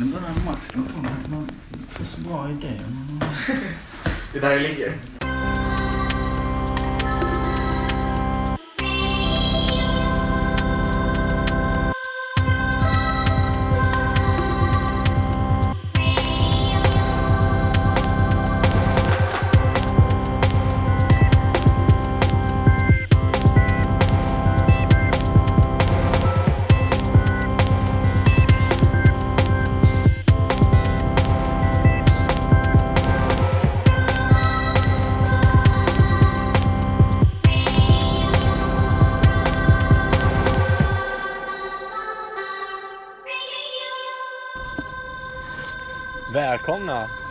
Nu 0.00 0.06
börjar 0.06 0.34
masken 0.46 0.84
på 0.84 1.02
mig. 1.02 1.12
Man 1.30 1.48
får 1.88 2.04
så 2.04 2.20
bra 2.20 2.50
idéer. 2.50 2.84
Det 4.32 4.38
är 4.38 4.42
där 4.42 4.54
det 4.54 4.68
ligger. 4.68 5.19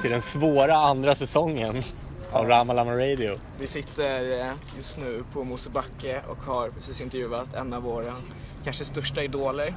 Till 0.10 0.14
den 0.14 0.22
svåra 0.22 0.76
andra 0.76 1.16
säsongen 1.16 1.84
av 2.32 2.48
Ramalama 2.48 2.92
Radio. 2.92 3.40
Vi 3.60 3.68
sitter 3.68 4.40
eh, 4.40 4.52
just 4.78 4.98
nu 4.98 5.24
på 5.34 5.44
Mosebacke 5.44 6.22
och 6.28 6.38
har 6.38 6.70
precis 6.70 7.02
intervjuat 7.02 7.54
en 7.54 7.74
av 7.74 7.84
våra 7.84 8.16
kanske 8.64 8.86
största 8.86 9.24
idoler, 9.24 9.76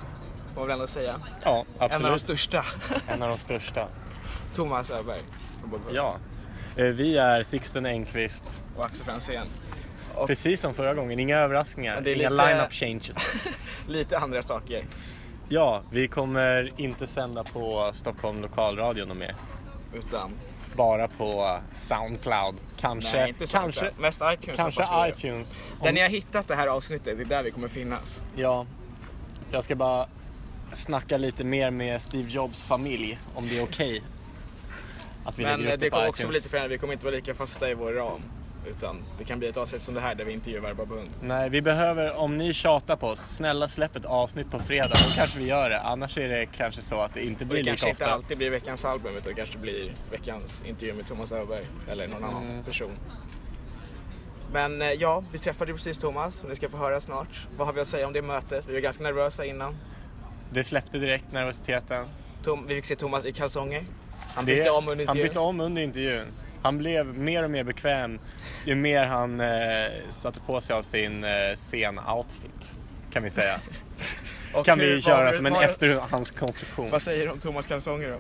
får 0.55 0.61
man 0.61 0.67
väl 0.69 0.73
ändå 0.75 0.87
säga. 0.87 1.21
Ja, 1.45 1.65
En 1.79 1.83
av 1.83 1.89
de 1.89 1.95
absolut. 1.95 2.21
största, 2.21 2.65
En 3.09 3.23
av 3.23 3.29
de 3.29 3.39
största. 3.39 3.89
Thomas 4.55 4.91
Öberg 4.91 5.21
Ja. 5.93 6.17
Eh, 6.77 6.85
Vi 6.87 7.17
är 7.17 7.43
Sixten 7.43 7.87
Engqvist, 7.87 8.63
och 8.77 8.85
Axel 8.85 9.05
Franzén. 9.05 9.47
Och 10.15 10.27
precis 10.27 10.61
som 10.61 10.75
förra 10.75 10.95
gången. 10.95 11.19
Inga 11.19 11.39
överraskningar, 11.39 11.95
Men 11.95 12.05
det 12.05 12.11
är 12.11 12.15
inga 12.17 12.31
lite- 12.31 12.47
line-up 12.47 12.73
changes. 12.73 13.17
lite 13.89 14.19
andra 14.19 14.43
saker. 14.43 14.85
Ja, 15.49 15.83
vi 15.91 16.09
kommer 16.09 16.71
inte 16.81 17.07
sända 17.07 17.45
på 17.45 17.91
Stockholm 17.95 18.41
lokalradio 18.43 19.05
något 19.05 19.17
mer. 19.17 19.35
Utan, 19.95 20.31
Bara 20.77 21.09
på 21.09 21.59
Soundcloud. 21.75 22.55
Kanske, 22.81 23.13
nej 23.17 23.29
inte 23.29 23.47
kanske, 23.47 23.81
kanske, 23.81 24.01
mest 24.01 24.21
iTunes 24.35 24.57
kanske 24.57 25.09
iTunes. 25.09 25.61
Om- 25.79 25.85
Där 25.87 25.93
ni 25.93 26.01
har 26.01 26.09
hittat 26.09 26.49
det 26.49 26.55
här 26.55 26.67
avsnittet, 26.67 27.17
det 27.19 27.23
är 27.23 27.27
där 27.27 27.43
vi 27.43 27.51
kommer 27.51 27.69
finnas. 27.69 28.21
Ja, 28.37 28.67
jag 29.51 29.65
ska 29.65 29.75
bara 29.75 30.07
snacka 30.73 31.17
lite 31.17 31.45
mer 31.45 31.71
med 31.71 32.03
Steve 32.03 32.31
Jobs 32.31 32.63
familj 32.63 33.19
om 33.35 33.49
det 33.49 33.59
är 33.59 33.65
okej. 33.65 34.03
Att 35.25 35.39
vi 35.39 35.43
Men 35.43 35.61
lägger 35.61 35.71
eh, 35.71 35.75
upp 35.75 35.81
det 35.81 35.87
det 35.87 35.91
på 35.91 35.97
kommer 35.97 36.09
också 36.09 36.27
bli 36.29 36.35
lite 36.37 36.49
förändrade, 36.49 36.75
vi 36.75 36.79
kommer 36.79 36.93
inte 36.93 37.05
vara 37.07 37.15
lika 37.17 37.35
fasta 37.35 37.71
i 37.71 37.75
vår 37.75 37.93
ram. 37.93 38.21
Utan 38.67 38.97
det 39.19 39.25
kan 39.25 39.39
bli 39.39 39.49
ett 39.49 39.57
avsnitt 39.57 39.83
som 39.83 39.95
det 39.95 40.01
här 40.01 40.15
där 40.15 40.25
vi 40.25 40.33
intervjuar 40.33 40.75
Barbro 40.75 40.95
Hund. 40.97 41.09
Nej, 41.23 41.51
vi 41.51 41.63
behöver, 41.63 42.17
om 42.17 42.37
ni 42.39 42.53
tjatar 42.55 42.97
på 42.97 43.07
oss, 43.07 43.21
snälla 43.21 43.69
släpp 43.69 43.97
ett 43.97 44.05
avsnitt 44.05 44.51
på 44.51 44.59
fredag. 44.59 44.89
Då 44.89 45.11
kanske 45.17 45.39
vi 45.39 45.47
gör 45.47 45.71
det. 45.71 45.81
Annars 45.81 46.19
är 46.19 46.29
det 46.29 46.47
kanske 46.47 46.83
så 46.83 47.01
att 47.01 47.15
det 47.15 47.25
inte 47.27 47.45
blir 47.45 47.57
det 47.57 47.63
lika 47.63 47.71
kanske 47.71 47.89
inte 47.91 48.05
ofta. 48.05 48.15
alltid 48.15 48.39
blir 48.39 48.51
veckans 48.51 48.85
album 48.85 49.13
utan 49.17 49.29
det 49.29 49.35
kanske 49.35 49.59
blir 49.59 49.93
veckans 50.11 50.63
intervju 50.67 50.95
med 50.95 51.07
Thomas 51.07 51.33
Öberg 51.33 51.65
eller 51.89 52.09
någon 52.09 52.25
annan 52.25 52.43
Mm. 52.51 52.65
person. 52.65 52.91
Men 54.53 54.83
eh, 54.83 54.89
ja, 54.93 55.25
vi 55.33 55.39
träffade 55.39 55.73
precis 55.73 55.99
Thomas 55.99 56.43
och 56.43 56.49
ni 56.51 56.57
ska 56.57 56.69
få 56.69 56.77
höra 56.77 57.01
snart. 57.01 57.47
Vad 57.57 57.67
har 57.67 57.75
vi 57.75 57.81
att 57.81 57.89
säga 57.89 58.07
om 58.07 58.13
det 58.13 58.23
mötet? 58.23 58.65
Vi 58.69 58.73
var 58.73 58.81
ganska 58.81 59.03
nervösa 59.03 59.45
innan. 59.45 59.77
Det 60.51 60.65
släppte 60.65 60.99
direkt 60.99 61.33
nervositeten. 61.33 62.07
Tom, 62.45 62.67
vi 62.67 62.75
fick 62.75 62.85
se 62.85 62.97
Thomas 62.97 63.25
i 63.25 63.33
kalsonger. 63.33 63.85
Han 64.35 64.45
Det- 64.45 64.55
bytte 64.57 64.71
om 64.71 64.89
under 64.89 65.07
Han 65.07 65.17
bytte 65.17 65.39
om 65.39 65.61
under 65.61 65.83
intervjun. 65.83 66.27
Han 66.63 66.79
blev 66.79 67.07
mer 67.19 67.45
och 67.45 67.51
mer 67.51 67.65
bekväm 67.65 68.19
ju 68.65 68.75
mer 68.75 69.05
han 69.07 69.41
eh, 69.41 69.49
satte 70.11 70.41
på 70.41 70.61
sig 70.61 70.77
av 70.77 70.83
sin 70.83 71.25
eh, 71.25 71.31
scen-outfit. 71.57 72.71
Kan 73.13 73.23
vi 73.23 73.31
säga. 73.31 73.61
Och 74.55 74.67
kan 74.67 74.79
vi 74.79 75.03
köra 75.03 75.25
det- 75.27 75.33
som 75.33 75.47
en 75.47 75.53
var- 75.53 75.63
efterhandskonstruktion. 75.63 76.91
Vad 76.91 77.03
säger 77.03 77.27
du 77.27 77.33
om 77.33 77.41
Thomas 77.41 77.67
kalsonger 77.67 78.11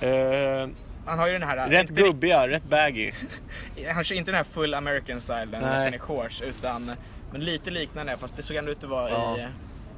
då? 0.00 0.06
Eh, 0.06 0.68
Han 1.06 1.18
har 1.18 1.26
ju 1.26 1.32
den 1.32 1.42
här... 1.42 1.68
rätt 1.68 1.90
inte, 1.90 2.02
gubbiga, 2.02 2.48
rätt 2.48 2.64
baggy. 2.64 3.12
Han 3.94 4.04
kör 4.04 4.14
inte 4.16 4.30
den 4.30 4.36
här 4.36 4.44
full 4.44 4.74
American 4.74 5.20
style, 5.20 5.44
den 5.44 5.60
nästan 5.62 5.94
i 5.94 5.98
shorts, 5.98 6.40
utan 6.42 6.92
men 7.32 7.40
lite 7.44 7.70
liknande 7.70 8.16
fast 8.20 8.36
det 8.36 8.42
såg 8.42 8.56
ändå 8.56 8.72
ut 8.72 8.84
att 8.84 8.90
vara 8.90 9.10
Ja. 9.10 9.38
i 9.38 9.46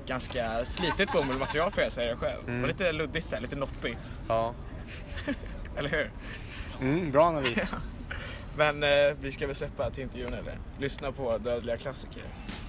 ganska 0.07 0.65
slitet 0.65 1.13
bomullmaterial 1.13 1.71
får 1.71 1.83
jag 1.83 1.93
säga 1.93 2.11
det 2.11 2.17
själv. 2.17 2.41
Det 2.45 2.51
Mm. 2.51 2.61
var 2.63 2.69
lite 2.69 2.93
luddigt 2.93 3.31
där, 3.31 3.41
lite 3.41 3.57
noppigt. 3.57 3.99
Ja. 4.29 4.55
Eller 5.79 5.89
hur? 5.91 6.11
Mm, 6.81 7.11
bra 7.11 7.27
analys. 7.27 7.59
Men 8.57 8.83
eh, 8.83 8.89
vi 9.21 9.33
ska 9.33 9.47
väl 9.47 9.57
släppa 9.57 9.91
till 9.91 10.03
intervjun 10.03 10.35
eller? 10.35 10.59
Lyssna 10.79 11.13
på 11.13 11.39
dödliga 11.39 11.77
klassiker. 11.77 12.23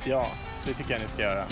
Ja, 0.06 0.28
det 0.66 0.74
tycker 0.74 0.92
jag 0.92 1.02
ni 1.02 1.08
ska 1.08 1.22
göra. 1.22 1.44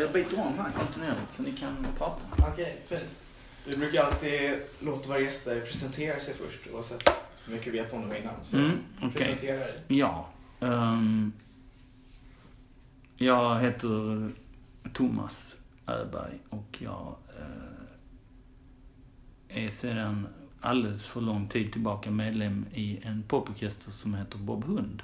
Jag 0.00 0.12
byter 0.12 0.40
om 0.40 0.58
här 0.58 0.70
kontinuerligt 0.72 1.32
så 1.32 1.42
ni 1.42 1.52
kan 1.52 1.86
prata. 1.98 2.20
Okej, 2.52 2.80
fint. 2.86 3.20
Vi 3.66 3.76
brukar 3.76 4.02
alltid 4.04 4.50
låta 4.80 5.08
våra 5.08 5.20
gäster 5.20 5.60
presentera 5.60 6.20
sig 6.20 6.34
först 6.34 6.60
oavsett 6.74 7.08
hur 7.44 7.52
mycket 7.54 7.74
vi 7.74 7.78
vet 7.78 7.92
om 7.92 8.00
dem 8.02 8.12
innan. 8.16 8.34
Så 8.42 8.56
Mm, 8.56 8.78
okej. 8.98 9.10
presentera 9.12 9.58
dig. 9.58 9.80
Ja. 9.88 10.28
ehm, 10.60 11.32
jag 13.16 13.60
heter 13.60 14.30
Thomas 14.92 15.56
Öberg 15.86 16.38
och 16.50 16.76
jag 16.78 17.16
eh, 17.38 17.86
är 19.64 19.70
sedan 19.70 20.26
alldeles 20.60 21.06
för 21.06 21.20
lång 21.20 21.48
tid 21.48 21.72
tillbaka 21.72 22.10
medlem 22.10 22.66
i 22.74 23.00
en 23.02 23.22
poporkester 23.22 23.90
som 23.90 24.14
heter 24.14 24.38
Bob 24.38 24.64
Hund. 24.64 25.02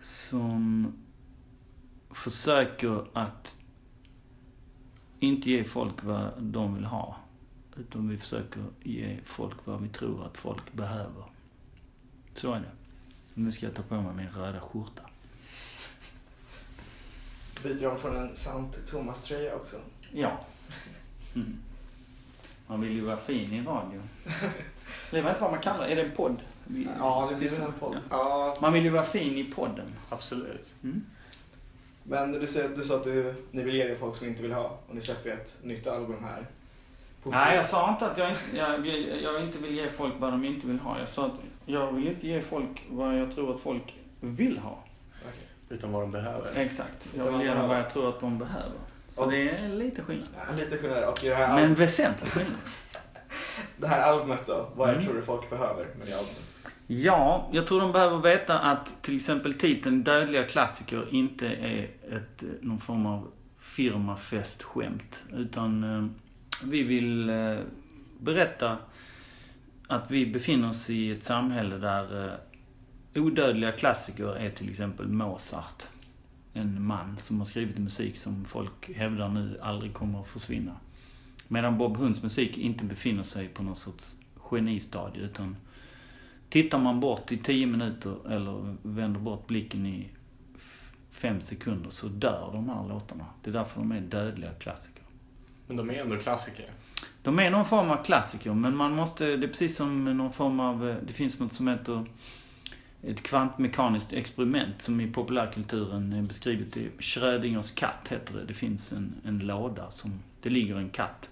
Som 0.00 0.92
försöker 2.16 3.06
att 3.12 3.54
inte 5.20 5.50
ge 5.50 5.64
folk 5.64 6.02
vad 6.02 6.42
de 6.42 6.74
vill 6.74 6.84
ha. 6.84 7.16
Utan 7.76 8.08
vi 8.08 8.18
försöker 8.18 8.64
ge 8.82 9.18
folk 9.24 9.56
vad 9.64 9.82
vi 9.82 9.88
tror 9.88 10.26
att 10.26 10.36
folk 10.36 10.72
behöver. 10.72 11.24
Så 12.34 12.52
är 12.52 12.60
det. 12.60 12.70
Nu 13.34 13.52
ska 13.52 13.66
jag 13.66 13.74
ta 13.74 13.82
på 13.82 13.94
mig 13.94 14.14
min 14.14 14.28
röda 14.28 14.60
skjorta. 14.60 15.02
Byter 17.62 17.86
om 17.86 17.98
från 17.98 18.16
en 18.16 18.36
sant 18.36 18.78
Thomas-tröja 18.86 19.54
också. 19.56 19.76
Ja. 20.12 20.40
Mm. 21.34 21.56
Man 22.66 22.80
vill 22.80 22.92
ju 22.92 23.00
vara 23.00 23.16
fin 23.16 23.52
i 23.52 23.62
radio. 23.62 24.02
Jag 25.10 25.22
vet 25.22 25.30
inte 25.30 25.40
vad 25.40 25.50
man 25.50 25.60
kallar 25.60 25.86
det. 25.86 25.92
Är 25.92 25.96
det 25.96 26.02
en 26.02 26.16
podd? 26.16 26.36
Ja, 26.98 27.30
det 27.32 27.38
blir 27.38 27.60
en 27.60 27.72
podd. 27.72 27.96
Ja, 28.10 28.56
Man 28.60 28.72
vill 28.72 28.84
ju 28.84 28.90
vara 28.90 29.04
fin 29.04 29.36
i 29.36 29.44
podden. 29.44 29.86
Absolut. 30.08 30.74
Mm. 30.82 31.04
Men 32.08 32.32
du 32.32 32.46
sa, 32.46 32.60
du 32.76 32.84
sa 32.84 32.96
att 32.96 33.04
du, 33.04 33.34
ni 33.50 33.62
vill 33.62 33.74
ge 33.74 33.88
det 33.88 33.96
folk 33.96 34.16
som 34.16 34.26
inte 34.26 34.42
vill 34.42 34.52
ha 34.52 34.78
och 34.88 34.94
ni 34.94 35.00
släpper 35.00 35.30
ett 35.30 35.58
nytt 35.62 35.86
album 35.86 36.24
här. 36.24 36.46
På 37.22 37.30
Nej, 37.30 37.56
jag 37.56 37.66
sa 37.66 37.90
inte 37.90 38.06
att 38.10 38.18
jag, 38.18 38.34
jag, 38.54 38.78
vill- 38.78 39.20
jag 39.22 39.42
inte 39.42 39.58
vill 39.58 39.74
ge 39.76 39.88
folk 39.90 40.14
vad 40.18 40.32
de 40.32 40.44
inte 40.44 40.66
vill 40.66 40.78
ha. 40.80 40.98
Jag 40.98 41.08
sa 41.08 41.26
att 41.26 41.32
jag 41.66 41.92
vill 41.92 42.08
inte 42.08 42.26
ge 42.26 42.40
folk 42.40 42.82
vad 42.90 43.18
jag 43.18 43.34
tror 43.34 43.54
att 43.54 43.60
folk 43.60 43.94
vill 44.20 44.58
ha. 44.58 44.78
Okej. 45.22 45.40
Utan 45.68 45.92
vad 45.92 46.02
de 46.02 46.10
behöver. 46.10 46.52
Exakt. 46.56 47.06
Jag 47.16 47.24
vill 47.32 47.40
ge 47.40 47.48
vad 47.48 47.56
dem 47.56 47.62
de 47.62 47.68
vad 47.68 47.78
jag 47.78 47.90
tror 47.90 48.08
att 48.08 48.20
de 48.20 48.38
behöver. 48.38 48.72
Så 49.10 49.24
Och- 49.24 49.30
det 49.30 49.50
är 49.50 49.68
lite 49.68 50.02
skillnad. 50.02 50.28
Ja, 50.36 50.56
lite 50.56 50.78
skillnad. 50.78 51.04
Och 51.04 51.18
det 51.22 51.34
här, 51.34 51.54
Men 51.54 51.74
väsentlig 51.74 52.32
skillnad. 52.32 52.60
det 53.76 53.86
här 53.86 54.00
albumet 54.02 54.46
då, 54.46 54.68
vad 54.76 54.88
Mm. 54.90 55.04
tror 55.04 55.14
du 55.14 55.22
folk 55.22 55.50
behöver 55.50 55.86
med 55.98 56.06
det 56.06 56.12
albumet? 56.18 56.42
Ja, 56.86 57.48
jag 57.52 57.66
tror 57.66 57.80
de 57.80 57.92
behöver 57.92 58.18
veta 58.18 58.58
att 58.58 59.02
till 59.02 59.16
exempel 59.16 59.54
titeln 59.54 60.04
Dödliga 60.04 60.44
klassiker 60.44 61.14
inte 61.14 61.46
är 61.46 61.90
ett, 62.10 62.42
eh, 62.42 62.48
någon 62.60 62.80
form 62.80 63.06
av 63.06 63.28
firmafestskämt. 63.58 65.24
Utan 65.32 65.84
eh, 65.84 66.06
vi 66.64 66.82
vill 66.82 67.30
eh, 67.30 67.58
berätta 68.18 68.78
att 69.86 70.10
vi 70.10 70.26
befinner 70.26 70.70
oss 70.70 70.90
i 70.90 71.10
ett 71.10 71.24
samhälle 71.24 71.76
där 71.76 72.24
eh, 72.24 73.22
odödliga 73.22 73.72
klassiker 73.72 74.36
är 74.36 74.50
till 74.50 74.70
exempel 74.70 75.08
Mozart. 75.08 75.82
En 76.52 76.86
man 76.86 77.16
som 77.20 77.38
har 77.38 77.46
skrivit 77.46 77.78
musik 77.78 78.18
som 78.18 78.44
folk 78.44 78.90
hävdar 78.96 79.28
nu 79.28 79.58
aldrig 79.62 79.94
kommer 79.94 80.20
att 80.20 80.28
försvinna. 80.28 80.76
Medan 81.48 81.78
Bob 81.78 81.96
Hunds 81.96 82.22
musik 82.22 82.58
inte 82.58 82.84
befinner 82.84 83.22
sig 83.22 83.48
på 83.48 83.62
någon 83.62 83.76
sorts 83.76 84.16
genistadie. 84.36 85.22
Utan 85.22 85.56
tittar 86.62 86.78
man 86.78 87.00
bort 87.00 87.32
i 87.32 87.36
10 87.38 87.66
minuter 87.66 88.16
eller 88.32 88.76
vänder 88.82 89.20
bort 89.20 89.46
blicken 89.46 89.86
i 89.86 90.08
f- 90.56 90.92
fem 91.10 91.40
sekunder 91.40 91.90
så 91.90 92.08
dör 92.08 92.50
de 92.52 92.68
här 92.68 92.88
låtarna. 92.88 93.26
Det 93.42 93.50
är 93.50 93.54
därför 93.54 93.80
de 93.80 93.92
är 93.92 94.00
dödliga 94.00 94.50
klassiker. 94.52 95.02
Men 95.66 95.76
de 95.76 95.90
är 95.90 95.94
ändå 95.94 96.16
klassiker. 96.16 96.64
De 97.22 97.38
är 97.38 97.50
någon 97.50 97.64
form 97.64 97.90
av 97.90 98.04
klassiker, 98.04 98.54
men 98.54 98.76
man 98.76 98.92
måste, 98.94 99.24
det 99.36 99.46
är 99.46 99.48
precis 99.48 99.76
som 99.76 100.04
någon 100.16 100.32
form 100.32 100.60
av, 100.60 100.88
eh, 100.88 100.96
det 101.06 101.12
finns 101.12 101.40
något 101.40 101.52
som 101.52 101.68
heter 101.68 102.04
ett 103.02 103.22
kvantmekaniskt 103.22 104.12
experiment 104.12 104.82
som 104.82 105.00
i 105.00 105.06
populärkulturen 105.12 106.12
är 106.12 106.22
beskrivet 106.22 106.76
i 106.76 106.90
Schrödingers 106.98 107.70
katt, 107.74 108.08
heter 108.08 108.34
det. 108.34 108.44
Det 108.44 108.54
finns 108.54 108.92
en, 108.92 109.14
en 109.24 109.38
låda 109.38 109.90
som, 109.90 110.20
det 110.42 110.50
ligger 110.50 110.76
en 110.76 110.90
katt. 110.90 111.28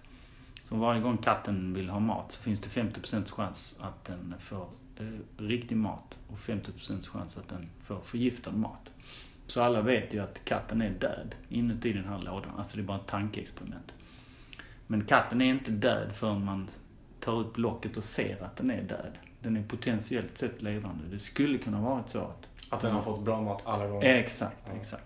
Så 0.65 0.77
varje 0.77 1.01
gång 1.01 1.17
katten 1.17 1.75
vill 1.75 1.91
ha 1.91 2.01
mat 2.01 2.33
så 2.33 2.43
finns 2.43 2.61
det 2.61 2.69
50% 2.69 3.31
chans 3.31 3.79
att 3.81 4.05
den 4.05 4.35
får 4.41 4.67
riktig 5.37 5.77
mat 5.77 6.19
och 6.29 6.39
50% 6.39 7.07
chans 7.07 7.39
att 7.39 7.49
den 7.49 7.69
får 7.85 8.01
förgiftad 8.01 8.53
mat. 8.53 8.91
Så 9.47 9.63
alla 9.63 9.81
vet 9.81 10.15
ju 10.15 10.21
att 10.21 10.45
katten 10.45 10.83
är 10.83 10.91
död 10.91 11.35
inuti 11.49 11.93
den 11.93 12.05
här 12.05 12.19
lådan. 12.19 12.51
Alltså 12.59 12.77
det 12.77 12.83
är 12.83 12.85
bara 12.85 12.99
ett 12.99 13.07
tankeexperiment. 13.07 13.93
Men 14.87 15.05
katten 15.05 15.41
är 15.41 15.47
inte 15.47 15.71
död 15.71 16.15
förrän 16.15 16.45
man 16.45 16.69
tar 17.21 17.41
upp 17.41 17.59
locket 17.59 17.97
och 17.97 18.05
ser 18.05 18.43
att 18.43 18.57
den 18.57 18.71
är 18.71 18.83
död. 18.83 19.19
Den 19.41 19.57
är 19.57 19.63
potentiellt 19.63 20.39
sett 20.39 20.63
levande. 20.63 21.05
Det 21.11 21.19
skulle 21.19 21.59
kunna 21.59 21.81
varit 21.81 22.11
så 22.11 22.19
att... 22.19 22.49
Att 22.69 22.81
den 22.81 22.93
har 22.93 23.03
fått 23.03 23.25
bra 23.25 23.41
mat 23.41 23.67
alla 23.67 23.87
gånger. 23.87 24.15
Exakt, 24.15 24.69
exakt. 24.75 25.05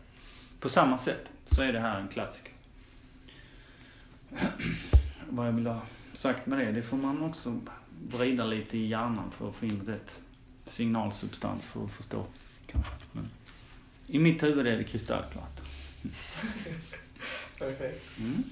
På 0.60 0.68
samma 0.68 0.98
sätt 0.98 1.30
så 1.44 1.62
är 1.62 1.72
det 1.72 1.80
här 1.80 2.00
en 2.00 2.08
klassiker. 2.08 2.52
Vad 5.28 5.46
jag 5.46 5.52
vill 5.52 5.66
ha 5.66 5.80
sagt 6.12 6.46
med 6.46 6.58
det, 6.58 6.72
det 6.72 6.82
får 6.82 6.96
man 6.96 7.22
också 7.22 7.60
vrida 8.06 8.44
lite 8.44 8.78
i 8.78 8.86
hjärnan 8.86 9.30
för 9.30 9.48
att 9.48 9.54
få 9.54 9.66
in 9.66 9.82
rätt 9.86 10.20
signalsubstans 10.64 11.66
för 11.66 11.84
att 11.84 11.90
förstå. 11.92 12.24
Kanske. 12.66 12.92
Men 13.12 13.30
I 14.06 14.18
mitt 14.18 14.42
huvud 14.42 14.66
är 14.66 14.76
det 14.78 14.84
kristallklart. 14.84 15.60
Perfekt. 17.58 18.18
Mm. 18.18 18.42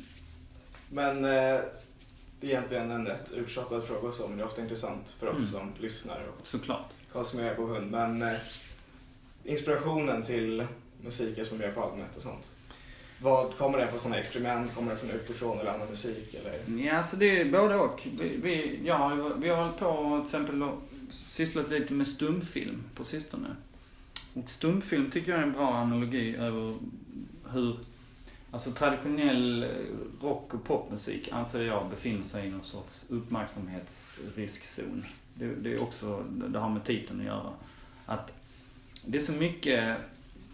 Men 0.90 1.24
eh, 1.24 1.60
det 2.40 2.46
är 2.46 2.50
egentligen 2.50 2.90
en 2.90 3.06
rätt 3.06 3.30
uttjatad 3.32 3.84
fråga 3.84 4.12
så, 4.12 4.28
men 4.28 4.36
det 4.36 4.42
är 4.42 4.46
ofta 4.46 4.62
intressant 4.62 5.10
för 5.18 5.26
oss 5.26 5.38
Mm. 5.38 5.50
som 5.50 5.82
lyssnar 5.82 6.20
och 6.38 6.46
Såklart. 6.46 6.90
konsumerar 7.12 7.54
på 7.54 7.66
hund. 7.66 7.90
Men 7.90 8.22
eh, 8.22 8.36
inspirationen 9.44 10.22
till 10.22 10.66
musiken 11.04 11.44
som 11.44 11.60
gör 11.60 11.72
på 11.72 11.82
albumet 11.82 12.16
och 12.16 12.22
sånt. 12.22 12.54
Vad 13.18 13.56
kommer 13.56 13.78
det 13.78 13.88
från 13.88 14.00
sådana 14.00 14.18
experiment? 14.18 14.74
Kommer 14.74 14.90
det 14.90 14.96
från 14.96 15.10
utifrån 15.10 15.58
eller 15.58 15.70
annan 15.70 15.88
musik? 15.88 16.34
Eller? 16.34 16.82
Ja, 16.86 17.02
så 17.02 17.16
det 17.16 17.40
är 17.40 17.44
både 17.44 17.76
och. 17.76 18.06
Vi, 18.18 18.36
vi, 18.42 18.80
ja, 18.84 18.94
har, 18.94 19.34
vi 19.38 19.48
har 19.48 19.56
hållit 19.56 19.78
på 19.78 20.16
till 20.16 20.24
exempel 20.26 20.62
och 20.62 20.82
sysslat 21.10 21.70
lite 21.70 21.92
med 21.92 22.08
stumfilm 22.08 22.82
på 22.94 23.04
sistone. 23.04 23.56
Och 24.34 24.50
stumfilm 24.50 25.10
tycker 25.10 25.32
jag 25.32 25.40
är 25.40 25.44
en 25.44 25.52
bra 25.52 25.74
analogi 25.74 26.36
över 26.36 26.74
hur 27.52 27.76
Alltså 28.50 28.70
traditionell 28.70 29.62
eh, 29.62 29.68
rock 30.22 30.54
och 30.54 30.64
popmusik 30.64 31.28
anser 31.32 31.62
jag 31.62 31.90
befinner 31.90 32.22
sig 32.22 32.46
i 32.46 32.50
någon 32.50 32.64
sorts 32.64 33.06
uppmärksamhetsriskzon. 33.08 35.04
Det, 35.34 35.46
det 35.46 35.72
är 35.72 35.82
också, 35.82 36.24
det 36.48 36.58
har 36.58 36.70
med 36.70 36.84
titeln 36.84 37.20
att 37.20 37.26
göra. 37.26 37.52
Att 38.06 38.32
det 39.06 39.18
är 39.18 39.22
så 39.22 39.32
mycket, 39.32 39.96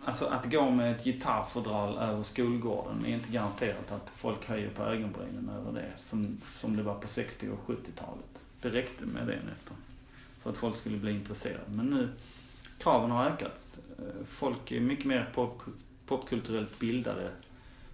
alltså 0.04 0.26
att 0.26 0.50
gå 0.50 0.70
med 0.70 0.92
ett 0.96 1.04
gitarrfodral 1.04 1.98
över 1.98 2.22
skolgården 2.22 3.04
är 3.06 3.10
inte 3.14 3.32
garanterat 3.32 3.92
att 3.92 4.10
folk 4.16 4.48
höjer 4.48 4.70
på 4.70 4.82
ögonbrynen 4.82 5.50
över 5.60 5.72
det 5.72 5.92
som, 5.98 6.40
som 6.46 6.76
det 6.76 6.82
var 6.82 6.94
på 6.94 7.08
60 7.08 7.48
och 7.48 7.70
70-talet. 7.70 8.24
Det 8.60 8.68
räckte 8.68 9.04
med 9.06 9.26
det 9.26 9.38
nästan. 9.50 9.76
För 10.42 10.50
att 10.50 10.56
folk 10.56 10.76
skulle 10.76 10.96
bli 10.96 11.12
intresserade. 11.12 11.64
Men 11.68 11.86
nu, 11.86 12.08
kraven 12.78 13.10
har 13.10 13.24
ökat. 13.26 13.78
Eh, 13.98 14.04
Folk 14.28 14.72
är 14.72 14.80
mycket 14.80 15.04
mer 15.04 15.30
pop, 15.34 15.62
popkulturellt 16.06 16.78
bildade 16.78 17.30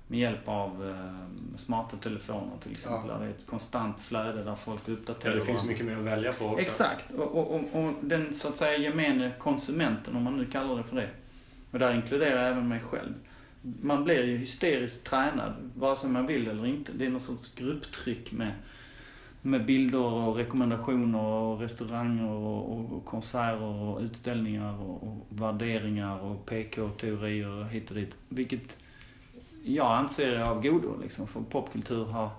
med 0.07 0.21
hjälp 0.21 0.49
av 0.49 0.89
eh, 0.89 1.59
smarta 1.59 1.97
telefoner 1.97 2.57
till 2.63 2.73
exempel. 2.73 3.11
Ja. 3.11 3.19
Det 3.19 3.25
är 3.25 3.31
ett 3.31 3.47
konstant 3.47 4.01
flöde 4.01 4.45
där 4.45 4.55
folk 4.55 4.89
uppdaterar 4.89 5.33
Ja, 5.33 5.41
det 5.41 5.47
finns 5.47 5.65
mycket 5.65 5.87
mer 5.87 5.97
att 5.97 6.05
välja 6.05 6.33
på 6.33 6.47
också. 6.47 6.61
Exakt. 6.61 7.05
Och, 7.15 7.25
och, 7.39 7.55
och, 7.55 7.85
och 7.85 7.93
den 8.01 8.35
så 8.35 8.49
att 8.49 8.57
säga 8.57 8.79
gemene 8.79 9.33
konsumenten, 9.39 10.17
om 10.17 10.23
man 10.23 10.37
nu 10.37 10.45
kallar 10.45 10.77
det 10.77 10.83
för 10.85 10.97
det. 10.97 11.11
Och 11.71 11.79
där 11.79 11.95
inkluderar 11.95 12.43
jag 12.43 12.51
även 12.51 12.69
mig 12.69 12.81
själv. 12.81 13.15
Man 13.63 14.05
blir 14.05 14.25
ju 14.25 14.37
hysteriskt 14.37 15.07
tränad, 15.07 15.53
vare 15.75 15.97
sig 15.97 16.11
man 16.11 16.27
vill 16.27 16.49
eller 16.49 16.67
inte. 16.67 16.93
Det 16.93 17.07
är 17.07 17.11
någon 17.11 17.21
sorts 17.21 17.55
grupptryck 17.55 18.33
med, 18.33 18.53
med 19.43 19.67
bilder 19.67 19.99
och 19.99 20.37
rekommendationer 20.37 21.19
och 21.19 21.61
restauranger 21.61 22.29
och, 22.31 22.73
och, 22.73 22.93
och 22.93 23.05
konserter 23.05 23.63
och 23.63 24.01
utställningar 24.01 24.81
och, 24.81 25.03
och 25.03 25.27
värderingar 25.29 26.19
och 26.19 26.47
PK-teorier 26.47 27.65
hit 27.65 27.91
och 27.91 27.97
dit. 27.97 28.17
Vilket 28.29 28.77
jag 29.65 29.99
anser 29.99 30.33
är 30.33 30.43
av 30.43 30.63
godo 30.63 31.01
liksom, 31.03 31.27
för 31.27 31.41
popkultur 31.41 32.05
har 32.05 32.31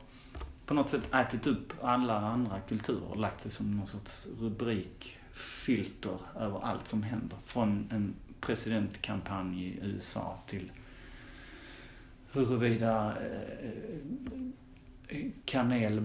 på 0.66 0.74
något 0.74 0.90
sätt 0.90 1.14
ätit 1.14 1.48
upp 1.48 1.74
alla 1.82 2.18
andra 2.18 2.60
kulturer 2.60 3.10
och 3.10 3.18
lagt 3.18 3.42
sig 3.42 3.52
som 3.52 3.78
någon 3.78 3.88
sorts 3.88 4.28
rubrikfilter 4.40 6.18
över 6.40 6.60
allt 6.64 6.88
som 6.88 7.04
händer. 7.04 7.38
Från 7.46 7.88
en 7.92 8.14
presidentkampanj 8.42 9.64
i 9.66 9.80
USA 9.82 10.38
till 10.48 10.72
huruvida 12.32 13.14
eh, 15.08 15.26
kanel, 15.46 16.00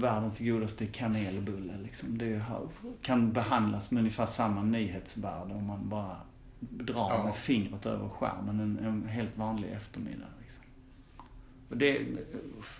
världens 0.00 0.38
godaste 0.38 0.86
kanelbulle 0.86 1.72
liksom. 1.82 2.18
Det 2.18 2.42
kan 3.02 3.32
behandlas 3.32 3.90
med 3.90 4.00
ungefär 4.00 4.26
samma 4.26 4.62
nyhetsvärde 4.62 5.54
om 5.54 5.66
man 5.66 5.88
bara 5.88 6.16
drar 6.60 7.10
Ja. 7.10 7.24
med 7.24 7.34
fingret 7.34 7.86
över 7.86 8.08
skärmen 8.08 8.60
en, 8.60 8.78
en 8.78 9.08
helt 9.08 9.36
vanlig 9.38 9.72
eftermiddag. 9.72 10.26
Liksom. 10.42 10.64
Och 11.68 11.76
det, 11.76 12.06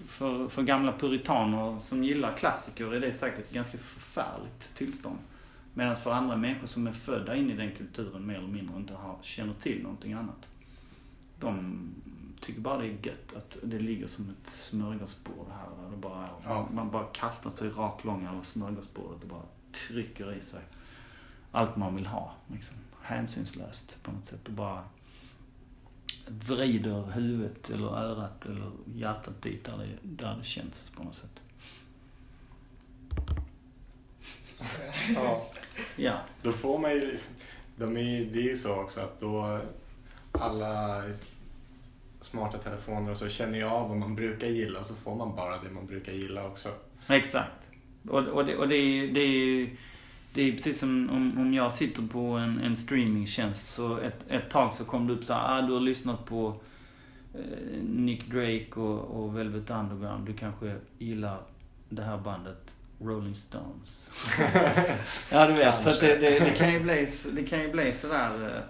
för, 0.06 0.48
för 0.48 0.62
gamla 0.62 0.92
puritaner 0.92 1.78
som 1.78 2.04
gillar 2.04 2.36
klassiker 2.36 2.94
är 2.94 3.00
det 3.00 3.12
säkert 3.12 3.40
ett 3.40 3.52
ganska 3.52 3.78
förfärligt 3.78 4.74
tillstånd. 4.74 5.18
Medan 5.78 5.96
för 5.96 6.12
andra 6.12 6.36
människor 6.36 6.66
som 6.66 6.86
är 6.86 6.92
födda 6.92 7.36
in 7.36 7.50
i 7.50 7.54
den 7.54 7.72
kulturen 7.72 8.26
mer 8.26 8.34
eller 8.34 8.48
mindre 8.48 8.76
inte 8.76 8.94
har, 8.94 9.18
känner 9.22 9.54
till 9.54 9.82
någonting 9.82 10.12
annat. 10.12 10.48
De 11.40 11.78
tycker 12.40 12.60
bara 12.60 12.78
det 12.78 12.86
är 12.86 13.06
gött 13.06 13.32
att 13.36 13.56
det 13.62 13.78
ligger 13.78 14.06
som 14.06 14.30
ett 14.30 14.52
smörgåsbord 14.52 15.46
här. 15.50 15.82
Där 15.82 15.90
det 15.90 15.96
bara 15.96 16.24
är, 16.24 16.30
Ja. 16.44 16.68
Man 16.74 16.90
bara 16.90 17.04
kastar 17.04 17.50
sig 17.50 17.68
rakt 17.68 18.04
lång 18.04 18.26
över 18.26 18.42
smörgåsbordet 18.42 19.22
och 19.22 19.28
bara 19.28 19.42
trycker 19.72 20.32
i 20.32 20.40
sig 20.40 20.60
allt 21.52 21.76
man 21.76 21.96
vill 21.96 22.06
ha. 22.06 22.34
Liksom. 22.46 22.76
Hänsynslöst 23.02 24.02
på 24.02 24.12
något 24.12 24.26
sätt. 24.26 24.48
Och 24.48 24.54
bara 24.54 24.84
vrider 26.26 27.10
huvudet 27.12 27.70
eller 27.70 27.86
örat 27.86 28.46
eller 28.46 28.70
hjärtat 28.94 29.42
dit 29.42 29.64
där 29.64 29.78
det, 29.78 29.98
där 30.02 30.36
det 30.36 30.44
känns 30.44 30.90
på 30.96 31.04
något 31.04 31.16
sätt. 31.16 31.37
Ja. 35.14 35.46
Ja, 35.96 36.20
Då 36.42 36.52
får 36.52 36.78
man 36.78 36.90
ju... 36.90 37.16
De 37.76 37.96
är, 37.96 38.24
det 38.24 38.38
är 38.38 38.42
ju 38.42 38.56
så 38.56 38.74
också 38.74 39.00
att 39.00 39.20
då 39.20 39.60
alla 40.32 41.02
smarta 42.20 42.58
telefoner 42.58 43.10
och 43.10 43.16
så 43.18 43.28
känner 43.28 43.58
jag 43.58 43.72
av 43.72 43.88
vad 43.88 43.98
man 43.98 44.14
brukar 44.14 44.46
gilla 44.46 44.84
så 44.84 44.94
får 44.94 45.14
man 45.16 45.36
bara 45.36 45.58
det 45.58 45.70
man 45.70 45.86
brukar 45.86 46.12
gilla 46.12 46.46
också. 46.46 46.68
exakt. 47.08 47.50
Och, 48.08 48.18
och, 48.18 48.44
det, 48.44 48.56
och 48.56 48.68
det, 48.68 48.76
är, 48.76 49.06
det, 49.06 49.20
är, 49.20 49.70
det 50.34 50.42
är 50.42 50.52
precis 50.52 50.78
som 50.78 51.10
om, 51.10 51.38
om 51.38 51.54
jag 51.54 51.72
sitter 51.72 52.02
på 52.02 52.20
en, 52.20 52.60
en 52.60 52.76
streamingtjänst 52.76 53.74
så 53.74 53.98
ett, 53.98 54.24
ett 54.28 54.50
tag 54.50 54.74
så 54.74 54.84
kom 54.84 55.06
det 55.06 55.12
upp 55.12 55.24
så 55.24 55.32
här, 55.32 55.58
ah, 55.58 55.62
du 55.62 55.72
har 55.72 55.80
lyssnat 55.80 56.26
på 56.26 56.54
eh, 57.34 57.82
Nick 57.82 58.26
Drake 58.30 58.80
och, 58.80 59.00
och 59.00 59.38
Velvet 59.38 59.70
Underground. 59.70 60.26
Du 60.26 60.32
kanske 60.32 60.76
gillar 60.98 61.38
det 61.88 62.02
här 62.02 62.18
bandet 62.18 62.72
Rolling 63.00 63.34
Stones. 63.34 64.10
ja, 65.30 65.46
du 65.46 65.52
vet. 65.52 65.82
Så 65.82 65.90
att 65.90 66.00
det, 66.00 66.16
det, 66.16 66.38
det, 66.38 66.50
kan 66.50 66.72
ju 66.72 66.80
bli, 66.80 67.08
det 67.32 67.42
kan 67.42 67.60
ju 67.60 67.72
bli 67.72 67.92
sådär. 67.92 68.56
eh, 68.56 68.62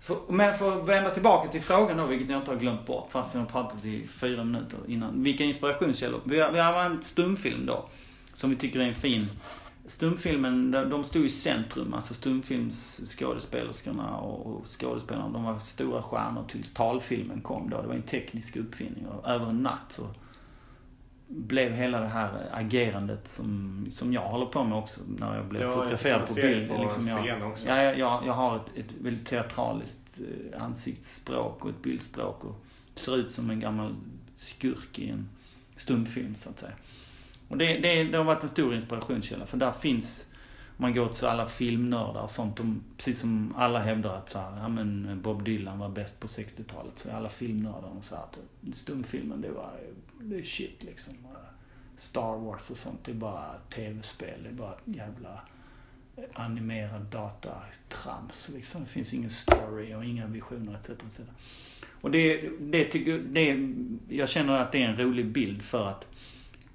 För, 0.00 0.16
men 0.28 0.58
för 0.58 0.80
att 0.80 0.88
vända 0.88 1.10
tillbaka 1.10 1.48
till 1.48 1.62
frågan 1.62 1.96
då, 1.96 2.06
vilket 2.06 2.30
jag 2.30 2.40
inte 2.40 2.50
har 2.50 2.58
glömt 2.58 2.86
bort 2.86 3.08
fast 3.10 3.34
jag 3.34 3.40
har 3.40 3.48
pratat 3.48 3.84
i 3.84 4.06
fyra 4.06 4.44
minuter 4.44 4.78
innan. 4.88 5.22
Vilka 5.22 5.44
inspirationskällor? 5.44 6.20
Vi 6.24 6.40
har, 6.40 6.52
vi 6.52 6.58
har 6.58 6.72
använt 6.72 7.04
stumfilm 7.04 7.66
då, 7.66 7.88
som 8.34 8.50
vi 8.50 8.56
tycker 8.56 8.80
är 8.80 8.84
en 8.88 8.94
fin 8.94 9.28
Stumfilmen, 9.86 10.70
de 10.70 11.04
stod 11.04 11.24
i 11.24 11.28
centrum, 11.28 11.94
alltså 11.94 12.14
stumfilmsskådespelerskorna 12.14 14.16
och 14.16 14.66
skådespelarna, 14.66 15.28
de 15.28 15.44
var 15.44 15.58
stora 15.58 16.02
stjärnor 16.02 16.44
tills 16.48 16.74
talfilmen 16.74 17.40
kom 17.40 17.70
då. 17.70 17.82
Det 17.82 17.88
var 17.88 17.94
en 17.94 18.02
teknisk 18.02 18.56
uppfinning 18.56 19.06
och 19.06 19.28
över 19.28 19.46
en 19.46 19.62
natt 19.62 19.84
så 19.88 20.02
blev 21.36 21.72
hela 21.72 22.00
det 22.00 22.06
här 22.06 22.30
agerandet 22.52 23.28
som, 23.28 23.86
som 23.90 24.12
jag 24.12 24.20
håller 24.20 24.46
på 24.46 24.64
med 24.64 24.78
också 24.78 25.00
när 25.18 25.36
jag 25.36 25.44
blev 25.46 25.62
Ja, 25.62 25.74
fotograferad 25.74 26.26
på 26.26 26.34
bild. 26.34 26.68
på 26.70 26.82
liksom 26.82 27.06
jag, 27.26 27.50
också. 27.50 27.68
Ja, 27.68 27.82
jag, 27.82 28.26
jag, 28.26 28.32
har 28.32 28.56
ett, 28.56 28.76
ett 28.76 28.92
väldigt 29.00 29.26
teatraliskt 29.26 30.20
eh, 30.20 30.62
ansiktsspråk 30.62 31.64
och 31.64 31.70
ett 31.70 31.82
bildspråk 31.82 32.44
och 32.44 32.64
ser 32.94 33.16
ut 33.16 33.32
som 33.32 33.50
en 33.50 33.60
gammal 33.60 33.94
skurk 34.36 34.98
i 34.98 35.10
en 35.10 35.28
stumfilm 35.76 36.34
så 36.34 36.50
att 36.50 36.58
säga. 36.58 36.72
Och 37.48 37.58
det, 37.58 37.78
det, 37.78 38.04
det 38.04 38.16
har 38.18 38.24
varit 38.24 38.42
en 38.42 38.48
stor 38.48 38.74
inspirationskälla 38.74 39.46
för 39.46 39.56
där 39.56 39.72
finns, 39.72 40.24
man 40.76 40.94
går 40.94 41.08
till 41.08 41.26
alla 41.26 41.46
filmnördar 41.46 42.22
och 42.22 42.30
sånt, 42.30 42.56
de, 42.56 42.82
precis 42.96 43.18
som 43.18 43.54
alla 43.56 43.78
hävdar 43.78 44.16
att 44.16 44.28
så 44.28 44.38
här, 44.38 44.58
ja, 44.58 44.68
men 44.68 45.20
Bob 45.22 45.44
Dylan 45.44 45.78
var 45.78 45.88
bäst 45.88 46.20
på 46.20 46.26
60-talet, 46.26 46.98
så 46.98 47.08
är 47.08 47.12
alla 47.12 47.28
filmnördar 47.28 47.88
och 47.98 48.04
så 48.04 48.14
här, 48.14 48.22
att 48.22 48.38
stumfilmen 48.76 49.40
det 49.40 49.50
var, 49.50 49.70
det 50.20 50.38
är 50.38 50.42
shit 50.42 50.82
liksom. 50.84 51.14
Star 51.96 52.36
Wars 52.36 52.70
och 52.70 52.76
sånt, 52.76 53.04
det 53.04 53.12
är 53.12 53.16
bara 53.16 53.54
tv-spel, 53.70 54.42
det 54.42 54.48
är 54.48 54.52
bara 54.52 54.74
jävla 54.84 55.40
animerad 56.32 57.02
datatrams. 57.02 58.50
Liksom. 58.54 58.80
Det 58.80 58.88
finns 58.88 59.14
ingen 59.14 59.30
story 59.30 59.94
och 59.94 60.04
inga 60.04 60.26
visioner 60.26 60.74
etc. 60.74 60.90
etc. 60.90 61.20
Och 62.00 62.10
det, 62.10 62.50
det 62.60 62.84
tycker 62.84 63.18
det, 63.18 63.74
jag 64.16 64.28
känner 64.28 64.52
att 64.52 64.72
det 64.72 64.82
är 64.82 64.88
en 64.88 64.96
rolig 64.96 65.26
bild 65.26 65.62
för 65.62 65.88
att 65.88 66.06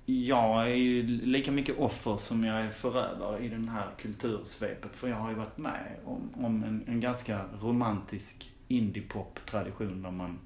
jag 0.09 0.63
är 0.63 0.75
ju 0.75 1.03
lika 1.07 1.51
mycket 1.51 1.79
offer 1.79 2.17
som 2.17 2.43
jag 2.43 2.61
är 2.61 2.71
förövare 2.71 3.45
i 3.45 3.49
den 3.49 3.69
här 3.69 3.87
kultursvepet. 3.97 4.95
För 4.95 5.07
jag 5.07 5.15
har 5.15 5.29
ju 5.29 5.35
varit 5.35 5.57
med 5.57 5.95
om, 6.05 6.29
om 6.33 6.63
en, 6.63 6.83
en 6.87 6.99
ganska 6.99 7.45
romantisk 7.61 8.51
indiepop-tradition 8.67 10.01
där 10.01 10.11
man 10.11 10.39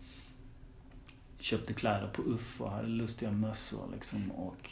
köpte 1.40 1.74
kläder 1.74 2.08
på 2.08 2.22
Uff 2.22 2.62
och 2.62 2.72
hade 2.72 2.88
lustiga 2.88 3.32
mössor 3.32 3.92
liksom. 3.94 4.32
Och 4.32 4.70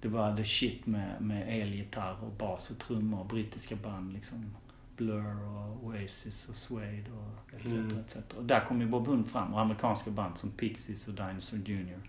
det 0.00 0.08
var 0.08 0.36
the 0.36 0.44
shit 0.44 0.86
med, 0.86 1.22
med 1.22 1.62
elgitarr 1.62 2.24
och 2.24 2.32
bas 2.32 2.70
och 2.70 2.78
trummor 2.78 3.20
och 3.20 3.26
brittiska 3.26 3.76
band 3.76 4.12
liksom. 4.12 4.56
Blur 4.96 5.42
och 5.42 5.84
Oasis 5.84 6.48
och 6.48 6.56
Suede 6.56 7.10
och 7.10 7.54
etc. 7.54 7.66
Mm. 7.66 7.98
etc. 7.98 8.16
Och 8.36 8.44
där 8.44 8.64
kom 8.64 8.80
ju 8.80 8.86
Bob 8.86 9.06
Hund 9.06 9.28
fram 9.28 9.54
och 9.54 9.60
amerikanska 9.60 10.10
band 10.10 10.38
som 10.38 10.50
Pixies 10.50 11.08
och 11.08 11.14
Dinosaur 11.14 11.68
Jr. 11.68 12.00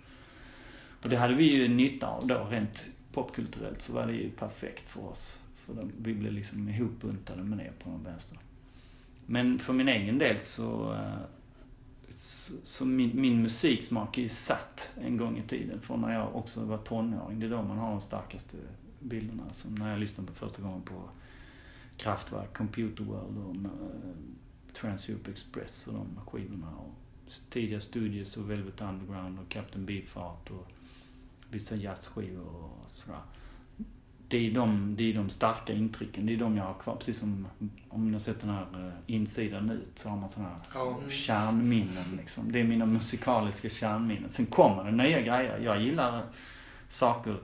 Och 1.04 1.10
det 1.10 1.18
hade 1.18 1.34
vi 1.34 1.44
ju 1.44 1.68
nytta 1.68 2.08
av 2.08 2.28
då, 2.28 2.48
rent 2.52 2.86
popkulturellt 3.12 3.82
så 3.82 3.94
var 3.94 4.08
det 4.08 4.14
ju 4.14 4.30
perfekt 4.30 4.90
för 4.90 5.08
oss. 5.08 5.40
För 5.56 5.74
de, 5.74 5.92
vi 6.02 6.14
blev 6.14 6.34
liksom 6.34 6.70
ihopbuntade 6.70 7.44
med 7.44 7.58
det 7.58 7.84
på 7.84 7.90
den 7.90 8.04
vänster. 8.04 8.38
Men 9.26 9.60
för 9.60 9.74
min 9.74 9.88
egen 9.88 10.18
del 10.18 10.40
så, 10.40 10.94
eh, 10.94 11.18
så, 12.16 12.54
så 12.64 12.86
min, 12.86 13.22
min 13.22 13.42
musiksmak 13.42 14.18
är 14.18 14.22
ju 14.22 14.30
satt 14.30 14.90
en 15.02 15.18
gång 15.18 15.38
i 15.38 15.48
tiden. 15.48 15.82
Från 15.82 16.02
när 16.02 16.14
jag 16.14 16.36
också 16.36 16.66
var 16.66 16.78
tonåring. 16.78 17.40
Det 17.40 17.46
är 17.46 17.50
då 17.50 17.62
man 17.62 17.78
har 17.78 17.92
de 17.92 18.02
starkaste 18.02 18.58
bilderna. 19.00 19.44
Som 19.54 19.76
när 19.76 19.90
jag 19.90 20.00
lyssnade 20.00 20.28
på 20.28 20.34
första 20.34 20.62
gången 20.62 20.82
på 20.82 21.10
Kraftwerk, 21.98 22.58
Computer 22.58 23.04
World 23.04 23.38
och 23.38 23.56
eh, 23.56 23.62
uh, 23.62 23.70
Transeurope 24.74 25.32
Express 25.32 25.88
och 25.88 25.94
de 25.94 26.26
skivorna. 26.26 26.68
Och 26.78 26.94
tidiga 27.50 27.82
Studios 27.82 28.38
och 28.38 28.50
Velvet 28.50 28.82
Underground 28.82 29.40
och 29.40 29.50
Captain 29.50 29.86
Beefheart 29.86 30.52
och 30.52 30.68
vissa 31.54 31.76
jazzskivor 31.76 32.48
och 32.56 32.86
sådär. 32.92 33.20
Det 34.28 34.48
är, 34.48 34.52
de, 34.52 34.96
det 34.98 35.04
är 35.04 35.14
de 35.14 35.30
starka 35.30 35.74
intrycken. 35.74 36.26
Det 36.26 36.34
är 36.34 36.38
de 36.38 36.58
jag 36.58 36.64
har 36.64 36.74
kvar. 36.74 36.96
Precis 36.96 37.20
som 37.20 37.48
om 37.90 38.08
ni 38.08 38.14
har 38.14 38.20
sett 38.20 38.42
den 38.42 38.50
här 38.50 38.86
uh, 38.86 38.94
insidan 39.08 39.70
ut 39.70 39.92
så 40.00 40.10
har 40.10 40.18
man 40.18 40.30
sådana 40.30 40.50
här 40.50 40.60
Ja. 40.74 41.00
kärnminnen 41.10 42.18
liksom. 42.18 42.52
Det 42.52 42.60
är 42.60 42.64
mina 42.64 42.86
musikaliska 42.86 43.70
kärnminnen. 43.70 44.30
Sen 44.30 44.46
kommer 44.46 44.84
det 44.84 44.92
nya 44.92 45.22
grejer. 45.22 45.60
Jag 45.60 45.82
gillar 45.82 46.24
saker 46.90 47.38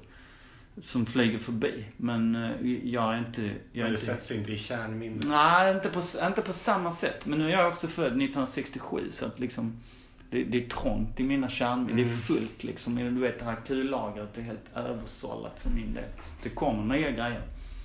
som 0.82 1.06
flyger 1.06 1.40
förbi. 1.40 1.86
Men 1.98 2.36
eh, 2.36 2.72
jag 2.84 3.14
är 3.14 3.20
inte... 3.20 3.42
Jag 3.42 3.52
är 3.52 3.56
Men 3.74 3.84
det 3.84 3.90
inte 3.90 3.98
sätts 4.02 4.32
inte 4.32 4.52
i 4.52 4.58
kärnminnet. 4.58 5.26
Nej, 5.28 5.76
inte 5.76 5.90
på, 5.90 6.02
inte 6.28 6.42
på 6.42 6.54
samma 6.54 6.92
sätt. 6.92 7.26
Men 7.26 7.40
nu 7.40 7.46
är 7.46 7.50
jag 7.50 7.68
också 7.74 7.88
född 7.88 8.06
1967 8.06 9.08
så 9.12 9.26
att 9.26 9.40
liksom 9.40 9.78
det, 10.30 10.44
det 10.44 10.66
är 10.66 10.70
trångt 10.70 11.20
i 11.20 11.24
mina 11.24 11.50
kärnminnen. 11.50 11.96
Det 11.96 12.02
är 12.02 12.06
Mm. 12.06 12.18
fullt 12.18 12.64
liksom. 12.64 12.96
Du 12.96 13.20
vet 13.22 13.40
det 13.40 13.46
här 13.46 13.58
kullagret 13.68 14.38
är 14.38 14.42
helt 14.42 14.76
översållat 14.76 15.60
för 15.60 15.70
min 15.70 15.94
del. 15.94 16.04
Det 16.44 16.50
kommer 16.50 16.96
nya 16.96 17.12
grejer. 17.12 17.42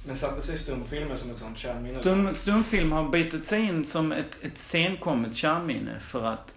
Men 0.06 0.16
satte 0.16 0.42
sig 0.42 0.58
stumfilmer 0.58 1.16
som 1.16 1.30
ett 1.30 1.38
sånt 1.38 1.58
kärnminne? 1.58 1.94
Stum, 1.94 2.34
stumfilm 2.34 2.92
har 2.92 3.08
bitit 3.08 3.46
sig 3.46 3.62
in 3.62 3.84
som 3.84 4.12
ett, 4.12 4.36
ett 4.42 4.58
senkommet 4.58 5.34
kärnminne 5.36 5.98
för 5.98 6.24
att 6.24 6.54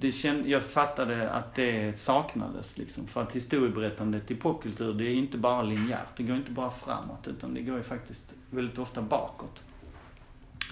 det 0.00 0.12
känd, 0.12 0.46
jag 0.46 0.62
fattade 0.64 1.30
att 1.30 1.54
det 1.54 1.98
saknades 1.98 2.78
liksom. 2.78 3.06
För 3.06 3.22
att 3.22 3.32
historieberättandet 3.36 4.30
i 4.30 4.34
popkultur, 4.34 4.94
det 4.94 5.04
är 5.04 5.14
inte 5.14 5.38
bara 5.38 5.62
linjärt. 5.62 6.16
Det 6.16 6.22
går 6.22 6.36
inte 6.36 6.50
bara 6.50 6.70
framåt, 6.70 7.28
utan 7.28 7.54
det 7.54 7.62
går 7.62 7.76
ju 7.76 7.82
faktiskt 7.82 8.32
väldigt 8.50 8.78
ofta 8.78 9.02
bakåt. 9.02 9.60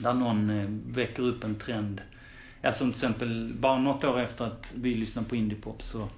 Där 0.00 0.14
någon 0.14 0.50
eh, 0.50 0.66
väcker 0.88 1.22
upp 1.22 1.44
en 1.44 1.54
trend. 1.58 2.00
Ja, 2.62 2.72
som 2.72 2.86
till 2.86 2.96
exempel, 2.96 3.54
bara 3.60 3.78
något 3.78 4.04
år 4.04 4.20
efter 4.20 4.44
att 4.44 4.72
vi 4.74 4.94
lyssnade 4.94 5.28
på 5.28 5.36
indiepop 5.36 5.82
så 5.82 6.08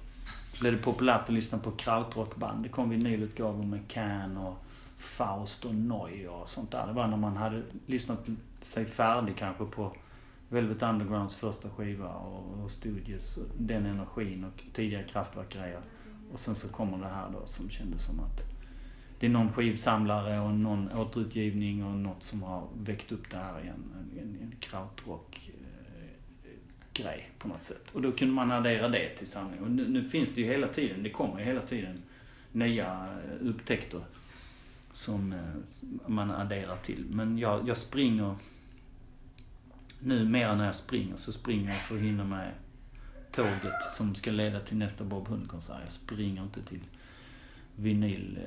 blev 0.59 0.73
det 0.73 0.79
populärt 0.79 1.23
att 1.23 1.33
lyssna 1.33 1.57
på 1.57 1.71
krautrockband. 1.71 2.63
Det 2.63 2.69
kom 2.69 2.89
vinylutgåvor 2.89 3.63
med 3.63 3.87
Can 3.87 4.37
och 4.37 4.65
Faust 4.97 5.65
och 5.65 5.75
Noy 5.75 6.27
och 6.27 6.49
sånt 6.49 6.71
där. 6.71 6.87
Det 6.87 6.93
var 6.93 7.07
när 7.07 7.17
man 7.17 7.37
hade 7.37 7.61
lyssnat 7.85 8.29
sig 8.61 8.85
färdig 8.85 9.37
kanske 9.37 9.65
på 9.65 9.95
Velvet 10.49 10.83
Undergrounds 10.83 11.35
första 11.35 11.69
skiva 11.69 12.09
och, 12.09 12.63
och 12.63 12.71
Studios, 12.71 13.39
den 13.57 13.85
energin 13.85 14.43
och 14.43 14.63
tidiga 14.73 15.03
kraftverkgrejer. 15.03 15.81
Och 16.33 16.39
sen 16.39 16.55
så 16.55 16.67
kommer 16.67 16.97
det 16.97 17.13
här 17.13 17.29
då 17.33 17.45
som 17.45 17.69
kändes 17.69 18.05
som 18.05 18.19
att 18.19 18.41
det 19.19 19.25
är 19.25 19.29
någon 19.29 19.53
skivsamlare 19.53 20.39
och 20.39 20.51
någon 20.51 20.91
återutgivning 20.91 21.85
och 21.85 21.97
något 21.97 22.23
som 22.23 22.43
har 22.43 22.67
väckt 22.77 23.11
upp 23.11 23.31
det 23.31 23.37
här 23.37 23.61
igen. 23.61 23.83
En, 23.93 24.19
en, 24.19 24.37
en 24.41 24.55
krautrock 24.59 25.51
grej 27.01 27.29
på 27.37 27.47
något 27.47 27.63
sätt. 27.63 27.83
Och 27.93 28.01
då 28.01 28.11
kunde 28.11 28.33
man 28.33 28.51
addera 28.51 28.89
det 28.89 29.09
till 29.09 29.27
samlingen. 29.27 29.63
Och 29.63 29.71
nu, 29.71 29.87
nu 29.87 30.03
finns 30.03 30.35
det 30.35 30.41
ju 30.41 30.47
hela 30.47 30.67
tiden, 30.67 31.03
det 31.03 31.09
kommer 31.09 31.39
ju 31.39 31.45
hela 31.45 31.61
tiden 31.61 32.01
nya 32.51 32.85
eh, 32.85 33.47
upptäckter 33.47 34.01
som 34.91 35.33
eh, 35.33 35.39
man 36.07 36.31
adderar 36.31 36.77
till. 36.77 37.05
Men 37.09 37.37
jag, 37.37 37.67
jag 37.67 37.77
springer 37.77 38.35
nu 39.99 40.25
mer 40.25 40.55
när 40.55 40.65
jag 40.65 40.75
springer 40.75 41.17
så 41.17 41.31
springer 41.31 41.73
jag 41.73 41.81
för 41.81 41.95
att 41.95 42.01
hinna 42.01 42.23
med 42.23 42.51
tåget 43.31 43.93
som 43.97 44.15
ska 44.15 44.31
leda 44.31 44.59
till 44.59 44.77
nästa 44.77 45.03
Bob 45.03 45.27
Hund-konsert. 45.27 45.79
Jag 45.83 45.91
springer 45.91 46.43
inte 46.43 46.61
till 46.61 46.81
vinyllagret 47.75 48.45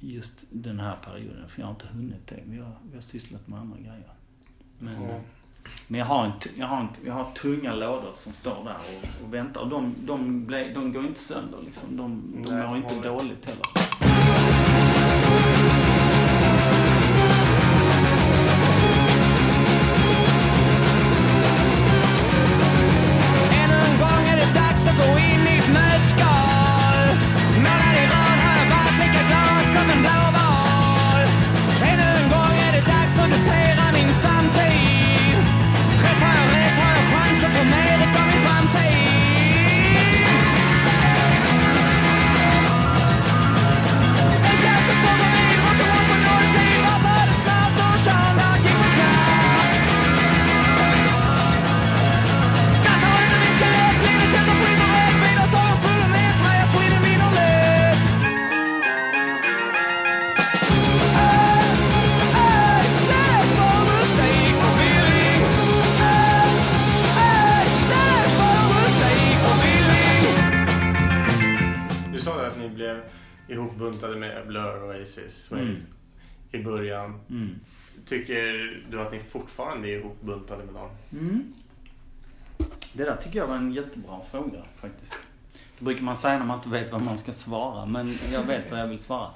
just 0.00 0.44
den 0.50 0.80
här 0.80 0.96
perioden 1.04 1.48
för 1.48 1.60
jag 1.60 1.66
har 1.66 1.72
inte 1.72 1.86
hunnit 1.86 2.26
det. 2.26 2.42
Vi 2.44 2.58
har, 2.58 2.72
vi 2.90 2.94
har 2.94 3.02
sysslat 3.02 3.48
med 3.48 3.58
andra 3.58 3.78
grejer. 3.78 4.12
Men, 4.78 5.02
Ja 5.02 5.20
men 5.86 5.98
jag, 5.98 6.06
har 6.06 6.24
en, 6.24 6.32
jag, 6.56 6.66
har 6.66 6.80
en, 6.80 6.88
jag 7.04 7.12
har 7.12 7.30
tunga 7.34 7.74
lådor 7.74 8.10
som 8.14 8.32
står 8.32 8.64
där 8.64 8.76
och, 8.76 9.24
och 9.26 9.34
väntar. 9.34 9.60
Och 9.60 9.68
de, 9.68 9.94
de, 9.98 10.46
ble, 10.46 10.72
de 10.74 10.92
går 10.92 11.06
inte 11.06 11.20
sönder 11.20 11.58
liksom. 11.64 11.96
De, 11.96 12.22
de 12.44 12.54
Nej, 12.54 12.68
mår 12.68 12.76
inte 12.76 13.08
dåligt 13.08 13.50
heller. 13.50 13.66
Fortfarande 79.30 79.88
är 79.88 79.98
ihopbuntade 79.98 80.64
med 80.64 80.74
dem? 80.74 80.90
Mm. 81.12 81.54
Det 82.94 83.04
där 83.04 83.16
tycker 83.16 83.38
jag 83.38 83.46
var 83.46 83.56
en 83.56 83.72
jättebra 83.72 84.20
fråga 84.30 84.62
faktiskt. 84.76 85.14
Det 85.78 85.84
brukar 85.84 86.02
man 86.02 86.16
säga 86.16 86.38
när 86.38 86.46
man 86.46 86.56
inte 86.56 86.68
vet 86.68 86.92
vad 86.92 87.02
man 87.02 87.18
ska 87.18 87.32
svara, 87.32 87.86
men 87.86 88.08
jag 88.32 88.42
vet 88.42 88.70
vad 88.70 88.80
jag 88.80 88.86
vill 88.86 88.98
svara. 88.98 89.30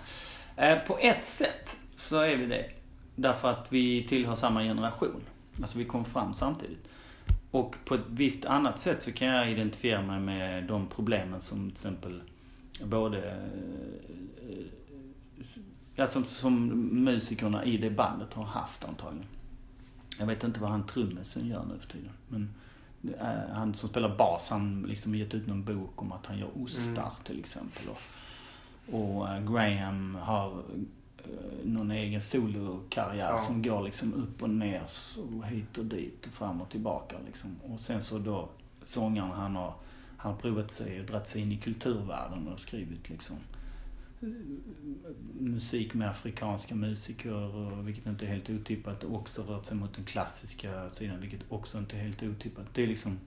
Eh, 0.57 0.79
på 0.79 0.99
ett 0.99 1.27
sätt 1.27 1.77
så 1.97 2.21
är 2.21 2.37
vi 2.37 2.47
det. 2.47 2.71
Därför 3.17 3.51
att 3.51 3.67
vi 3.69 4.07
tillhör 4.09 4.35
samma 4.35 4.63
generation. 4.63 5.21
Alltså 5.63 5.79
vi 5.79 5.85
kom 5.85 6.05
fram 6.05 6.35
samtidigt. 6.35 6.89
Och 7.51 7.77
på 7.85 7.95
ett 7.95 8.05
visst 8.09 8.45
annat 8.45 8.79
sätt 8.79 9.03
så 9.03 9.13
kan 9.13 9.29
jag 9.29 9.51
identifiera 9.51 10.03
mig 10.03 10.21
med 10.21 10.65
de 10.65 10.87
problemen 10.87 11.41
som 11.41 11.59
till 11.59 11.71
exempel 11.71 12.23
både 12.85 13.19
eh, 13.19 13.37
eh, 14.51 14.65
alltså, 15.39 15.61
ja, 15.95 16.25
som 16.25 16.67
musikerna 17.05 17.65
i 17.65 17.77
det 17.77 17.91
bandet 17.91 18.35
har 18.35 18.45
haft 18.45 18.85
antagligen. 18.85 19.27
Jag 20.19 20.27
vet 20.27 20.45
inte 20.45 20.61
vad 20.61 20.71
han 20.71 20.87
trummisen 20.87 21.47
gör 21.47 21.65
nu 21.65 21.79
för 21.79 21.89
tiden. 21.89 22.11
Men 22.29 22.55
eh, 23.21 23.55
han 23.55 23.75
som 23.75 23.89
spelar 23.89 24.17
bas, 24.17 24.49
han 24.51 24.83
liksom 24.89 25.15
gett 25.15 25.35
ut 25.35 25.47
någon 25.47 25.65
bok 25.65 26.03
om 26.03 26.13
att 26.13 26.27
han 26.27 26.39
gör 26.39 26.49
ostar 26.63 27.03
Mm. 27.03 27.25
till 27.25 27.39
exempel. 27.39 27.83
Och, 27.89 28.95
och 28.95 29.29
eh, 29.29 29.53
Graham 29.53 30.15
har 30.15 30.63
eh, 31.19 31.65
någon 31.65 31.91
egen 31.91 32.21
solokarriär 32.23 33.31
Ja. 33.31 33.39
som 33.39 33.63
går 33.63 33.83
liksom 33.83 34.15
upp 34.15 34.43
och 34.43 34.51
ner 34.51 34.83
och 35.39 35.47
hit 35.47 35.79
och 35.79 35.85
dit 35.85 36.27
och 36.27 36.33
fram 36.33 36.61
och 36.61 36.69
tillbaka 36.71 37.17
liksom. 37.27 37.57
Och 37.63 37.81
sen 37.81 38.03
så 38.03 38.19
då 38.19 38.49
sångaren 38.85 39.31
han 39.31 39.57
har, 39.57 39.75
han 40.17 40.33
har 40.33 40.41
provat 40.41 40.71
sig 40.71 41.01
och 41.01 41.07
dragit 41.07 41.29
sig 41.29 41.43
in 41.43 41.53
i 41.53 41.57
kulturvärlden 41.57 42.49
och 42.49 42.61
skrivit 42.61 43.11
liksom 43.11 43.37
musik 45.41 45.95
med 45.95 46.11
afrikanska 46.11 46.75
musiker, 46.75 47.33
och, 47.57 47.89
vilket 47.89 48.07
inte 48.07 48.25
är 48.25 48.29
helt 48.29 48.51
otippat. 48.51 49.05
Också 49.05 49.43
rört 49.43 49.67
sig 49.67 49.77
mot 49.77 49.95
den 49.95 50.05
klassiska 50.05 50.91
sidan, 50.91 51.21
vilket 51.21 51.41
också 51.49 51.79
inte 51.79 51.97
är 51.97 52.01
helt 52.01 52.23
otippat. 52.23 52.65
Det 52.75 52.83
är 52.83 52.87
liksom, 52.87 53.19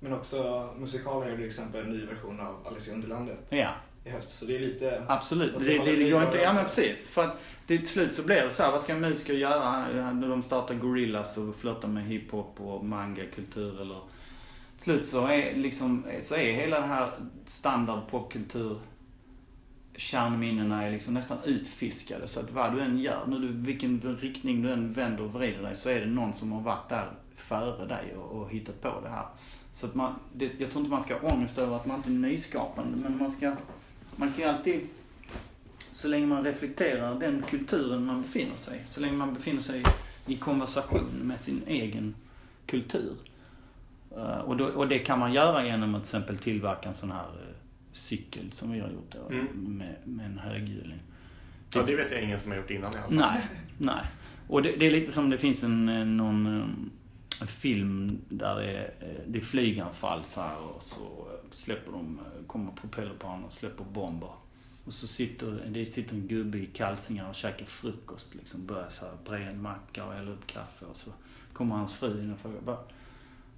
Men 0.00 0.12
också 0.12 0.68
musikalen 0.78 1.28
gjorde 1.28 1.36
till 1.36 1.48
exempel 1.48 1.84
en 1.84 1.92
ny 1.92 2.06
version 2.06 2.40
av 2.40 2.66
Alice 2.66 2.90
i 2.90 2.94
Underlandet 2.94 3.46
ja, 3.48 3.70
i 4.04 4.10
höst. 4.10 4.30
Så 4.38 4.44
det 4.44 4.56
är 4.56 4.60
lite... 4.60 5.04
absolut. 5.08 5.58
Det, 5.58 5.64
det 5.64 5.96
det, 5.96 6.10
går 6.10 6.22
inte, 6.22 6.38
ja 6.38 6.52
men 6.52 6.64
precis. 6.64 7.08
För 7.08 7.24
att 7.24 7.36
det, 7.66 7.78
till 7.78 7.88
slut 7.88 8.14
så 8.14 8.22
blir 8.22 8.42
det 8.42 8.50
så 8.50 8.62
här, 8.62 8.72
vad 8.72 8.82
ska 8.82 8.92
en 8.92 9.00
musiker 9.00 9.34
göra? 9.34 9.64
Han- 10.02 10.20
De 10.20 10.42
startar 10.42 10.74
Gorillaz 10.74 11.36
och 11.36 11.56
flörtar 11.56 11.88
med 11.88 12.04
hiphop 12.04 12.60
och 12.60 12.84
manga-kultur 12.84 13.80
eller... 13.80 14.00
Till 14.76 14.84
slut 14.84 15.06
så 15.06 15.26
är 15.26 15.56
liksom, 15.56 16.04
så 16.22 16.34
är 16.34 16.52
hela 16.52 16.80
den 16.80 16.88
här 16.88 17.10
standard 17.44 18.08
popkultur 18.10 18.78
kärnminnena 19.96 20.86
är 20.86 20.90
liksom 20.90 21.14
nästan 21.14 21.38
utfiskade. 21.44 22.28
Så 22.28 22.40
att 22.40 22.50
vad 22.50 22.72
du 22.72 22.80
än 22.80 22.98
gör, 22.98 23.26
nu 23.26 23.38
du, 23.38 23.48
vilken 23.48 24.18
riktning 24.20 24.62
du 24.62 24.72
än 24.72 24.92
vänder 24.92 25.24
och 25.24 25.32
vrider 25.32 25.62
dig, 25.62 25.76
så 25.76 25.88
är 25.88 26.00
det 26.00 26.06
någon 26.06 26.32
som 26.32 26.52
har 26.52 26.60
varit 26.60 26.88
där 26.88 27.10
före 27.36 27.86
dig 27.86 28.14
och, 28.16 28.40
och 28.40 28.50
hittat 28.50 28.80
på 28.80 29.00
det 29.02 29.08
här. 29.08 29.26
Så 29.72 29.86
att 29.86 29.94
man, 29.94 30.14
det, 30.32 30.50
jag 30.58 30.70
tror 30.70 30.80
inte 30.80 30.90
man 30.90 31.02
ska 31.02 31.18
ha 31.18 31.28
ångest 31.28 31.58
över 31.58 31.76
att 31.76 31.86
man 31.86 31.96
inte 31.96 32.08
är 32.08 32.30
nyskapande, 32.30 32.96
men 32.96 33.18
man 33.18 33.30
ska, 33.30 33.56
man 34.16 34.32
kan 34.32 34.38
ju 34.38 34.44
alltid, 34.44 34.80
så 35.90 36.08
länge 36.08 36.26
man 36.26 36.44
reflekterar 36.44 37.20
den 37.20 37.42
kulturen 37.50 38.04
man 38.04 38.22
befinner 38.22 38.56
sig 38.56 38.82
i, 38.84 38.88
så 38.88 39.00
länge 39.00 39.12
man 39.12 39.34
befinner 39.34 39.60
sig 39.60 39.82
i 40.26 40.36
konversation 40.36 41.08
med 41.22 41.40
sin 41.40 41.62
egen 41.66 42.14
kultur. 42.66 43.16
Eh, 44.16 44.38
och, 44.38 44.56
då, 44.56 44.64
och 44.66 44.88
det 44.88 44.98
kan 44.98 45.18
man 45.18 45.32
göra 45.32 45.66
genom 45.66 45.94
att 45.94 46.02
till 46.02 46.16
exempel 46.16 46.38
tillverka 46.38 46.88
en 46.88 46.94
sån 46.94 47.10
här 47.10 47.20
eh, 47.20 47.49
cykel 47.92 48.52
som 48.52 48.70
vi 48.72 48.80
har 48.80 48.88
gjort 48.88 49.12
då, 49.12 49.34
Mm. 49.34 49.46
med, 49.54 49.94
med 50.04 50.26
en 50.26 50.38
höghjuling. 50.38 50.98
Ja, 51.74 51.82
det 51.82 51.96
vet 51.96 52.10
jag 52.12 52.22
ingen 52.22 52.40
som 52.40 52.50
har 52.50 52.58
gjort 52.58 52.70
innan 52.70 52.92
i 52.92 52.96
alla 52.96 53.04
fall. 53.06 53.14
Nej, 53.14 53.40
nej. 53.78 54.04
Och 54.48 54.62
det, 54.62 54.76
det 54.76 54.86
är 54.86 54.90
lite 54.90 55.12
som 55.12 55.30
det 55.30 55.38
finns 55.38 55.62
en, 55.64 55.88
eh, 55.88 56.04
någon 56.04 56.46
eh, 56.60 56.68
en 57.40 57.46
film 57.46 58.18
där 58.28 58.54
det 58.56 58.70
är, 58.70 58.92
eh, 59.00 59.20
det 59.26 59.38
är 59.38 59.42
flyganfall 59.42 60.24
så 60.24 60.40
här 60.40 60.58
och 60.62 60.82
så 60.82 61.00
eh, 61.02 61.50
släpper 61.52 61.92
de, 61.92 62.18
eh, 62.18 62.46
kommer 62.46 62.72
propellerplan 62.72 63.44
och 63.44 63.52
släpper 63.52 63.84
bomber. 63.84 64.30
Och 64.84 64.92
så 64.92 65.06
sitter, 65.06 65.66
det 65.68 65.86
sitter 65.86 66.14
en 66.14 66.26
gubbe 66.26 66.58
i 66.58 66.66
kalsingar 66.66 67.28
och 67.28 67.34
käkar 67.34 67.64
frukost 67.66 68.34
liksom. 68.34 68.66
Börjar 68.66 68.88
så 68.88 69.04
här 69.04 69.12
bre 69.24 69.44
en 69.44 69.62
macka 69.62 70.04
och 70.04 70.12
hälla 70.12 70.30
upp 70.30 70.46
kaffe 70.46 70.84
och 70.84 70.96
så 70.96 71.10
kommer 71.52 71.74
hans 71.76 71.94
fru 71.94 72.22
in 72.22 72.32
och 72.32 72.38
frågar 72.38 72.60
"Va- 72.60 72.84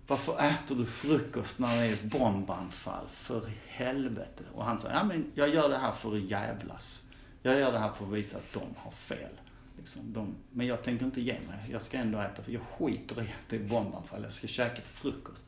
varför 0.06 0.40
äter 0.40 0.76
du 0.76 0.86
frukost 0.86 1.58
när 1.58 1.76
det 1.76 1.86
är 1.86 1.92
ett 1.92 2.02
bombanfall? 2.02 3.06
För 3.12 3.50
helvete. 3.66 4.44
Och 4.54 4.64
han 4.64 4.78
säger, 4.78 4.94
ja 4.94 5.04
men 5.04 5.32
jag 5.34 5.54
gör 5.54 5.68
det 5.68 5.78
här 5.78 5.92
för 5.92 6.16
att 6.16 6.22
jävlas. 6.22 7.02
Jag 7.42 7.58
gör 7.58 7.72
det 7.72 7.78
här 7.78 7.92
för 7.92 8.04
att 8.04 8.12
visa 8.12 8.36
att 8.36 8.52
de 8.52 8.62
har 8.76 8.90
fel. 8.90 9.32
Liksom, 9.78 10.12
de, 10.12 10.34
men 10.50 10.66
jag 10.66 10.82
tänker 10.82 11.04
inte 11.04 11.20
ge 11.20 11.32
mig. 11.32 11.70
Jag 11.70 11.82
ska 11.82 11.98
ändå 11.98 12.18
äta, 12.18 12.42
för 12.42 12.52
jag 12.52 12.62
skiter 12.62 13.22
i 13.22 13.24
att 13.24 13.48
det 13.48 13.56
är 13.56 13.68
bombanfall. 13.68 14.22
Jag 14.22 14.32
ska 14.32 14.46
käka 14.46 14.82
frukost. 14.82 15.44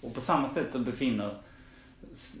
Och 0.00 0.14
på 0.14 0.20
samma 0.20 0.48
sätt 0.48 0.72
så 0.72 0.78
befinner 0.78 1.36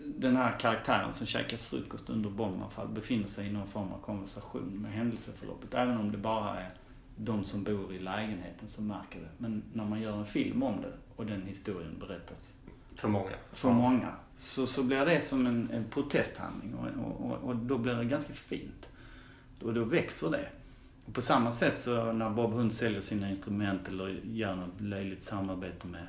den 0.06 0.36
här 0.36 0.58
karaktären 0.58 1.12
som 1.12 1.26
käkar 1.26 1.56
frukost 1.56 2.10
under 2.10 2.30
bombanfall 2.30 2.88
befinner 2.88 3.28
sig 3.28 3.46
i 3.46 3.52
någon 3.52 3.66
form 3.66 3.92
av 3.92 3.98
konversation 3.98 4.78
med 4.82 4.92
händelseförloppet. 4.92 5.74
Även 5.74 5.98
om 5.98 6.12
det 6.12 6.18
bara 6.18 6.60
är 6.60 6.70
de 7.16 7.44
som 7.44 7.64
bor 7.64 7.92
i 7.92 7.98
lägenheten 7.98 8.68
som 8.68 8.86
märker 8.86 9.20
det. 9.20 9.28
Men 9.38 9.62
när 9.72 9.84
man 9.84 10.00
gör 10.00 10.18
en 10.18 10.26
film 10.26 10.62
om 10.62 10.80
det 10.80 10.92
och 11.22 11.28
den 11.28 11.42
historien 11.46 11.96
berättas 12.00 12.54
För 12.94 13.08
många. 13.08 13.30
för 13.52 13.70
många. 13.70 14.08
Så, 14.36 14.66
så 14.66 14.82
blir 14.82 15.06
det 15.06 15.20
som 15.20 15.46
en, 15.46 15.70
en 15.72 15.84
protesthandling 15.90 16.74
och, 16.74 16.86
och, 17.30 17.36
och, 17.48 17.56
då 17.56 17.78
blir 17.78 17.94
det 17.94 18.04
ganska 18.04 18.32
fint. 18.34 18.88
Och 19.62 19.74
då 19.74 19.84
växer 19.84 20.30
det. 20.30 20.48
Och 21.04 21.14
på 21.14 21.22
samma 21.22 21.52
sätt 21.52 21.78
så 21.78 22.12
när 22.12 22.30
Bob 22.30 22.52
Hund 22.52 22.72
säljer 22.74 23.00
sina 23.00 23.30
instrument 23.30 23.88
eller 23.88 24.08
gör 24.24 24.54
något 24.56 24.80
löjligt 24.80 25.22
samarbete 25.22 25.86
med 25.86 26.06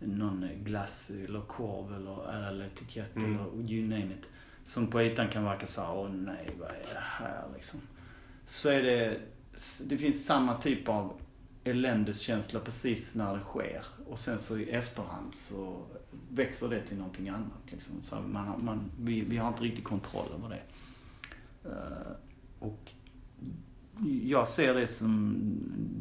någon 0.00 0.48
glass 0.64 1.10
eller 1.10 1.40
korv 1.40 1.94
eller 1.94 2.30
öletikett 2.48 3.16
Mm. 3.16 3.34
eller 3.34 3.70
you 3.72 3.88
name 3.88 4.14
it. 4.14 4.28
Som 4.64 4.86
på 4.86 5.02
ytan 5.02 5.28
kan 5.28 5.44
verka 5.44 5.66
så 5.66 5.80
här, 5.80 5.94
åh 5.94 6.10
nej 6.10 6.50
vad 6.58 6.68
är 6.68 6.94
det 6.94 7.00
här 7.00 7.44
liksom. 7.54 7.80
Så 8.46 8.68
är 8.70 8.82
det, 8.82 9.20
det 9.84 9.98
finns 9.98 10.26
samma 10.26 10.54
typ 10.54 10.88
av 10.88 11.20
eländeskänsla 11.70 12.60
precis 12.60 13.14
när 13.14 13.34
det 13.34 13.40
sker. 13.40 13.84
Och 14.06 14.18
sen 14.18 14.38
så 14.38 14.58
i 14.58 14.70
efterhand 14.70 15.34
så 15.34 15.82
växer 16.30 16.68
det 16.68 16.80
till 16.80 16.96
någonting 16.96 17.28
annat. 17.28 17.70
Liksom. 17.70 17.94
Så 18.02 18.20
man, 18.20 18.64
man, 18.64 18.90
vi, 19.00 19.20
vi 19.20 19.36
har 19.36 19.48
inte 19.48 19.62
riktigt 19.62 19.84
kontroll 19.84 20.28
över 20.38 20.48
det. 20.48 20.62
Uh, 21.68 22.12
och 22.58 22.92
jag 24.22 24.48
ser 24.48 24.74
det 24.74 24.86
som, 24.86 25.36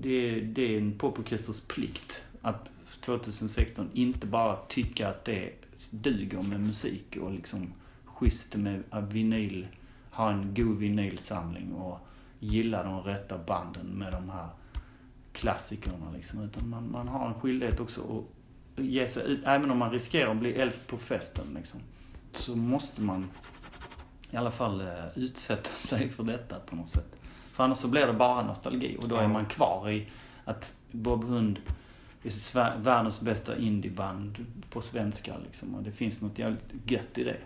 det, 0.01 0.41
det 0.41 0.75
är 0.75 0.77
en 0.77 0.97
poporkesters 0.97 1.59
plikt 1.59 2.23
att 2.41 2.69
2016 3.01 3.89
inte 3.93 4.27
bara 4.27 4.55
tycka 4.67 5.09
att 5.09 5.25
det 5.25 5.51
duger 5.91 6.41
med 6.41 6.59
musik 6.59 7.17
och 7.21 7.31
liksom 7.31 7.73
schysst 8.05 8.55
med 8.55 8.83
vinyl, 9.11 9.67
ha 10.11 10.31
en 10.31 10.53
god 10.53 10.77
vinylsamling 10.77 11.73
och 11.73 11.99
gilla 12.39 12.83
de 12.83 13.01
rätta 13.01 13.37
banden 13.37 13.87
med 13.87 14.11
de 14.11 14.29
här 14.29 14.47
klassikerna 15.37 16.11
liksom. 16.13 16.43
Utan 16.43 16.69
man, 16.69 16.91
man 16.91 17.07
har 17.07 17.27
en 17.27 17.33
skyldighet 17.33 17.79
också 17.79 18.01
att 18.77 18.83
ge 18.83 19.07
sig 19.07 19.31
ut, 19.31 19.41
även 19.45 19.71
om 19.71 19.77
man 19.77 19.91
riskerar 19.91 20.31
att 20.31 20.37
bli 20.37 20.53
äldst 20.53 20.87
på 20.87 20.97
festen 20.97 21.45
liksom. 21.55 21.79
Så 22.31 22.55
måste 22.55 23.01
man 23.01 23.29
i 24.31 24.37
alla 24.37 24.51
fall 24.51 24.81
eh, 24.81 24.87
utsätta 25.15 25.69
sig 25.79 26.09
för 26.09 26.23
detta 26.23 26.59
på 26.59 26.75
något 26.75 26.89
sätt. 26.89 27.15
För 27.51 27.63
annars 27.63 27.77
så 27.77 27.87
blir 27.87 28.07
det 28.07 28.13
bara 28.13 28.43
nostalgi 28.43 28.97
och 29.01 29.07
då 29.07 29.15
är 29.15 29.27
man 29.27 29.45
kvar 29.45 29.89
i 29.89 30.07
att 30.45 30.75
Bob 30.91 31.23
Hund 31.23 31.59
är 32.23 32.77
världens 32.77 33.21
bästa 33.21 33.57
indieband 33.57 34.45
på 34.69 34.81
svenska 34.81 35.33
liksom. 35.45 35.75
Och 35.75 35.83
det 35.83 35.91
finns 35.91 36.21
något 36.21 36.39
jävligt 36.39 36.73
gött 36.85 37.17
i 37.17 37.23
det. 37.23 37.37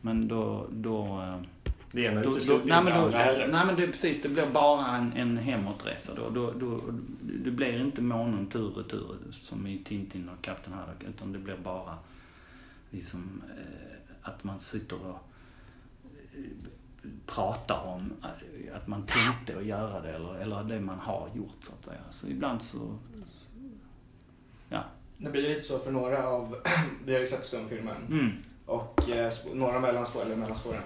Men 0.00 0.28
då, 0.28 0.66
då 0.70 1.22
eh, 1.22 1.72
Det 1.92 2.00
ena 2.04 2.20
utesluter 2.20 2.52
ju 2.52 2.68
nej, 2.68 2.78
inte 2.78 2.90
då, 2.90 2.96
andra 2.96 3.18
heller. 3.18 3.48
nej 3.48 3.66
men 3.66 3.76
det, 3.76 3.86
precis, 3.86 4.22
det 4.22 4.28
blir 4.28 4.46
bara 4.46 4.96
en, 4.96 5.12
en 5.12 5.38
hemåtresa 5.38 6.14
då. 6.14 6.30
Då, 6.30 6.52
då. 6.52 6.80
Det 7.20 7.50
blir 7.50 7.80
inte 7.80 8.00
månen 8.00 8.46
tur 8.46 8.70
och 8.70 8.76
retur 8.76 9.16
som 9.32 9.66
i 9.66 9.78
Tintin 9.84 10.28
och 10.28 10.44
Kapten 10.44 10.72
Haddock. 10.72 11.02
Utan 11.08 11.32
det 11.32 11.38
blir 11.38 11.56
bara 11.56 11.98
liksom 12.90 13.42
eh, 13.58 13.96
att 14.22 14.44
man 14.44 14.60
sitter 14.60 14.96
och 15.06 15.18
eh, 16.14 16.44
pratar 17.26 17.82
om 17.84 18.12
eh, 18.22 18.76
att 18.76 18.86
man 18.86 19.02
tänkte 19.06 19.58
att 19.58 19.64
göra 19.64 20.00
det 20.00 20.12
eller, 20.12 20.34
eller 20.34 20.64
det 20.64 20.80
man 20.80 20.98
har 20.98 21.28
gjort 21.34 21.56
så 21.60 21.72
att 21.72 21.84
säga. 21.84 22.00
Så 22.10 22.26
ibland 22.28 22.62
så, 22.62 22.98
ja. 24.68 24.84
Det 25.18 25.30
blir 25.30 25.42
lite 25.42 25.60
så 25.60 25.78
för 25.78 25.90
några 25.92 26.28
av, 26.28 26.56
vi 27.04 27.12
har 27.12 27.20
ju 27.20 27.26
sett 27.26 27.46
stumfilmen 27.46 27.96
Mm, 28.08 28.30
och 28.66 29.10
eh, 29.10 29.32
några 29.54 29.80
mellanspår, 29.80 30.22
eller 30.22 30.36
mellanspåren 30.36 30.82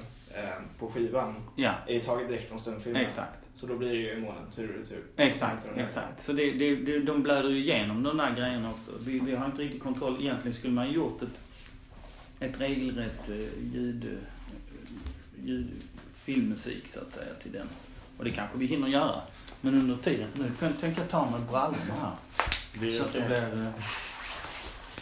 på 0.78 0.90
skivan 0.90 1.34
ja, 1.56 1.72
är 1.86 2.00
taget 2.00 2.28
direkt 2.28 2.48
från 2.48 2.58
stumfilmen. 2.60 3.02
exakt. 3.02 3.38
Så 3.54 3.66
då 3.66 3.76
blir 3.76 3.88
det 3.88 3.94
ju 3.94 4.20
månen 4.20 4.50
tur 4.54 4.70
och 4.70 4.78
retur. 4.80 5.02
Exakt, 5.16 5.66
exakt. 5.76 6.22
Så 6.22 6.32
det, 6.32 6.50
det, 6.52 6.76
det, 6.76 6.98
de 6.98 7.22
blöder 7.22 7.50
ju 7.50 7.58
igenom 7.58 8.02
de 8.02 8.16
där 8.16 8.34
grejerna 8.36 8.70
också. 8.70 8.90
Vi, 9.00 9.18
vi 9.18 9.34
har 9.36 9.46
inte 9.46 9.62
riktigt 9.62 9.82
kontroll. 9.82 10.20
Egentligen 10.20 10.56
skulle 10.56 10.72
man 10.72 10.92
gjort 10.92 11.22
ett, 11.22 11.38
ett 12.40 12.60
regelrätt 12.60 13.28
eh, 13.28 13.36
ljud, 13.74 14.04
eh, 14.04 15.46
ljud, 15.46 15.66
filmmusik 16.14 16.88
så 16.88 17.00
att 17.00 17.12
säga 17.12 17.34
till 17.42 17.52
den. 17.52 17.66
Och 18.18 18.24
det 18.24 18.30
kanske 18.30 18.58
vi 18.58 18.66
hinner 18.66 18.88
göra. 18.88 19.20
Men 19.60 19.74
under 19.74 19.96
tiden, 19.96 20.28
nu 20.34 20.50
kan, 20.60 20.72
tänker 20.72 21.00
jag 21.00 21.10
ta 21.10 21.18
av 21.18 21.32
mig 21.32 21.40
brallorna 21.50 21.94
här. 22.00 22.12
Det 22.80 22.86
är 22.94 22.98
så 22.98 23.04
att 23.04 23.12
det 23.12 23.26
blir... 23.26 23.62
eh, 23.66 23.72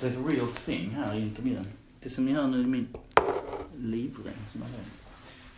Det 0.01 0.07
är 0.07 0.11
ett 0.11 0.27
real 0.29 0.49
thing 0.65 0.91
här 0.91 1.17
i 1.19 1.21
intervjun. 1.23 1.67
Det 2.01 2.11
som 2.11 2.25
ni 2.25 2.33
hör 2.33 2.47
nu 2.47 2.61
är 2.61 2.67
min 2.67 2.89
livräng 3.79 4.35
som 4.53 4.63
har. 4.63 4.71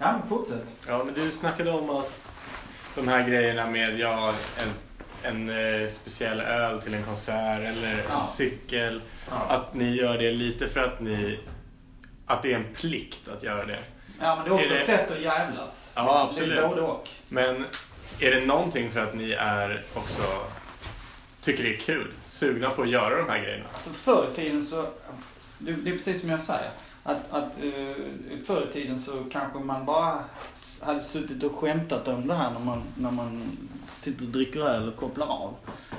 Ja, 0.04 0.12
men 0.18 0.28
fortsätt. 0.28 0.64
Ja, 0.88 1.04
men 1.04 1.14
du 1.14 1.30
snackade 1.30 1.70
om 1.70 1.90
att 1.90 2.22
de 2.94 3.08
här 3.08 3.28
grejerna 3.28 3.66
med 3.66 3.98
ja, 3.98 4.32
en, 4.62 5.48
en 5.48 5.82
eh, 5.82 5.88
speciell 5.88 6.40
öl 6.40 6.80
till 6.82 6.94
en 6.94 7.04
konsert 7.04 7.60
eller 7.60 7.92
en 7.92 8.00
Ja. 8.10 8.20
cykel. 8.20 9.00
Ja. 9.30 9.36
Att 9.48 9.74
ni 9.74 9.96
gör 9.96 10.18
det 10.18 10.30
lite 10.30 10.68
för 10.68 10.80
att 10.80 11.00
ni... 11.00 11.38
Att 12.26 12.42
det 12.42 12.52
är 12.52 12.56
en 12.56 12.74
plikt 12.74 13.28
att 13.28 13.42
göra 13.42 13.64
det. 13.66 13.78
Ja, 14.20 14.36
men 14.36 14.44
det 14.44 14.50
är 14.50 14.54
också 14.54 14.66
Är 14.66 14.74
det- 14.74 14.80
ett 14.80 14.86
sätt 14.86 15.10
att 15.12 15.20
jävlas. 15.20 15.88
Ja, 15.94 16.02
Det 16.02 16.10
är 16.10 16.24
absolut. 16.24 16.68
både 16.68 16.80
och. 16.80 17.08
Men 17.28 17.64
är 18.20 18.30
det 18.30 18.40
någonting 18.46 18.90
för 18.90 19.00
att 19.02 19.14
ni 19.14 19.32
är 19.32 19.84
också 19.94 20.22
tycker 21.40 21.62
det 21.64 21.74
är 21.76 21.80
kul, 21.80 22.12
sugna 22.24 22.70
på 22.70 22.82
att 22.82 22.90
göra 22.90 23.16
de 23.16 23.28
här 23.28 23.40
grejerna? 23.42 23.64
Alltså 23.72 23.90
förr 23.90 24.28
i 24.32 24.34
tiden 24.36 24.64
så, 24.64 24.82
det, 25.58 25.72
det 25.72 25.90
är 25.90 25.94
precis 25.96 26.20
som 26.20 26.30
jag 26.30 26.40
säger. 26.40 26.70
Att, 27.06 27.32
att 27.32 27.64
uh, 27.64 28.38
förr 28.44 28.66
i 28.70 28.72
tiden 28.72 28.98
så 28.98 29.24
kanske 29.30 29.58
man 29.58 29.86
bara 29.86 30.24
hade 30.82 31.02
suttit 31.02 31.42
och 31.42 31.54
skämtat 31.54 32.08
om 32.08 32.26
det 32.26 32.34
här 32.34 32.50
när 32.50 32.60
man, 32.60 32.82
när 32.94 33.10
man 33.10 33.42
sitter 33.98 34.24
och 34.24 34.32
dricker 34.32 34.60
öl 34.60 34.88
och 34.88 34.96
kopplar 34.96 35.26
av. 35.26 35.54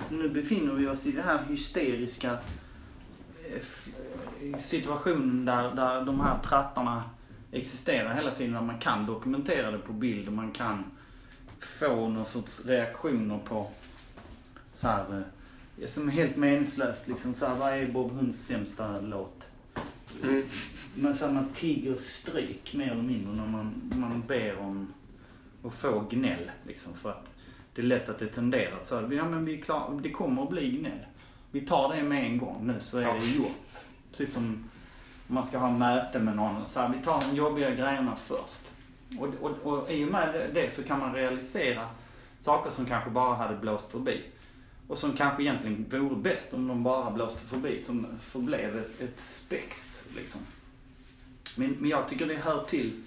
Nu 0.09 0.29
befinner 0.29 0.73
vi 0.73 0.87
oss 0.87 1.05
i 1.05 1.11
den 1.11 1.23
här 1.23 1.39
hysteriska 1.49 2.37
eh, 3.49 3.55
eh, 3.55 4.59
situationen 4.59 5.45
där, 5.45 5.75
där 5.75 6.05
de 6.05 6.19
här 6.19 6.39
trattarna 6.43 7.03
existerar 7.51 8.13
hela 8.13 8.31
tiden. 8.31 8.53
Där 8.53 8.61
man 8.61 8.79
kan 8.79 9.05
dokumentera 9.05 9.71
det 9.71 9.79
på 9.79 9.93
bild 9.93 10.27
och 10.27 10.33
man 10.33 10.51
kan 10.51 10.83
få 11.59 12.09
någon 12.09 12.25
sorts 12.25 12.65
reaktioner 12.65 13.39
på 13.45 13.67
så 14.71 14.87
här, 14.87 15.23
som 15.87 16.07
är 16.07 16.11
helt 16.11 16.35
meningslöst 16.35 17.07
liksom. 17.07 17.33
Så 17.33 17.45
här, 17.45 17.55
vad 17.55 17.73
är 17.73 17.87
Bob 17.87 18.11
Hunds 18.11 18.45
sämsta 18.45 18.99
låt? 18.99 19.45
Mm. 20.23 20.43
Men 20.95 21.15
så 21.15 21.27
man 21.27 21.49
tigger 21.53 21.95
stryk 21.95 22.73
mer 22.73 22.91
eller 22.91 23.01
mindre 23.03 23.33
när 23.35 23.47
man, 23.47 23.91
man 23.95 24.23
ber 24.27 24.57
om 24.59 24.93
att 25.63 25.73
få 25.73 25.99
gnäll. 26.09 26.51
Liksom, 26.67 26.93
för 26.93 27.09
att 27.09 27.29
det 27.75 27.81
är 27.81 27.85
lätt 27.85 28.09
att 28.09 28.19
det 28.19 28.27
tenderar 28.27 28.79
så. 28.81 28.95
Ja 29.11 29.29
men 29.29 29.45
vi 29.45 29.59
är 29.59 29.61
klar, 29.61 29.99
det 30.03 30.11
kommer 30.11 30.43
att 30.43 30.49
bli 30.49 30.69
gnäll. 30.77 31.05
Vi 31.51 31.61
tar 31.61 31.95
det 31.95 32.03
med 32.03 32.25
en 32.25 32.37
gång 32.37 32.67
nu 32.67 32.75
så 32.79 32.97
är 32.97 33.01
Ja. 33.01 33.13
det 33.13 33.27
gjort. 33.27 33.65
Precis 34.11 34.33
som 34.33 34.43
om 35.27 35.35
man 35.35 35.43
ska 35.43 35.57
ha 35.57 35.71
möte 35.71 36.19
med 36.19 36.35
någon. 36.35 36.65
Så 36.65 36.79
här, 36.79 36.89
vi 36.97 37.03
tar 37.03 37.21
de 37.29 37.35
jobbiga 37.35 37.69
grejerna 37.69 38.15
först. 38.15 38.71
Och, 39.19 39.27
och, 39.41 39.51
och 39.73 39.91
i 39.91 40.05
och 40.05 40.11
med 40.11 40.49
det 40.53 40.73
så 40.73 40.83
kan 40.83 40.99
man 40.99 41.13
realisera 41.13 41.89
saker 42.39 42.71
som 42.71 42.85
kanske 42.85 43.09
bara 43.09 43.35
hade 43.35 43.55
blåst 43.55 43.91
förbi. 43.91 44.21
Och 44.87 44.97
som 44.97 45.13
kanske 45.13 45.43
egentligen 45.43 45.85
vore 45.89 46.15
bäst 46.15 46.53
om 46.53 46.67
de 46.67 46.83
bara 46.83 47.11
blåste 47.11 47.47
förbi, 47.47 47.79
som 47.79 48.07
förblev 48.19 48.77
ett, 48.77 49.01
ett 49.01 49.19
spex 49.19 50.03
liksom. 50.15 50.41
Men, 51.57 51.71
men 51.71 51.89
jag 51.89 52.07
tycker 52.07 52.27
det 52.27 52.35
hör 52.35 52.63
till 52.63 53.01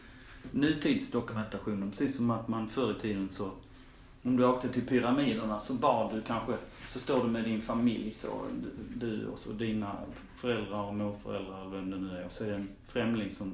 nutidsdokumentationen, 0.51 1.91
precis 1.91 2.17
som 2.17 2.31
att 2.31 2.49
man 2.49 2.69
förr 2.69 2.93
i 2.97 3.01
tiden 3.01 3.29
så, 3.29 3.51
om 4.23 4.37
du 4.37 4.45
åkte 4.47 4.69
till 4.69 4.87
pyramiderna 4.87 5.61
så 5.61 5.75
bad 5.75 6.15
du 6.15 6.23
kanske, 6.23 6.55
så 6.89 6.99
står 6.99 7.25
du 7.25 7.31
med 7.31 7.45
din 7.45 7.63
familj 7.63 8.15
så, 8.15 8.29
du- 8.63 9.07
du 9.09 9.27
och 9.27 9.39
så 9.39 9.53
dina 9.53 9.97
föräldrar 10.37 10.83
och 10.83 10.95
morföräldrar 10.95 11.61
eller 11.61 11.71
vem 11.77 11.91
det 11.91 11.97
nu 11.97 12.17
är. 12.19 12.25
Och 12.27 12.33
så 12.33 12.45
är 12.45 12.49
det 12.49 12.55
en 12.55 12.69
främling 12.87 13.31
som 13.33 13.53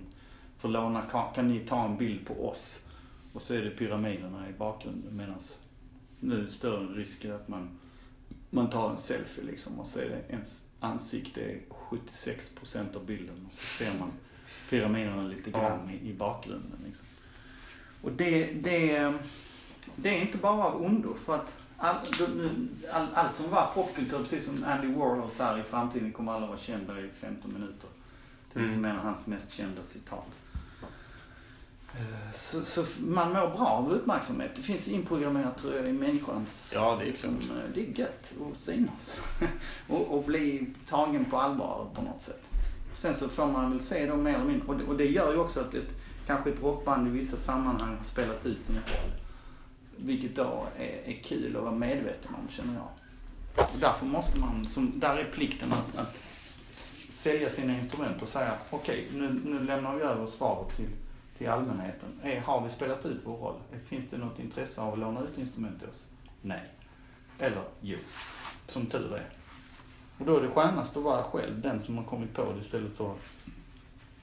får 0.58 0.68
låna, 0.68 1.02
kan, 1.02 1.34
kan 1.34 1.48
ni 1.48 1.60
ta 1.60 1.84
en 1.84 1.96
bild 1.96 2.26
på 2.26 2.48
oss? 2.48 2.86
Och 3.32 3.42
så 3.42 3.54
är 3.54 3.64
det 3.64 3.70
pyramiderna 3.70 4.48
i 4.48 4.52
bakgrunden 4.52 5.16
medan 5.16 5.38
nu 6.20 6.38
är 6.38 6.42
det 6.42 6.50
större 6.50 6.86
risk 6.86 7.24
att 7.24 7.48
man 7.48 7.68
man 8.54 8.70
tar 8.70 8.90
en 8.90 8.98
selfie 8.98 9.44
liksom 9.44 9.80
och 9.80 9.86
så 9.86 9.98
det 9.98 10.22
ens 10.28 10.64
ansikte 10.80 11.40
är 11.42 11.60
76% 11.90 12.96
av 12.96 13.06
bilden 13.06 13.46
och 13.46 13.52
så 13.52 13.84
ser 13.84 13.98
man 13.98 14.12
pyramiderna 14.70 15.22
lite 15.22 15.50
grann 15.50 15.90
i, 15.90 16.10
i 16.10 16.14
bakgrunden. 16.14 16.78
Liksom. 16.86 17.06
Och 18.02 18.12
det, 18.12 18.52
det, 18.52 19.12
det 19.96 20.08
är 20.08 20.20
inte 20.20 20.38
bara 20.38 20.64
av 20.64 20.84
ondo 20.84 21.14
för 21.14 21.34
att 21.34 21.52
all, 21.76 21.96
all, 22.92 23.08
allt 23.14 23.34
som 23.34 23.50
var 23.50 23.70
popkultur, 23.74 24.18
precis 24.18 24.44
som 24.44 24.64
Andy 24.64 24.94
Warhol 24.94 25.30
sa 25.30 25.58
i 25.58 25.62
framtiden 25.62 26.12
kommer 26.12 26.32
alla 26.32 26.46
vara 26.46 26.58
kända 26.58 27.00
i 27.00 27.08
15 27.08 27.52
minuter. 27.52 27.88
Det 28.52 28.60
är 28.60 28.62
liksom 28.64 28.84
en 28.84 28.96
av 28.96 29.02
hans 29.04 29.26
mest 29.26 29.50
kända 29.50 29.82
citat. 29.82 30.26
Eh, 31.98 32.32
Så, 32.34 32.64
så 32.64 32.84
man 33.06 33.28
mår 33.32 33.48
bra 33.48 33.66
av 33.66 33.92
uppmärksamhet. 33.92 34.50
Det 34.56 34.62
finns 34.62 34.88
inprogrammerat 34.88 35.58
tror 35.58 35.74
jag 35.74 35.88
i 35.88 35.92
människans 35.92 36.72
Ja, 36.74 36.96
det 36.96 37.02
är 37.04 37.06
liksom, 37.06 37.38
klart. 37.38 37.58
eh, 37.58 37.74
det 37.74 37.80
är 37.80 37.98
gött 38.00 38.32
att 38.52 38.60
synas. 38.60 39.16
och, 39.88 40.14
och 40.18 40.24
bli 40.24 40.66
tagen 40.88 41.24
på 41.24 41.36
allvar 41.38 41.86
på 41.94 42.02
något 42.02 42.22
sätt. 42.22 42.42
Sen 42.94 43.14
så 43.14 43.28
får 43.28 43.46
man 43.46 43.70
väl 43.70 43.80
se 43.82 44.06
då 44.06 44.16
mer 44.16 44.34
eller 44.34 44.44
mindre. 44.44 44.68
Och 44.68 44.76
det, 44.78 44.84
och 44.84 44.96
det 44.96 45.04
gör 45.06 45.32
ju 45.32 45.38
också 45.38 45.60
att 45.60 45.74
ett, 45.74 45.88
kanske 46.26 46.50
ett 46.50 46.62
rockband 46.62 47.08
i 47.08 47.10
vissa 47.10 47.36
sammanhang 47.36 47.96
har 47.96 48.04
spelat 48.04 48.46
ut 48.46 48.64
sin 48.64 48.74
roll. 48.76 49.10
Vilket 49.96 50.36
då 50.36 50.66
är, 50.78 51.02
är 51.10 51.22
kul 51.24 51.56
att 51.56 51.62
vara 51.62 51.74
medveten 51.74 52.34
om 52.34 52.48
känner 52.50 52.74
jag. 52.74 52.88
Och 53.64 53.78
därför 53.80 54.06
måste 54.06 54.38
man, 54.38 54.64
som, 54.64 55.00
där 55.00 55.16
är 55.16 55.24
plikten 55.32 55.72
att, 55.72 55.96
att 55.96 56.36
sälja 57.10 57.50
sina 57.50 57.78
instrument 57.78 58.22
och 58.22 58.28
säga 58.28 58.52
okej, 58.70 59.06
nu, 59.14 59.40
nu 59.44 59.64
lämnar 59.64 59.94
vi 59.96 60.02
över 60.02 60.26
svaret 60.26 60.76
till, 60.76 60.88
till 61.38 61.48
allmänheten. 61.48 62.08
Är, 62.22 62.40
har 62.40 62.60
vi 62.64 62.70
spelat 62.70 63.06
ut 63.06 63.20
vår 63.24 63.36
roll? 63.36 63.56
Finns 63.86 64.10
det 64.10 64.16
något 64.18 64.38
intresse 64.38 64.80
av 64.80 64.92
att 64.92 64.98
låna 64.98 65.20
ut 65.20 65.38
instrument 65.38 65.78
till 65.78 65.88
oss? 65.88 66.06
Nej. 66.42 66.62
Eller 67.38 67.62
jo. 67.80 67.98
Som 68.66 68.86
tur 68.86 69.14
är. 69.14 69.28
Och 70.18 70.26
då 70.26 70.36
är 70.36 70.42
det 70.42 70.48
skönast 70.50 70.96
att 70.96 71.02
vara 71.02 71.22
själv 71.22 71.60
den 71.60 71.82
som 71.82 71.96
har 71.98 72.04
kommit 72.04 72.34
på 72.34 72.52
det 72.52 72.60
istället 72.60 72.96
för 72.96 73.14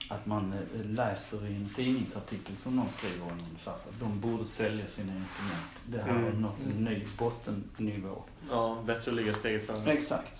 att 0.09 0.25
man 0.25 0.53
eh, 0.53 0.85
läser 0.85 1.47
i 1.47 1.55
en 1.55 1.69
tidningsartikel 1.75 2.57
som 2.57 2.75
någon 2.75 2.89
skriver 2.89 3.23
om 3.25 3.39
SAS 3.57 3.87
att 3.87 3.99
de 3.99 4.19
borde 4.19 4.45
sälja 4.45 4.87
sina 4.87 5.15
instrument. 5.15 5.65
Det 5.85 6.01
här 6.01 6.15
Mm. 6.15 6.41
nått 6.41 6.57
en 6.65 6.83
ny 6.83 7.07
bottennivå. 7.17 8.23
Ja, 8.51 8.77
bättre 8.85 9.11
att 9.11 9.17
ligga 9.17 9.33
steget 9.33 9.65
fram. 9.65 9.87
Exakt. 9.87 10.33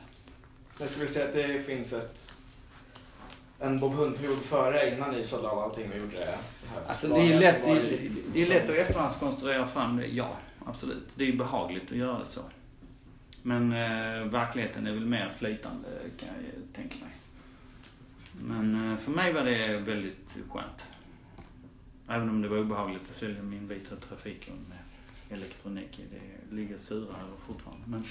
Jag 0.80 0.90
skulle 0.90 1.08
säga 1.08 1.26
att 1.26 1.34
det 1.34 1.64
finns 1.66 1.94
ett 1.94 2.34
en 3.60 3.80
Bob 3.80 3.94
Hund-period 3.94 4.38
före 4.38 4.96
innan 4.96 5.12
ni 5.12 5.24
sålde 5.24 5.50
av 5.50 5.60
allting 5.60 5.92
och 5.92 5.98
gjorde 5.98 6.18
det. 6.18 6.38
Alltså 6.88 7.08
det 7.08 7.34
är 7.34 7.40
lätt, 7.40 7.68
Var 7.68 7.76
det, 7.76 8.10
det 8.34 8.42
är 8.42 8.46
lätt 8.46 8.70
att 8.70 8.76
efterhandskonstruera 8.76 9.68
fram 9.68 9.98
det, 9.98 10.08
ja. 10.08 10.38
Absolut. 10.66 11.10
Det 11.16 11.28
är 11.28 11.38
behagligt 11.38 11.92
att 11.92 11.98
göra 11.98 12.20
det 12.20 12.26
så. 12.26 12.42
Men 13.42 13.72
eh, 13.72 14.26
verkligheten 14.26 14.88
är 14.88 14.92
väl 14.92 15.06
mer 15.06 15.34
flytande 15.38 15.90
kan 16.18 16.30
jag 16.30 16.74
tänka 16.74 16.96
mig. 17.06 17.14
Men 18.42 18.92
eh, 18.92 18.98
för 18.98 19.12
mig 19.12 19.34
var 19.34 19.44
det 19.44 19.78
väldigt 19.78 20.38
skönt. 20.50 20.88
Även 22.08 22.30
om 22.30 22.42
det 22.42 22.48
var 22.48 22.58
obehagligt 22.58 23.10
att 23.10 23.16
sälja 23.16 23.44
min 23.44 23.68
vita 23.68 23.96
trafiken 23.96 24.54
med 24.70 24.78
elektronik 25.38 26.00
i. 26.00 26.04
Det 26.12 26.56
ligger 26.56 26.78
sura 26.78 27.14
här 27.14 27.28
fortfarande. 27.48 27.84
Men 27.88 28.04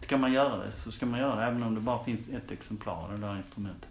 ska 0.00 0.16
man 0.16 0.32
göra 0.32 0.64
det 0.64 0.72
så 0.72 0.92
ska 0.92 1.06
man 1.06 1.20
göra 1.20 1.36
det 1.36 1.42
även 1.42 1.62
om 1.62 1.74
det 1.74 1.80
bara 1.80 2.04
finns 2.04 2.28
ett 2.28 2.50
exemplar 2.50 3.04
av 3.04 3.10
det 3.10 3.26
där 3.26 3.36
instrumentet. 3.36 3.90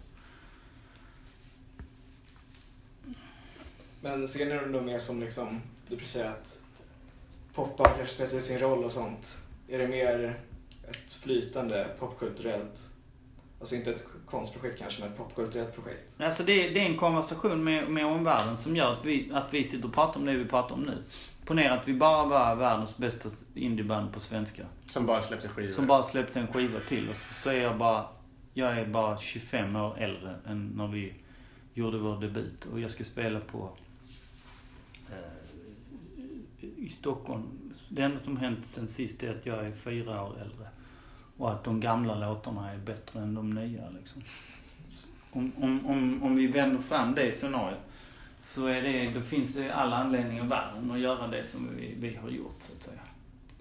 Men 4.00 4.28
ser 4.28 4.46
ni 4.46 4.54
dem 4.54 4.72
då 4.72 4.80
mer 4.80 4.98
som 4.98 5.20
liksom, 5.20 5.60
du 5.88 5.96
precis 5.96 6.12
säger 6.12 6.30
att 6.30 6.58
poppar 7.54 7.84
kanske 7.84 8.14
spelar 8.14 8.34
ut 8.34 8.44
sin 8.44 8.58
roll 8.58 8.84
och 8.84 8.92
sånt. 8.92 9.38
Är 9.68 9.78
det 9.78 9.88
mer 9.88 10.40
ett 10.90 11.12
flytande 11.12 11.86
popkulturellt, 11.98 12.90
alltså 13.60 13.74
inte 13.74 13.90
ett 13.90 14.06
konstprojekt 14.26 14.78
kanske, 14.78 15.00
men 15.00 15.10
ett 15.10 15.18
popkulturellt 15.18 15.74
projekt? 15.74 16.20
Alltså 16.20 16.42
det, 16.42 16.68
det 16.68 16.80
är 16.80 16.86
en 16.86 16.98
konversation 16.98 17.64
med, 17.64 17.88
med 17.88 18.06
omvärlden 18.06 18.56
som 18.56 18.76
gör 18.76 18.92
att 18.92 19.04
vi, 19.04 19.30
att 19.32 19.54
vi 19.54 19.64
sitter 19.64 19.88
och 19.88 19.94
pratar 19.94 20.20
om 20.20 20.26
det 20.26 20.32
vi 20.32 20.44
pratar 20.44 20.74
om 20.74 20.82
nu. 20.82 21.02
Ponera 21.44 21.74
att 21.74 21.88
vi 21.88 21.94
bara 21.94 22.26
var 22.26 22.54
världens 22.54 22.96
bästa 22.96 23.28
indieband 23.54 24.12
på 24.12 24.20
svenska. 24.20 24.62
Som 24.86 25.06
bara 25.06 25.20
släppte 25.20 25.48
skivor. 25.48 25.70
Som 25.70 25.86
bara 25.86 26.02
släppte 26.02 26.40
en 26.40 26.46
skiva 26.46 26.80
till 26.80 27.10
och 27.10 27.16
så, 27.16 27.34
så 27.34 27.50
är 27.50 27.62
jag 27.62 27.78
bara, 27.78 28.06
jag 28.54 28.78
är 28.78 28.86
bara 28.86 29.18
25 29.18 29.76
år 29.76 29.98
äldre 29.98 30.34
än 30.46 30.68
när 30.68 30.86
vi 30.86 31.14
gjorde 31.74 31.98
vår 31.98 32.20
debut. 32.20 32.66
Och 32.72 32.80
jag 32.80 32.90
ska 32.90 33.04
spela 33.04 33.40
på 33.40 33.70
Eh, 35.12 36.68
i 36.76 36.88
Stockholm. 36.88 37.42
Det 37.88 38.02
enda 38.02 38.18
som 38.18 38.36
hänt 38.36 38.66
sen 38.66 38.88
sist 38.88 39.22
är 39.22 39.36
att 39.36 39.46
jag 39.46 39.66
är 39.66 39.72
fyra 39.72 40.22
år 40.22 40.38
äldre. 40.40 40.68
Och 41.36 41.50
att 41.52 41.64
de 41.64 41.80
gamla 41.80 42.14
låtarna 42.14 42.70
är 42.72 42.78
bättre 42.78 43.20
än 43.20 43.34
de 43.34 43.50
nya 43.50 43.90
liksom. 43.90 44.22
Om, 45.30 45.52
om, 45.56 45.86
om, 45.86 46.22
om 46.22 46.36
vi 46.36 46.46
vänder 46.46 46.78
fram 46.78 47.14
det 47.14 47.32
scenariot 47.32 47.78
så 48.38 48.66
är 48.66 48.82
det, 48.82 49.10
då 49.10 49.20
finns 49.20 49.54
det 49.54 49.70
alla 49.70 49.96
anledningar 49.96 50.44
i 50.44 50.48
världen 50.48 50.90
att 50.90 50.98
göra 50.98 51.26
det 51.26 51.44
som 51.44 51.68
vi, 51.76 51.94
vi 51.98 52.16
har 52.16 52.30
gjort 52.30 52.56
så 52.58 52.72
att 52.72 52.82
säga. 52.82 53.00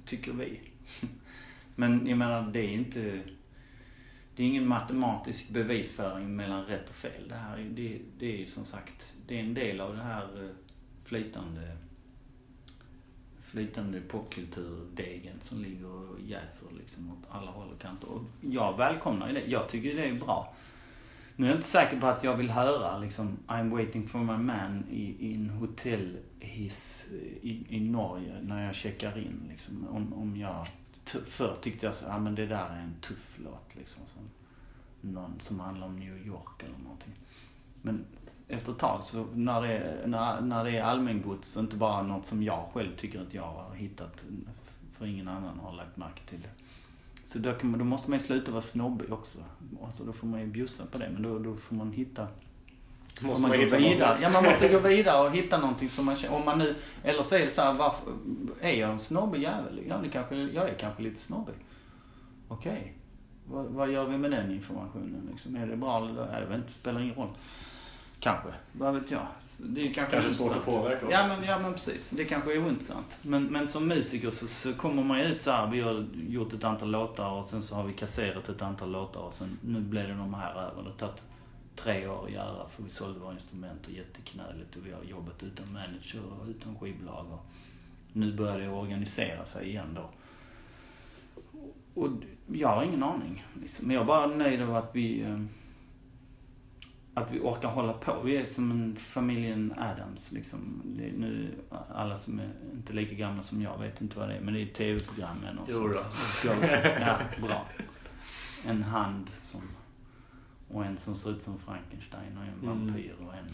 Tycker 0.05 0.31
vi. 0.31 0.59
Men 1.75 2.07
jag 2.07 2.17
menar, 2.17 2.41
det 2.51 2.59
är 2.59 2.73
inte... 2.73 3.19
Det 4.35 4.43
är 4.43 4.47
ingen 4.47 4.67
matematisk 4.67 5.49
bevisföring 5.49 6.35
mellan 6.35 6.65
rätt 6.65 6.89
och 6.89 6.95
fel. 6.95 7.27
Det 7.29 7.35
här 7.35 7.57
det, 7.57 7.99
det 8.19 8.33
är 8.33 8.37
ju 8.37 8.45
som 8.45 8.65
sagt, 8.65 9.13
det 9.27 9.35
är 9.35 9.43
en 9.43 9.53
del 9.53 9.81
av 9.81 9.95
det 9.95 10.03
här 10.03 10.43
eh, 10.43 10.49
flytande 11.09 11.77
flytande 13.41 14.01
popkulturdegen 14.01 15.39
som 15.41 15.61
ligger 15.61 15.87
och 15.87 16.19
jäser 16.19 16.67
liksom 16.77 17.11
åt 17.11 17.27
alla 17.29 17.51
håll 17.51 17.67
och 17.75 17.81
kanter. 17.81 18.09
Och 18.09 18.21
jag 18.41 18.77
välkomnar 18.77 19.27
ju 19.27 19.33
det. 19.33 19.45
Jag 19.45 19.69
tycker 19.69 19.95
det 19.95 20.09
är 20.09 20.13
bra. 20.13 20.53
Nu 21.35 21.45
är 21.45 21.49
jag 21.49 21.57
inte 21.57 21.67
säker 21.67 21.99
på 21.99 22.07
att 22.07 22.23
jag 22.23 22.37
vill 22.37 22.49
höra 22.49 22.97
liksom 22.97 23.37
I'm 23.47 23.71
waiting 23.71 24.07
for 24.07 24.19
my 24.19 24.37
man 24.37 24.83
i, 24.91 25.15
i 25.19 25.35
en 25.35 25.49
hotellhiss 25.49 27.07
i, 27.41 27.65
i 27.69 27.79
Norge 27.79 28.41
när 28.41 28.65
jag 28.65 28.75
checkar 28.75 29.17
in. 29.17 29.43
Liksom. 29.49 29.87
Om, 29.87 30.13
om 30.13 30.37
jag, 30.37 30.65
förr 31.05 31.55
tyckte 31.61 31.85
jag 31.85 31.95
så, 31.95 32.05
ja 32.05 32.19
men 32.19 32.35
det 32.35 32.45
där 32.45 32.69
är 32.69 32.79
en 32.79 32.95
tuff 33.01 33.37
låt 33.43 33.75
liksom. 33.75 34.03
Som, 34.05 34.21
någon 35.01 35.39
som 35.41 35.59
handlar 35.59 35.87
om 35.87 35.99
New 35.99 36.27
York 36.27 36.63
eller 36.63 36.77
någonting. 36.83 37.13
Men 37.81 38.05
efter 38.47 38.71
ett 38.71 38.77
tag 38.79 39.03
så 39.03 39.25
när 39.33 39.61
det, 39.61 39.67
är- 39.73 40.07
när, 40.07 40.41
när 40.41 40.63
det 40.63 40.71
är 40.77 40.83
allmängods 40.83 41.55
och 41.55 41.63
inte 41.63 41.75
bara 41.75 42.03
något 42.03 42.25
som 42.25 42.43
jag 42.43 42.65
själv 42.73 42.95
tycker 42.95 43.21
att 43.21 43.33
jag 43.33 43.43
har 43.43 43.75
hittat 43.75 44.21
för 44.97 45.05
ingen 45.05 45.27
annan 45.27 45.59
har 45.59 45.73
lagt 45.73 45.97
märke 45.97 46.21
till 46.29 46.39
det. 46.41 46.49
Så 47.23 47.39
då, 47.39 47.53
man, 47.61 47.79
då 47.79 47.85
måste 47.85 48.09
man 48.09 48.19
ju 48.19 48.25
sluta 48.25 48.51
vara 48.51 48.61
snobbig 48.61 49.13
också. 49.13 49.37
Alltså 49.85 50.03
då 50.03 50.13
får 50.13 50.27
man 50.27 50.39
ju 50.39 50.45
bjussa 50.47 50.83
på 50.91 50.97
det 50.97 51.09
men 51.13 51.23
då, 51.23 51.39
då 51.39 51.55
får 51.55 51.75
man 51.75 51.91
hitta 51.91 52.27
måste 53.21 53.41
man 53.41 53.51
gå 53.51 53.57
hitta 53.57 53.77
vidare. 53.77 54.17
Ja, 54.21 54.29
man 54.29 54.43
måste 54.43 54.67
gå 54.69 54.79
vidare 54.87 55.27
och 55.27 55.35
hitta 55.35 55.57
någonting 55.57 55.89
som 55.89 56.05
man 56.05 56.15
känner. 56.15 56.35
Om 56.35 56.45
man 56.45 56.57
nu, 56.59 56.75
eller 57.03 57.23
så 57.23 57.35
är 57.35 57.45
det 57.45 57.51
så 57.51 57.61
här, 57.61 57.73
varför, 57.73 58.05
är 58.61 58.73
jag 58.73 58.89
en 58.91 58.99
snobbig 58.99 59.41
jävel? 59.41 59.79
Ja, 59.87 59.97
det 59.97 60.09
kanske, 60.09 60.35
jag 60.35 60.69
är 60.69 60.73
kanske 60.73 61.03
lite 61.03 61.21
snobbig. 61.21 61.55
Okej. 62.47 62.93
Vad, 63.51 63.65
vad 63.65 63.91
gör 63.91 64.05
vi 64.05 64.17
med 64.17 64.31
den 64.31 64.51
informationen 64.51 65.27
liksom? 65.31 65.55
Är 65.55 65.67
det 65.67 65.77
bra 65.77 65.97
eller 65.97 66.13
dåligt? 66.13 66.33
Jag 66.33 66.47
vet 66.47 66.57
inte, 66.57 66.71
spelar 66.71 67.01
ingen 67.01 67.15
roll. 67.15 67.29
Kanske. 68.19 68.49
Vad 68.71 68.93
vet 68.93 69.11
jag. 69.11 69.27
Det 69.57 69.89
är 69.89 69.93
kanske, 69.93 70.11
Kanske 70.11 70.31
svårt 70.31 70.55
att 70.55 70.65
påverka 70.65 71.05
också. 71.05 71.17
Ja 71.17 71.27
men, 71.27 71.43
ja 71.43 71.59
men 71.59 71.73
precis. 71.73 72.09
Det 72.09 72.25
kanske 72.25 72.53
är 72.53 72.65
ointressant. 72.65 73.17
Men, 73.21 73.43
men 73.45 73.67
som 73.67 73.87
musiker 73.87 74.29
så, 74.29 74.47
så 74.47 74.73
kommer 74.73 75.03
man 75.03 75.19
ju 75.19 75.25
ut 75.25 75.41
så 75.41 75.51
här. 75.51 75.67
Vi 75.67 75.81
har 75.81 76.05
gjort 76.27 76.53
ett 76.53 76.63
antal 76.63 76.91
låtar 76.91 77.29
och 77.29 77.45
sen 77.45 77.63
så 77.63 77.75
har 77.75 77.83
vi 77.83 77.93
kasserat 77.93 78.49
ett 78.49 78.61
antal 78.61 78.91
låtar 78.91 79.21
och 79.21 79.33
sen 79.33 79.57
nu 79.61 79.79
blev 79.79 80.07
det 80.07 80.13
de 80.13 80.33
här 80.33 80.51
över. 80.51 80.83
Det 80.83 80.89
har 80.89 80.97
tagit 80.97 81.21
tre 81.75 82.07
år 82.07 82.25
att 82.25 82.31
göra 82.31 82.69
för 82.69 82.83
vi 82.83 82.89
sålde 82.89 83.19
våra 83.19 83.33
instrument 83.33 83.85
och 83.85 83.91
jätteknöligt 83.91 84.75
och 84.75 84.85
vi 84.85 84.91
har 84.91 85.03
jobbat 85.03 85.43
utan 85.43 85.73
manager 85.73 86.21
och 86.23 86.47
utan 86.47 86.79
skivbolag. 86.79 87.25
Och 87.31 87.45
nu 88.13 88.33
börjar 88.33 88.59
det 88.59 88.69
organisera 88.69 89.45
sig 89.45 89.69
igen 89.69 89.89
då. 89.95 90.09
Och 91.99 92.09
jag 92.47 92.67
har 92.67 92.83
ingen 92.83 93.03
aning. 93.03 93.45
Liksom. 93.61 93.87
Men 93.87 93.93
jag 93.95 94.01
är 94.01 94.07
bara 94.07 94.27
nöjd 94.27 94.61
över 94.61 94.75
att 94.79 94.89
vi 94.93 95.21
eh, 95.21 95.39
att 97.13 97.31
vi 97.31 97.39
orkar 97.39 97.69
hålla 97.69 97.93
på. 97.93 98.21
Vi 98.25 98.37
är 98.37 98.45
som 98.45 98.71
en 98.71 98.95
familjen 98.95 99.73
Adams 99.77 100.31
liksom. 100.31 100.81
Nu, 101.17 101.55
alla 101.93 102.17
som 102.17 102.39
är 102.39 102.49
inte 102.73 102.93
lika 102.93 103.15
gamla 103.15 103.43
som 103.43 103.61
jag 103.61 103.77
vet 103.77 104.01
inte 104.01 104.19
vad 104.19 104.29
det 104.29 104.35
är, 104.35 104.41
men 104.41 104.53
det 104.53 104.59
är 104.61 104.63
ett 104.63 104.73
tv-program 104.73 105.37
med 105.37 105.55
någon 105.55 105.65
Jo. 105.69 105.93
Ja, 106.99 107.17
bra. 107.47 107.65
En 108.65 108.83
hand 108.83 109.29
som, 109.37 109.61
och 110.67 110.85
en 110.85 110.97
som 110.97 111.15
ser 111.15 111.29
ut 111.31 111.41
som 111.41 111.59
Frankenstein 111.59 112.37
och 112.37 112.43
en 112.43 112.69
Mm. 112.69 112.87
vampyr 112.87 113.15
och 113.27 113.33
en 113.33 113.53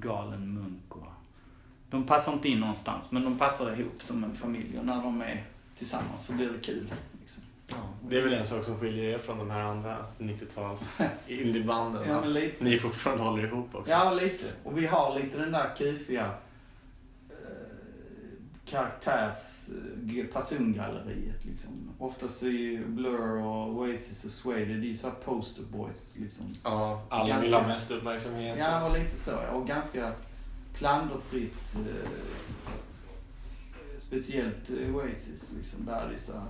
galen 0.00 0.54
munk 0.54 0.96
och... 0.96 1.12
De 1.90 2.04
passar 2.06 2.32
inte 2.32 2.48
in 2.48 2.60
någonstans, 2.60 3.10
men 3.10 3.24
de 3.24 3.38
passar 3.38 3.80
ihop 3.80 4.02
som 4.02 4.24
en 4.24 4.34
familj 4.34 4.78
och 4.78 4.86
när 4.86 5.02
de 5.02 5.22
är 5.22 5.44
tillsammans 5.78 6.26
så 6.26 6.32
blir 6.32 6.50
det 6.50 6.58
kul. 6.58 6.92
Det 8.08 8.18
är 8.18 8.22
väl 8.22 8.32
en 8.32 8.46
sak 8.46 8.64
som 8.64 8.78
skiljer 8.78 9.04
er 9.04 9.18
från 9.18 9.38
de 9.38 9.50
här 9.50 9.62
andra 9.62 9.96
90-tals 10.18 11.00
indiebanden. 11.28 12.08
Ja, 12.08 12.16
att 12.16 12.60
ni 12.60 12.78
fortfarande 12.78 13.22
håller 13.24 13.44
ihop 13.46 13.74
också. 13.74 13.90
Ja, 13.92 14.12
lite. 14.12 14.44
Och 14.64 14.78
vi 14.78 14.86
har 14.86 15.20
lite 15.20 15.38
den 15.38 15.52
där 15.52 15.74
kufiga 15.76 16.30
eh, 17.30 17.36
karaktärs 18.64 19.68
eh, 20.18 20.24
persongalleriet 20.32 21.44
liksom. 21.44 21.70
Oftast 21.98 22.42
är 22.42 22.46
ju 22.46 22.86
Blur 22.86 23.36
och 23.42 23.68
Oasis 23.74 24.24
och 24.24 24.30
Suede, 24.30 24.64
det 24.64 24.72
är 24.72 24.76
ju 24.76 24.96
såhär 24.96 25.14
poster 25.24 25.62
boys 25.62 26.12
liksom. 26.16 26.46
Ja, 26.64 27.02
alla 27.08 27.28
Ganska- 27.28 27.42
vill 27.44 27.54
ha 27.54 27.66
mest 27.66 27.90
uppmärksamhet. 27.90 28.58
Ja, 28.58 28.86
och 28.86 28.98
lite 28.98 29.16
så. 29.16 29.36
Och 29.52 29.66
ganska 29.66 30.12
klanderfritt. 30.74 31.54
Eh, 31.74 32.10
speciellt 34.00 34.70
eh, 34.70 34.96
Oasis 34.96 35.50
liksom. 35.56 35.84
Där 35.86 36.08
det 36.08 36.14
är 36.14 36.18
så 36.20 36.32
här, 36.32 36.42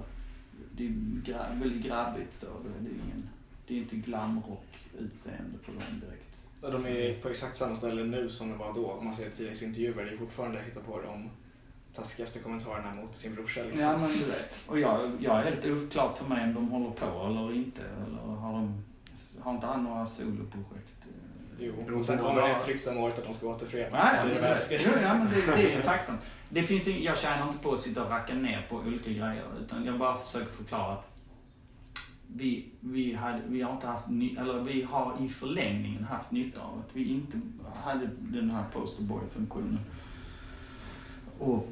det 0.77 0.85
är 0.87 0.91
gra- 1.25 1.61
väldigt 1.61 1.83
grabbigt 1.83 2.35
så. 2.37 2.47
Det 2.47 2.69
är, 2.89 2.93
ingen, 2.93 3.29
det 3.67 3.75
är 3.75 3.79
inte 3.79 3.97
glamrock-utseende 3.97 5.59
på 5.67 5.73
dem 5.73 6.01
direkt. 6.01 6.21
Och 6.63 6.73
de 6.73 6.87
är 6.87 7.21
på 7.21 7.29
exakt 7.29 7.57
samma 7.57 7.77
ställe 7.77 8.05
nu 8.05 8.31
som 8.31 8.49
de 8.49 8.59
var 8.59 8.75
då. 8.75 8.87
Om 8.91 9.05
man 9.05 9.15
ser 9.15 9.31
tidningsintervjuer, 9.31 10.05
det 10.05 10.11
är 10.11 10.17
fortfarande 10.17 10.61
hittar 10.63 10.81
på 10.81 11.03
de 11.03 11.31
taskigaste 11.95 12.39
kommentarerna 12.39 12.95
mot 12.95 13.17
sin 13.17 13.35
brorsa 13.35 13.63
liksom. 13.63 13.81
Ja, 13.87 13.99
men 13.99 14.09
du 14.09 14.25
vet. 14.25 14.55
Och 14.67 14.79
jag, 14.79 15.13
jag 15.21 15.39
är 15.39 15.43
helt 15.43 15.65
oklart 15.67 16.19
för 16.19 16.25
mig 16.29 16.45
om 16.45 16.55
de 16.55 16.69
håller 16.69 16.91
på 16.91 17.27
eller 17.27 17.53
inte. 17.55 17.83
Eller 17.83 18.19
har 18.23 18.53
de... 18.53 18.85
Har 19.41 19.55
inte 19.55 19.67
han 19.67 19.85
några 19.85 20.07
soloprojekt? 20.07 20.91
Jo, 21.59 21.99
och 21.99 22.07
sen 22.07 22.19
kommer 22.19 22.43
det 22.43 22.49
ett 22.49 22.69
rykte 22.69 22.91
om 22.91 22.99
året 22.99 23.19
att 23.19 23.25
de 23.25 23.35
ska 23.35 23.47
återförenas. 23.47 24.11
Så 24.11 24.17
ja, 24.17 24.25
det 24.25 24.41
men, 24.41 24.81
jo, 24.85 24.91
ja, 25.03 25.15
men 25.15 25.27
det, 25.27 25.57
det 25.57 25.73
är 25.73 25.77
jag 25.77 25.85
tacksam. 25.85 26.17
Det 26.49 26.63
finns 26.63 26.89
ing, 26.89 27.03
jag 27.05 27.19
tjänar 27.19 27.47
inte 27.47 27.59
på 27.59 27.73
att 27.73 27.81
sitta 27.81 28.05
och 28.05 28.11
racka 28.11 28.35
ner 28.35 28.67
på 28.69 28.77
olika 28.77 29.11
grejer. 29.11 29.45
Utan 29.61 29.85
jag 29.85 29.99
bara 29.99 30.17
försöker 30.17 30.53
förklara 30.53 30.93
att 30.93 31.15
vi, 32.27 32.69
vi, 32.81 33.15
hade, 33.15 33.41
vi 33.47 33.63
har 33.63 33.73
inte 33.73 33.87
haft 33.87 34.09
ny, 34.09 34.37
eller 34.37 34.61
vi 34.61 34.83
har 34.83 35.17
i 35.21 35.29
förlängningen 35.29 36.05
haft 36.05 36.31
nytta 36.31 36.61
av 36.61 36.79
att 36.79 36.97
vi 36.97 37.09
inte 37.09 37.41
hade 37.85 38.11
den 38.19 38.51
här 38.51 38.65
posterboy-funktionen. 38.73 39.79
Och 41.39 41.69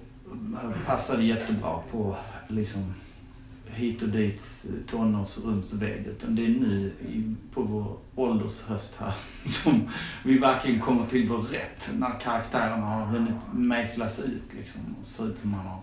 passade 0.87 1.23
jättebra 1.23 1.83
på 1.90 2.16
liksom 2.49 2.95
hit 3.73 4.03
och 4.03 4.09
dit 4.09 4.65
eh, 4.69 4.91
tonårsrumsväg. 4.91 6.07
Utan 6.07 6.35
det 6.35 6.45
är 6.45 6.49
nu 6.49 6.93
på 7.55 7.63
vår 7.63 7.99
åldershöst 8.15 8.97
här 9.01 9.15
som 9.49 9.89
vi 10.25 10.39
verkligen 10.39 10.81
kommer 10.81 11.07
till 11.07 11.29
vår 11.29 11.43
rätt. 11.43 11.91
När 11.95 12.21
karaktärerna 12.21 12.87
har 12.87 13.05
hunnit 13.05 13.35
mejslas 13.53 14.21
ut 14.21 14.55
liksom. 14.55 14.81
Och 15.01 15.07
ser 15.07 15.29
ut 15.29 15.39
som 15.39 15.51
man 15.51 15.67
har 15.67 15.81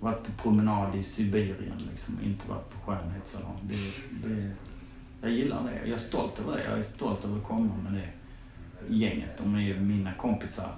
varit 0.00 0.24
på 0.24 0.32
promenad 0.42 0.96
i 0.96 1.02
Sibirien 1.02 1.82
liksom. 1.90 2.18
Inte 2.24 2.48
varit 2.48 2.70
på 2.70 2.78
skönhetssalong. 2.92 3.58
Det, 3.62 4.28
det, 4.28 4.50
jag 5.20 5.30
gillar 5.30 5.62
det. 5.64 5.80
Jag 5.88 5.94
är 5.94 5.96
stolt 5.96 6.38
över 6.38 6.52
det. 6.52 6.64
Jag 6.70 6.78
är 6.78 6.84
stolt 6.84 7.24
över 7.24 7.36
att 7.36 7.44
komma 7.44 7.70
med 7.84 7.92
det 7.92 8.08
gänget. 8.94 9.38
De 9.38 9.54
är 9.54 9.60
ju 9.60 9.80
mina 9.80 10.12
kompisar. 10.12 10.70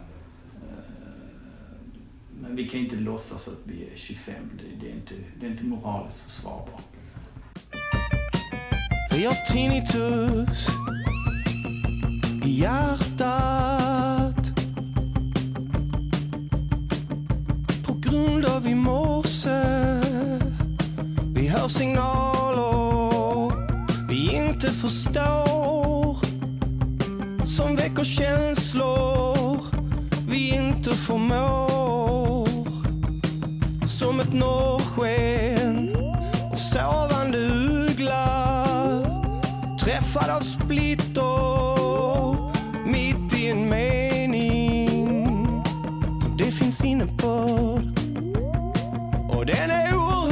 Men 2.40 2.56
vi 2.56 2.68
kan 2.68 2.80
inte 2.80 2.96
låtsas 2.96 3.48
att 3.48 3.58
vi 3.64 3.84
är 3.84 3.96
25. 3.96 4.34
Det, 4.58 4.62
det, 4.80 4.90
är, 4.90 4.94
inte, 4.94 5.14
det 5.40 5.46
är 5.46 5.50
inte 5.50 5.64
moraliskt 5.64 6.20
försvarbart. 6.20 6.84
Liksom. 7.04 7.20
Vi 9.10 9.24
har 9.24 9.34
tinnitus 9.34 10.68
i 12.44 12.60
hjärtat 12.60 14.36
På 17.86 17.94
grund 17.94 18.44
av 18.44 18.66
i 18.66 18.74
morse 18.74 19.64
Vi 21.34 21.48
hör 21.48 21.68
signaler 21.68 22.58
vi 24.08 24.34
inte 24.34 24.70
förstår 24.70 26.18
Som 27.46 27.76
väcker 27.76 28.04
känslor 28.04 29.58
vi 30.28 30.54
inte 30.54 30.94
förmår 30.94 31.67
norrsken 34.38 35.96
och 36.52 36.58
sovande 36.58 37.38
uggla 37.38 38.48
Träffad 39.80 40.30
av 40.30 40.40
splitter 40.40 41.28
mitt 42.86 43.34
i 43.38 43.48
en 43.50 43.68
mening. 43.68 44.88
Det 46.38 46.52
finns 46.52 46.84
innebörd 46.84 47.98
och 49.30 49.46
den 49.46 49.70
är 49.70 49.94
oerhörd 49.94 50.28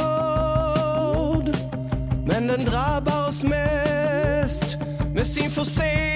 Men 2.27 2.47
den 2.47 2.65
drabbar 2.65 3.29
oss 3.29 3.45
mest 3.45 4.77
med 5.15 5.27
sin 5.27 5.51
försening. 5.51 6.16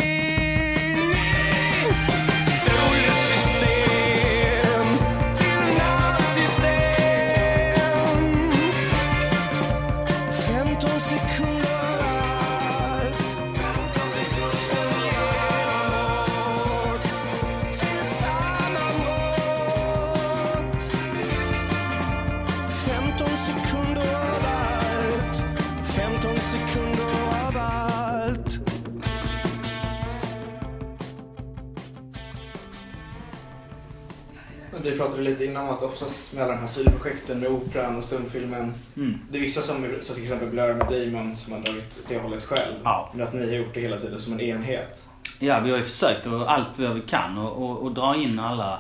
Vi 35.21 35.27
lite 35.27 35.45
innan 35.45 35.71
att 35.71 35.83
oftast 35.83 36.33
med 36.33 36.43
alla 36.43 36.53
de 36.53 36.59
här 36.59 36.67
sidoprojekten 36.67 37.41
med 37.41 37.49
operan 37.49 37.97
och 37.97 38.05
stumfilmen. 38.05 38.75
Mm. 38.97 39.19
Det 39.31 39.39
är 39.39 39.43
vissa 39.43 39.61
som, 39.61 39.87
så 40.03 40.15
till 40.15 40.23
exempel 40.23 40.49
Blur 40.49 40.75
med 40.75 40.87
Damon 40.87 41.37
som 41.37 41.53
har 41.53 41.61
dragit 41.61 42.05
det 42.09 42.19
hållet 42.19 42.43
själv. 42.43 42.75
Ja. 42.85 43.11
Men 43.15 43.27
att 43.27 43.35
ni 43.35 43.47
har 43.47 43.57
gjort 43.57 43.75
det 43.75 43.81
hela 43.81 43.97
tiden 43.97 44.21
som 44.21 44.33
en 44.33 44.41
enhet. 44.41 45.07
Ja, 45.39 45.61
vi 45.61 45.71
har 45.71 45.79
ju 45.79 45.85
försökt 45.85 46.27
och 46.27 46.53
allt 46.53 46.79
vad 46.79 46.95
vi 46.95 47.01
kan 47.01 47.39
och, 47.39 47.71
och, 47.71 47.79
och 47.79 47.95
dra 47.95 48.17
in 48.17 48.39
alla 48.39 48.79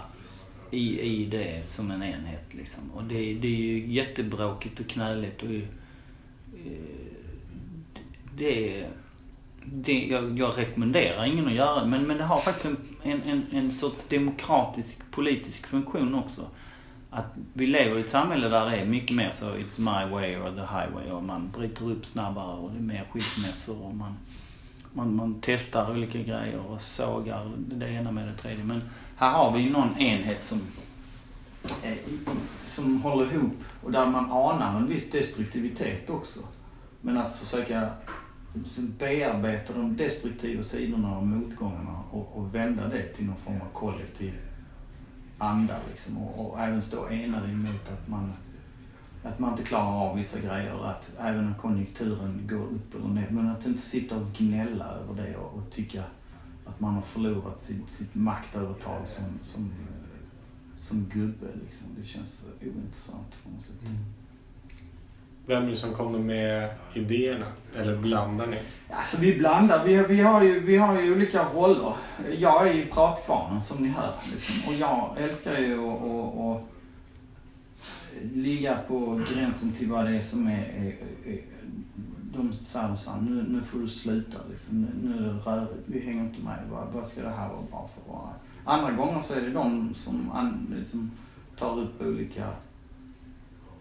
i, 0.71 1.01
i 1.01 1.27
det 1.27 1.67
som 1.67 1.91
en 1.91 2.03
enhet 2.03 2.55
liksom. 2.55 2.91
Och 2.95 3.05
det, 3.05 3.15
det 3.15 3.49
är 3.49 3.61
ju 3.61 3.93
jättebråkigt 3.93 4.81
och 4.81 4.87
knöligt 4.87 5.43
och 5.43 5.49
eh, 5.49 5.63
det 8.37 8.87
det, 9.65 10.07
jag, 10.07 10.39
jag 10.39 10.59
rekommenderar 10.59 11.25
ingen 11.25 11.47
att 11.47 11.53
göra 11.55 11.81
det, 11.81 11.87
men, 11.87 12.07
men 12.07 12.19
det 12.19 12.25
har 12.25 12.39
faktiskt 12.39 12.67
en, 12.67 12.77
en, 13.03 13.23
en, 13.23 13.47
en 13.53 13.73
sorts 13.73 14.09
demokratisk 14.09 15.11
politisk 15.11 15.67
funktion 15.67 16.15
också. 16.15 16.43
Att 17.11 17.27
vi 17.53 17.67
lever 17.67 17.99
i 17.99 18.01
ett 18.01 18.11
samhälle 18.11 18.49
där 18.49 18.71
det 18.71 18.77
är 18.77 18.85
mycket 18.85 19.17
mer 19.17 19.31
så 19.31 19.45
it's 19.45 19.79
my 19.79 20.13
way 20.13 20.37
or 20.37 20.51
the 20.51 20.61
highway 20.61 21.11
och 21.11 21.23
man 21.23 21.51
bryter 21.57 21.91
upp 21.91 22.07
snabbare 22.07 22.57
och 22.57 22.71
det 22.71 22.79
är 22.79 22.83
mer 22.83 23.05
skilsmässor 23.13 23.85
och 23.85 23.95
man, 23.95 24.15
man, 24.93 25.17
man 25.17 25.39
testar 25.41 25.91
olika 25.91 26.19
grejer 26.19 26.59
och 26.69 26.81
sågar 26.81 27.51
det 27.57 27.89
ena 27.89 28.13
med 28.13 28.29
det 28.29 28.37
tredje. 28.37 28.65
Men 28.65 28.83
här 29.17 29.31
har 29.31 29.53
vi 29.53 29.71
någon 29.71 29.99
enhet 29.99 30.43
som, 30.43 30.61
eh, 31.83 31.93
som 32.63 33.03
håller 33.03 33.35
ihop 33.35 33.65
och 33.83 33.93
där 33.93 34.07
man 34.07 34.31
anar 34.31 34.77
en 34.77 34.87
viss 34.87 35.11
destruktivitet 35.11 36.11
också. 36.11 36.41
Men 37.01 37.19
att 37.19 37.39
försöka 37.39 37.89
liksom 38.55 38.95
bearbeta 38.99 39.73
de 39.73 39.97
destruktiva 39.97 40.63
sidorna 40.63 41.19
och 41.19 41.27
motgångarna 41.27 42.03
och, 42.11 42.37
och 42.37 42.55
vända 42.55 42.89
det 42.89 43.03
till 43.03 43.27
någon 43.27 43.37
form 43.37 43.61
av 43.61 43.73
kollektiv 43.73 44.35
anda 45.39 45.77
liksom. 45.89 46.19
Och, 46.19 46.47
och 46.47 46.61
även 46.61 46.83
stå 46.83 47.09
enade 47.09 47.49
emot 47.49 47.89
att 47.93 48.09
man, 48.09 48.33
att 49.23 49.39
man 49.39 49.51
inte 49.51 49.63
klarar 49.63 50.11
av 50.11 50.17
vissa 50.17 50.41
grejer. 50.41 50.85
Att 50.85 51.11
även 51.19 51.47
om 51.47 51.55
konjunkturen 51.55 52.47
går 52.51 52.65
upp 52.67 52.95
eller 52.95 53.09
ner. 53.09 53.31
Men 53.31 53.49
att 53.49 53.67
inte 53.67 53.81
sitta 53.81 54.17
och 54.17 54.33
gnälla 54.33 54.85
över 54.85 55.23
det 55.23 55.37
och, 55.37 55.59
och 55.59 55.71
tycka 55.71 56.05
att 56.67 56.81
man 56.81 56.95
har 56.95 57.03
förlorat 57.03 57.61
sitt, 57.61 57.89
sitt 57.89 58.15
maktövertag 58.15 59.09
som, 59.09 59.25
som, 59.43 59.73
som 60.79 61.05
gubbe. 61.05 61.47
Liksom. 61.65 61.87
Det 61.99 62.05
känns 62.05 62.45
ointressant 62.61 63.39
på 63.45 63.51
något 63.51 63.63
sätt. 63.63 63.83
Mm. 63.83 63.99
Vem 65.51 65.67
är 65.67 65.71
det 65.71 65.77
som 65.77 65.95
kommer 65.95 66.19
med 66.19 66.75
idéerna? 66.95 67.47
Eller 67.77 67.97
blandar 67.97 68.47
ni? 68.47 68.57
Alltså 68.91 69.21
vi 69.21 69.39
blandar. 69.39 69.85
Vi, 69.85 70.03
vi, 70.03 70.21
har 70.21 70.43
ju, 70.43 70.61
vi 70.61 70.77
har 70.77 71.01
ju 71.01 71.13
olika 71.13 71.45
roller. 71.45 71.93
Jag 72.39 72.69
är 72.69 72.73
ju 72.73 72.87
pratkvarnen 72.87 73.63
som 73.63 73.83
ni 73.83 73.89
hör. 73.89 74.15
Liksom. 74.33 74.73
Och 74.73 74.75
jag 74.81 75.17
älskar 75.19 75.59
ju 75.59 75.89
att, 75.89 76.63
ligga 78.35 78.79
på 78.89 79.21
gränsen 79.35 79.73
till 79.73 79.91
vad 79.91 80.05
det 80.05 80.17
är 80.17 80.21
som 80.21 80.47
är... 80.47 80.51
är, 80.51 80.87
är 81.31 81.41
de 82.35 82.53
säger 82.53 82.97
så 82.97 83.11
här, 83.11 83.21
nu, 83.21 83.45
nu 83.49 83.63
får 83.63 83.79
du 83.79 83.89
sluta 83.89 84.39
liksom. 84.51 84.81
Nu, 84.81 84.89
nu 85.09 85.17
är 85.17 85.23
det 85.23 85.33
rörigt. 85.33 85.73
Vi 85.87 86.01
hänger 86.01 86.23
inte 86.23 86.41
med. 86.41 86.59
Vad, 86.71 86.93
vad 86.93 87.07
ska 87.07 87.23
det 87.23 87.31
här 87.31 87.49
vara 87.49 87.63
bra 87.71 87.91
för? 87.95 88.13
Andra 88.73 88.91
gånger 88.91 89.21
så 89.21 89.35
är 89.35 89.41
det 89.41 89.51
de 89.51 89.95
som 89.95 90.31
an, 90.33 90.75
liksom, 90.77 91.11
tar 91.57 91.81
upp 91.81 92.03
olika 92.03 92.47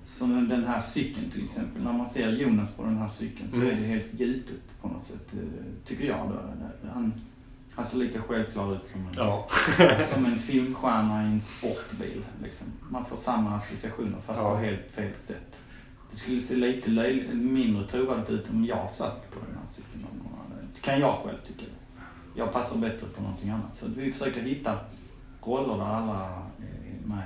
som 0.10 0.50
den 0.50 0.64
här 0.64 0.80
cykeln 0.82 1.30
till 1.32 1.44
exempel. 1.44 1.84
När 1.84 1.94
man 1.94 2.06
ser 2.08 2.30
Jonas 2.32 2.72
på 2.72 2.84
den 2.84 2.98
här 2.98 3.08
cykeln 3.08 3.52
så 3.52 3.56
Mm. 3.58 3.70
är 3.70 3.76
det 3.76 3.88
helt 3.88 4.14
gjutet 4.20 4.62
på 4.82 4.88
något 4.88 5.04
sätt. 5.04 5.34
eh, 5.34 5.40
Tycker 5.86 6.04
jag 6.08 6.30
då. 6.30 6.36
Han, 6.94 7.14
han 7.76 7.86
ser 7.86 7.98
lika 7.98 8.22
självklar 8.22 8.76
ut 8.76 8.88
som 8.88 9.02
en, 9.02 9.14
Ja. 9.18 9.48
som 10.14 10.26
en 10.26 10.40
filmstjärna 10.40 11.24
i 11.24 11.26
en 11.28 11.42
sportbil. 11.42 12.26
Liksom. 12.44 12.68
Man 12.90 13.06
får 13.06 13.18
samma 13.18 13.56
associationer 13.56 14.20
fast 14.20 14.42
Ja. 14.42 14.50
på 14.52 14.58
helt 14.58 14.92
fel 14.92 15.14
sätt. 15.14 15.56
Det 16.12 16.18
skulle 16.18 16.42
se 16.42 16.56
lite 16.56 16.90
löj- 16.90 17.34
mindre 17.34 17.88
trovärdigt 17.88 18.30
ut 18.30 18.50
om 18.50 18.66
jag 18.66 18.92
satt 18.92 19.32
på 19.32 19.40
den 19.46 19.56
här 19.58 19.66
cykeln. 19.70 20.06
Det 20.74 20.80
kan 20.82 21.00
jag 21.00 21.16
själv 21.26 21.38
tycka. 21.48 21.66
Jag 22.36 22.54
passar 22.54 22.78
bättre 22.78 23.08
på 23.16 23.22
någonting 23.22 23.50
annat. 23.50 23.76
Så 23.76 23.86
vi 23.96 24.12
försöker 24.12 24.42
hitta 24.42 24.78
roller 25.44 25.78
där 25.78 25.86
alla 25.94 26.26
är 26.26 27.08
med 27.08 27.24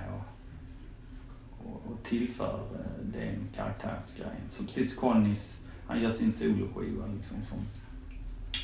och, 1.87 2.03
tillför 2.03 2.59
eh, 2.73 3.05
den 3.05 3.47
karaktärsgrejen. 3.55 4.49
Så 4.49 4.63
precis 4.63 4.95
Connys, 4.95 5.63
han 5.87 6.01
gör 6.01 6.09
sin 6.09 6.33
soloskiva 6.33 7.07
liksom 7.15 7.41
som, 7.41 7.57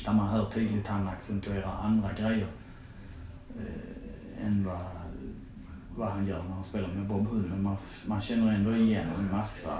där 0.04 0.12
man 0.12 0.28
hör 0.28 0.50
tydligt 0.50 0.86
han 0.86 1.08
accentuerar 1.08 1.80
andra 1.82 2.12
grejer 2.12 2.46
eh, 3.58 4.46
än 4.46 4.64
vad, 4.64 4.80
vad 5.96 6.10
han 6.10 6.26
gör 6.26 6.42
när 6.42 6.54
han 6.54 6.64
spelar 6.64 6.88
med 6.88 7.06
Bob 7.06 7.28
Hund. 7.28 7.50
Men 7.50 7.62
man, 7.62 7.76
man 8.06 8.20
känner 8.20 8.52
ändå 8.52 8.76
igen 8.76 9.08
en 9.18 9.30
massa, 9.30 9.78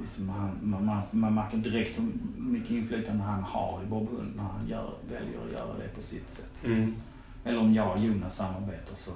liksom 0.00 0.28
han, 0.28 0.58
man, 0.62 0.84
man, 0.84 1.02
man 1.10 1.34
märker 1.34 1.56
direkt 1.56 1.98
hur 1.98 2.12
mycket 2.36 2.70
inflytande 2.70 3.22
han 3.22 3.42
har 3.42 3.82
i 3.82 3.86
Bob 3.86 4.08
Hund 4.08 4.36
när 4.36 4.42
han 4.42 4.68
gör, 4.68 4.94
väljer 5.08 5.46
att 5.46 5.52
göra 5.52 5.78
det 5.78 5.88
på 5.94 6.02
sitt 6.02 6.30
sätt. 6.30 6.64
Mm. 6.66 6.94
Eller 7.44 7.58
om 7.58 7.74
jag 7.74 7.92
och 7.92 7.98
Jonas 7.98 8.36
samarbetar 8.36 8.94
så 8.94 9.10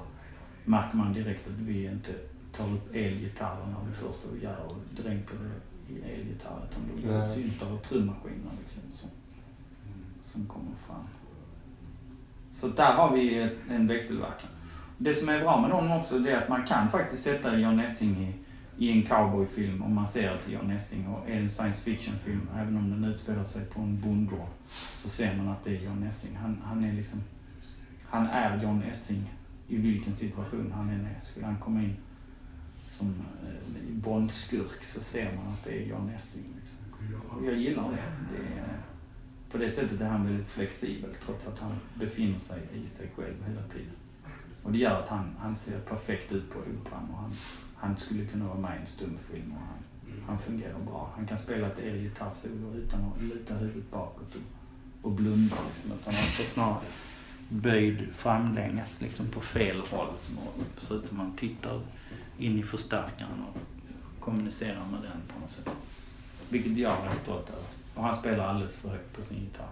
märker 0.64 0.96
man 0.96 1.12
direkt 1.12 1.46
att 1.46 1.52
vi 1.52 1.84
inte 1.84 2.10
tar 2.56 2.72
upp 2.72 2.94
elgitarrer 2.94 3.66
när 3.66 3.88
vi 3.88 3.92
först 3.92 4.42
gör 4.42 4.66
och 4.66 5.02
dränker 5.02 5.34
det 5.34 5.92
i 5.94 6.00
elgitarr. 6.00 6.66
Utan 6.70 6.82
då 6.88 7.02
blir 7.02 7.12
det 7.12 7.20
syntar 7.20 7.72
och 7.72 7.82
trummaskiner 7.82 8.50
liksom 8.58 8.82
som, 8.92 9.10
som 10.20 10.46
kommer 10.46 10.76
fram. 10.86 11.06
Så 12.50 12.68
där 12.68 12.92
har 12.92 13.16
vi 13.16 13.50
en 13.70 13.86
växelverkan. 13.86 14.50
Det 14.98 15.14
som 15.14 15.28
är 15.28 15.40
bra 15.40 15.60
med 15.60 15.70
dem 15.70 15.92
också 15.92 16.18
det 16.18 16.30
är 16.30 16.42
att 16.42 16.48
man 16.48 16.64
kan 16.64 16.90
faktiskt 16.90 17.22
sätta 17.22 17.58
John 17.58 17.80
Essing 17.80 18.16
i, 18.24 18.34
i 18.84 18.92
en 18.92 19.02
cowboyfilm 19.02 19.82
om 19.82 19.94
man 19.94 20.06
ser 20.06 20.28
är 20.28 20.40
John 20.52 20.70
Essing. 20.70 21.08
Och 21.08 21.30
en 21.30 21.50
science 21.50 21.82
fiction-film, 21.82 22.48
även 22.56 22.76
om 22.76 22.90
den 22.90 23.04
utspelar 23.04 23.44
sig 23.44 23.64
på 23.64 23.80
en 23.80 24.00
bondgård, 24.00 24.48
så 24.94 25.08
ser 25.08 25.36
man 25.36 25.48
att 25.48 25.64
det 25.64 25.76
är 25.76 25.80
John 25.80 26.02
Essing. 26.02 26.36
Han, 26.36 26.62
han 26.64 26.84
är 26.84 26.92
liksom 26.92 27.20
han 28.10 28.26
är 28.26 28.62
John 28.62 28.82
Essing 28.82 29.32
i 29.68 29.76
vilken 29.76 30.14
situation 30.14 30.72
han 30.76 30.88
än 30.88 31.06
är. 31.06 31.20
Skulle 31.20 31.46
han 31.46 31.56
komma 31.56 31.82
in 31.82 31.96
som 32.96 33.08
eh, 33.08 33.94
Bondskurk 33.94 34.84
så 34.84 35.00
ser 35.00 35.36
man 35.36 35.52
att 35.52 35.64
det 35.64 35.82
är 35.82 35.86
John 35.86 36.10
Essing. 36.14 36.54
Liksom. 36.60 36.78
Och 37.30 37.46
jag 37.46 37.54
gillar 37.54 37.90
det. 37.90 38.36
det 38.36 38.60
är, 38.60 38.82
på 39.50 39.58
det 39.58 39.70
sättet 39.70 40.00
är 40.00 40.08
han 40.08 40.26
väldigt 40.26 40.46
flexibel 40.46 41.14
trots 41.24 41.46
att 41.46 41.58
han 41.58 41.72
befinner 41.94 42.38
sig 42.38 42.62
i 42.74 42.86
sig 42.86 43.10
själv 43.16 43.34
hela 43.48 43.62
tiden. 43.62 43.92
Och 44.62 44.72
det 44.72 44.78
gör 44.78 45.00
att 45.00 45.08
han, 45.08 45.36
han 45.38 45.56
ser 45.56 45.80
perfekt 45.80 46.32
ut 46.32 46.50
på 46.50 46.58
operan 46.58 47.08
och 47.10 47.18
han, 47.18 47.34
han 47.76 47.96
skulle 47.96 48.26
kunna 48.26 48.46
vara 48.46 48.58
med 48.58 48.76
i 48.76 48.80
en 48.80 48.86
stumfilm 48.86 49.52
och 49.52 49.58
han, 49.58 49.78
han 50.26 50.38
fungerar 50.38 50.80
bra. 50.80 51.12
Han 51.16 51.26
kan 51.26 51.38
spela 51.38 51.66
ett 51.66 51.78
elgitarrsolo 51.78 52.74
utan 52.74 53.04
att 53.04 53.22
luta 53.22 53.54
huvudet 53.54 53.90
bakåt 53.90 54.34
och, 54.34 55.08
och 55.08 55.12
blunda 55.12 55.56
liksom. 55.66 55.92
Utan 56.00 56.14
han 56.14 56.26
får 56.26 56.44
snarare 56.44 56.80
böjd 57.48 58.08
framlänges 58.16 59.00
liksom 59.00 59.26
på 59.28 59.40
fel 59.40 59.80
håll. 59.90 60.08
Och 60.36 60.64
det 60.74 60.86
ser 60.86 60.94
ut 60.94 61.06
som 61.06 61.18
han 61.18 61.36
tittar 61.36 61.80
in 62.38 62.58
i 62.58 62.62
förstärkaren 62.62 63.44
och 63.48 63.60
kommunicerar 64.20 64.86
med 64.92 65.00
den 65.02 65.22
på 65.34 65.40
något 65.40 65.50
sätt. 65.50 65.68
Vilket 66.48 66.78
jag 66.78 66.92
är 66.92 67.14
stolt 67.22 67.48
över. 67.48 67.62
Och 67.94 68.02
han 68.02 68.16
spelar 68.16 68.48
alldeles 68.48 68.76
för 68.76 68.88
högt 68.88 69.16
på 69.16 69.22
sin 69.22 69.38
gitarr. 69.38 69.68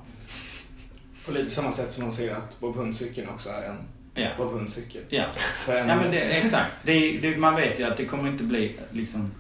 På 1.27 1.33
lite 1.33 1.51
samma 1.51 1.73
sätt 1.73 1.93
som 1.93 2.05
man 2.05 2.13
ser 2.13 2.35
att 2.35 2.61
Bob 2.61 2.77
Hund-cykeln 2.77 3.29
också 3.29 3.51
är 3.51 3.63
en 3.63 3.79
Ja. 4.15 4.29
Bob 4.39 4.53
Hund-cykel. 4.53 5.03
Ja. 5.09 5.25
En, 5.69 5.89
ja, 5.89 5.97
men 5.97 6.11
det, 6.11 6.21
exakt. 6.21 6.73
Det, 6.83 7.19
det, 7.19 7.37
man 7.37 7.57
vet 7.57 7.81
ju 7.81 7.85
att 7.85 7.97
det 7.97 8.05
kommer 8.05 8.29
inte 8.29 8.45
bli 8.45 8.77
liksom 8.91 9.31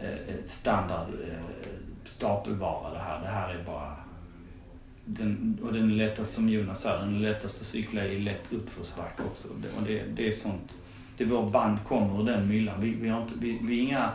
eh, 0.00 0.34
ett 0.34 0.50
standard 0.50 1.08
eh, 1.08 1.68
stapelvara 2.06 2.92
det 2.92 2.98
här. 2.98 3.20
Det 3.20 3.28
här 3.28 3.54
är 3.54 3.64
bara 3.64 3.96
den, 5.04 5.58
och 5.62 5.72
den 5.72 5.90
är 5.90 5.96
lättast, 5.96 6.34
som 6.34 6.48
Jonas 6.48 6.82
sa, 6.82 6.98
den 6.98 7.16
är 7.16 7.20
lättast 7.20 7.60
att 7.60 7.66
cykla 7.66 8.04
i 8.04 8.20
lätt 8.20 8.52
uppförsbacke 8.52 9.22
också. 9.22 9.48
Och 9.48 9.82
det, 9.86 10.02
det 10.14 10.28
är 10.28 10.32
sånt, 10.32 10.72
det 11.18 11.24
vår 11.24 11.50
band 11.50 11.78
kommer 11.84 12.20
ur 12.20 12.24
den 12.24 12.48
myllan. 12.48 12.80
Vi, 12.80 12.90
vi 12.90 13.08
har 13.08 13.22
inte, 13.22 13.34
vi, 13.38 13.58
vi 13.62 13.78
är 13.78 13.82
inga, 13.82 14.10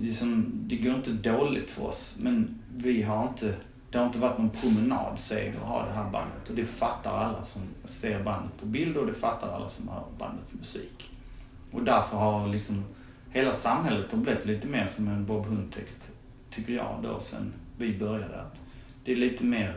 liksom, 0.00 0.52
det 0.54 0.76
går 0.76 0.94
inte 0.94 1.10
dåligt 1.10 1.70
för 1.70 1.86
oss, 1.86 2.16
men 2.20 2.62
vi 2.74 3.02
har 3.02 3.28
inte, 3.28 3.54
det 3.90 3.98
har 3.98 4.06
inte 4.06 4.18
varit 4.18 4.38
någon 4.38 4.50
promenadseger 4.50 5.56
att 5.56 5.68
ha 5.68 5.84
det 5.84 5.92
här 5.92 6.10
bandet. 6.10 6.48
Och 6.48 6.54
det 6.54 6.64
fattar 6.64 7.24
alla 7.24 7.42
som 7.42 7.62
ser 7.84 8.22
bandet 8.22 8.60
på 8.60 8.66
bild 8.66 8.96
och 8.96 9.06
det 9.06 9.14
fattar 9.14 9.52
alla 9.52 9.68
som 9.68 9.88
hör 9.88 10.04
bandets 10.18 10.54
musik. 10.54 11.10
Och 11.72 11.82
därför 11.82 12.16
har 12.16 12.48
liksom 12.48 12.84
hela 13.32 13.52
samhället 13.52 14.12
har 14.12 14.18
blivit 14.18 14.46
lite 14.46 14.66
mer 14.66 14.86
som 14.86 15.08
en 15.08 15.26
Bob 15.26 15.46
Hund-text, 15.46 16.10
tycker 16.50 16.72
jag 16.72 16.98
då, 17.02 17.20
sen 17.20 17.52
vi 17.78 17.98
började. 17.98 18.44
Det 19.04 19.12
är 19.12 19.16
lite 19.16 19.44
mer, 19.44 19.76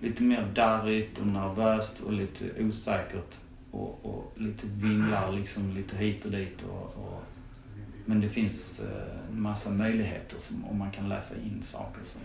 lite 0.00 0.22
mer 0.22 0.46
darrigt 0.54 1.18
och 1.18 1.26
nervöst 1.26 2.00
och 2.00 2.12
lite 2.12 2.44
osäkert 2.62 3.34
och, 3.70 4.04
och 4.04 4.32
lite 4.36 4.66
vinglar 4.66 5.32
liksom 5.32 5.70
lite 5.74 5.96
hit 5.96 6.24
och 6.24 6.30
dit. 6.30 6.62
Och, 6.62 6.96
och, 7.04 7.22
men 8.06 8.20
det 8.20 8.28
finns 8.28 8.80
eh, 8.80 9.28
en 9.32 9.42
massa 9.42 9.70
möjligheter 9.70 10.36
som, 10.38 10.64
om 10.64 10.78
man 10.78 10.90
kan 10.90 11.08
läsa 11.08 11.34
in 11.36 11.62
saker 11.62 12.04
som 12.04 12.20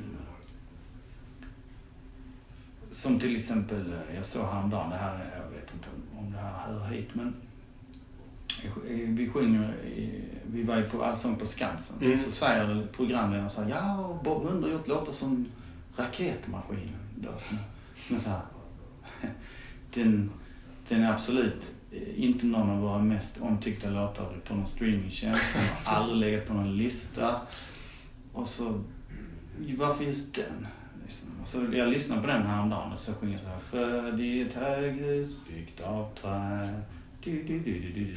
som 2.91 3.19
till 3.19 3.35
exempel, 3.35 3.93
eh, 3.93 4.15
jag 4.15 4.25
såg 4.25 4.45
häromdagen, 4.45 4.89
det 4.89 4.95
här, 4.97 5.15
är- 5.15 5.41
jag 5.43 5.49
vet 5.59 5.73
inte 5.73 5.87
om 6.19 6.31
det 6.31 6.37
här 6.37 6.51
hör 6.67 6.87
hit, 6.87 7.09
men 7.13 7.33
vi 9.15 9.29
sjunger, 9.29 9.75
vi 10.45 10.63
var 10.63 10.77
ju 10.77 10.85
på 10.85 11.03
Allsång 11.03 11.35
på 11.35 11.45
Skansen. 11.45 11.95
Mm. 12.01 12.19
Så 12.19 12.31
säger 12.31 12.87
programledaren 12.95 13.49
så 13.49 13.61
här, 13.61 13.69
ja 13.69 14.19
Bob 14.23 14.43
Hund 14.43 14.63
har 14.63 14.71
gjort 14.71 14.87
låtar 14.87 15.11
som 15.13 15.45
Raketmaskinen. 15.97 16.95
Då, 17.15 17.29
som, 17.39 17.57
men 18.09 18.19
så 18.21 18.29
här, 18.29 18.41
den, 19.93 20.31
den 20.89 21.03
är 21.03 21.11
absolut 21.13 21.71
eh, 21.91 22.23
inte 22.23 22.45
någon 22.45 22.69
av 22.69 22.81
våra 22.81 22.99
mest 22.99 23.41
omtyckta 23.41 23.89
låtar 23.89 24.25
på 24.47 24.55
någon 24.55 24.67
streamingtjänst. 24.67 25.53
Den 25.53 25.63
har 25.83 25.95
aldrig 26.01 26.19
legat 26.19 26.47
på 26.47 26.53
någon 26.53 26.77
lista. 26.77 27.41
Och 28.33 28.47
så, 28.47 28.83
varför 29.77 30.03
just 30.03 30.35
den? 30.35 30.67
Liksom. 31.05 31.27
Och 31.41 31.47
så 31.47 31.65
jag 31.73 31.89
lyssnade 31.89 32.21
på 32.21 32.27
den 32.27 32.43
häromdagen 32.43 32.91
och 32.91 32.99
så 32.99 33.13
sjunger 33.13 33.33
jag 33.33 33.41
så 33.41 33.47
här. 33.47 33.59
Född 33.59 34.21
i 34.21 34.41
ett 34.41 34.53
höghus 34.53 35.35
byggt 35.47 35.81
av 35.81 36.13
trä. 36.21 36.69
Du, 37.23 37.43
du, 37.43 37.59
du, 37.59 37.79
du, 37.79 37.91
du. 37.91 38.15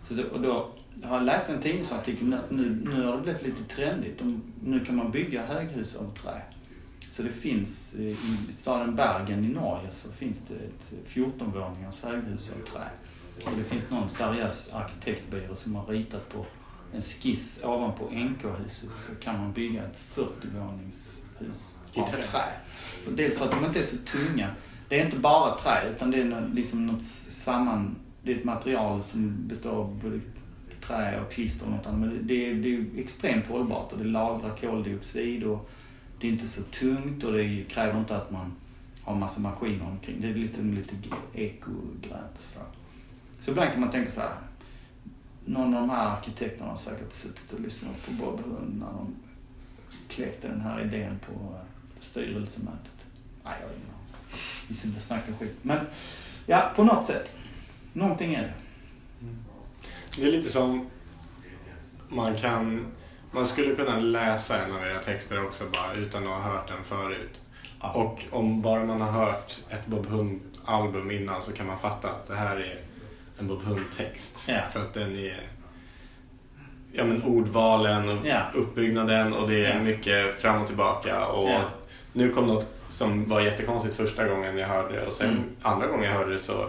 Så 0.00 0.14
då, 0.14 0.22
och 0.22 0.40
då 0.40 0.70
har 1.02 1.16
jag 1.16 1.24
läst 1.24 1.50
en 1.50 1.60
tidningsartikel 1.60 2.34
att 2.34 2.50
nu, 2.50 2.82
nu 2.84 3.02
har 3.02 3.16
det 3.16 3.22
blivit 3.22 3.42
lite 3.42 3.64
trendigt. 3.64 4.22
Nu 4.64 4.84
kan 4.84 4.96
man 4.96 5.10
bygga 5.10 5.46
höghus 5.46 5.96
av 5.96 6.14
trä. 6.22 6.42
Så 7.16 7.22
det 7.22 7.30
finns 7.30 7.94
eh, 7.94 8.06
i 8.50 8.52
staden 8.54 8.96
Bergen 8.96 9.44
i 9.44 9.48
Norge 9.48 9.90
så 9.90 10.12
finns 10.12 10.42
det 10.48 10.54
ett 10.54 11.08
14-våningars 11.08 12.02
höghus 12.02 12.50
av 12.50 12.70
trä. 12.72 12.88
Och 13.44 13.58
det 13.58 13.64
finns 13.64 13.90
någon 13.90 14.08
seriös 14.08 14.72
arkitektbyrå 14.72 15.54
som 15.54 15.74
har 15.74 15.86
ritat 15.86 16.28
på 16.28 16.46
en 16.92 17.00
skiss 17.00 17.60
ovanpå 17.64 18.04
NK-huset 18.10 18.96
så 18.96 19.14
kan 19.14 19.38
man 19.38 19.52
bygga 19.52 19.82
ett 19.82 19.98
40-våningshus 20.14 21.78
I 21.92 22.00
trä? 22.00 22.22
trä. 22.22 22.44
För 23.04 23.10
dels 23.10 23.38
för 23.38 23.44
att 23.44 23.50
de 23.50 23.64
inte 23.64 23.78
är 23.78 23.82
så 23.82 23.96
tunga. 23.96 24.50
Det 24.88 25.00
är 25.00 25.04
inte 25.04 25.18
bara 25.18 25.58
trä 25.58 25.88
utan 25.90 26.10
det 26.10 26.20
är 26.20 26.50
liksom 26.54 26.86
något 26.86 27.04
samman... 27.04 27.96
Det 28.22 28.32
är 28.32 28.38
ett 28.38 28.44
material 28.44 29.02
som 29.02 29.48
består 29.48 29.70
av 29.70 30.00
både 30.02 30.20
trä 30.80 31.20
och 31.20 31.32
klister 31.32 31.66
och 31.66 31.72
något 31.72 31.86
annat. 31.86 32.00
Men 32.00 32.10
det, 32.10 32.22
det, 32.22 32.50
är, 32.50 32.54
det 32.54 32.76
är 32.76 33.04
extremt 33.04 33.46
hållbart 33.46 33.92
och 33.92 33.98
det 33.98 34.04
lagrar 34.04 34.56
koldioxid 34.56 35.44
och 35.44 35.70
det 36.20 36.28
är 36.28 36.32
inte 36.32 36.46
så 36.46 36.62
tungt 36.62 37.24
och 37.24 37.32
det 37.32 37.64
kräver 37.68 37.98
inte 37.98 38.16
att 38.16 38.30
man 38.30 38.52
har 39.02 39.14
massa 39.14 39.40
maskiner 39.40 39.86
omkring. 39.86 40.20
Det 40.20 40.28
är 40.28 40.34
lite, 40.34 40.62
lite 40.62 40.94
ekogrönt 41.34 42.38
sådär. 42.38 42.66
Så 43.40 43.50
ibland 43.50 43.70
kan 43.70 43.80
man 43.80 43.90
tänka 43.90 44.10
så 44.10 44.20
här. 44.20 44.36
Någon 45.44 45.74
av 45.74 45.80
de 45.80 45.90
här 45.90 46.06
arkitekterna 46.06 46.70
har 46.70 46.76
säkert 46.76 47.12
suttit 47.12 47.52
och 47.52 47.60
lyssnat 47.60 48.06
på 48.06 48.12
Bob 48.12 48.40
Hund 48.40 48.78
när 48.78 48.86
de 48.86 49.14
kläckte 50.08 50.48
den 50.48 50.60
här 50.60 50.80
idén 50.80 51.18
på 51.18 51.32
eh, 51.32 51.60
styrelsemötet. 52.00 52.92
Nej, 53.44 53.54
jag 53.60 53.68
vet 53.68 53.76
inte. 53.76 53.96
Vi 54.68 54.74
ska 54.74 54.88
inte 54.88 55.00
snacka 55.00 55.32
skit. 55.32 55.56
Men 55.62 55.78
ja, 56.46 56.72
på 56.76 56.84
något 56.84 57.04
sätt. 57.04 57.30
Någonting 57.92 58.34
är 58.34 58.42
det. 58.42 58.54
Det 60.16 60.28
är 60.28 60.32
lite 60.32 60.48
som 60.48 60.86
man 62.08 62.36
kan... 62.36 62.86
Man 63.30 63.46
skulle 63.46 63.74
kunna 63.76 63.98
läsa 63.98 64.58
en 64.64 64.72
av 64.72 64.86
era 64.86 64.98
texter 65.02 65.44
också 65.44 65.64
bara 65.72 65.92
utan 65.94 66.22
att 66.22 66.28
ha 66.42 66.52
hört 66.52 66.68
den 66.68 66.84
förut. 66.84 67.40
Ja. 67.80 67.90
Och 67.92 68.24
om 68.30 68.62
bara 68.62 68.84
man 68.84 69.00
har 69.00 69.12
hört 69.12 69.56
ett 69.70 69.86
Bob 69.86 70.06
Hund-album 70.06 71.10
innan 71.10 71.42
så 71.42 71.52
kan 71.52 71.66
man 71.66 71.78
fatta 71.78 72.08
att 72.08 72.28
det 72.28 72.34
här 72.34 72.56
är 72.56 72.80
en 73.38 73.48
Bob 73.48 73.62
Hund-text. 73.64 74.44
Ja. 74.48 74.58
För 74.72 74.80
att 74.80 74.94
den 74.94 75.16
är... 75.18 75.40
Ja 76.92 77.04
men 77.04 77.22
ordvalen 77.22 78.08
och 78.08 78.26
Ja. 78.26 78.40
uppbyggnaden 78.54 79.32
och 79.32 79.48
det 79.48 79.66
är 79.66 79.80
mycket 79.80 80.40
fram 80.40 80.60
och 80.60 80.66
tillbaka. 80.66 81.26
Och 81.26 81.60
nu 82.12 82.30
kom 82.32 82.46
något 82.46 82.66
som 82.88 83.28
var 83.28 83.40
jättekonstigt 83.40 83.94
första 83.96 84.28
gången 84.28 84.58
jag 84.58 84.68
hörde 84.68 84.94
det 85.00 85.06
och 85.06 85.12
sen 85.12 85.28
Mm. 85.30 85.42
andra 85.62 85.86
gången 85.86 86.04
jag 86.04 86.12
hörde 86.18 86.32
det 86.32 86.38
så... 86.38 86.68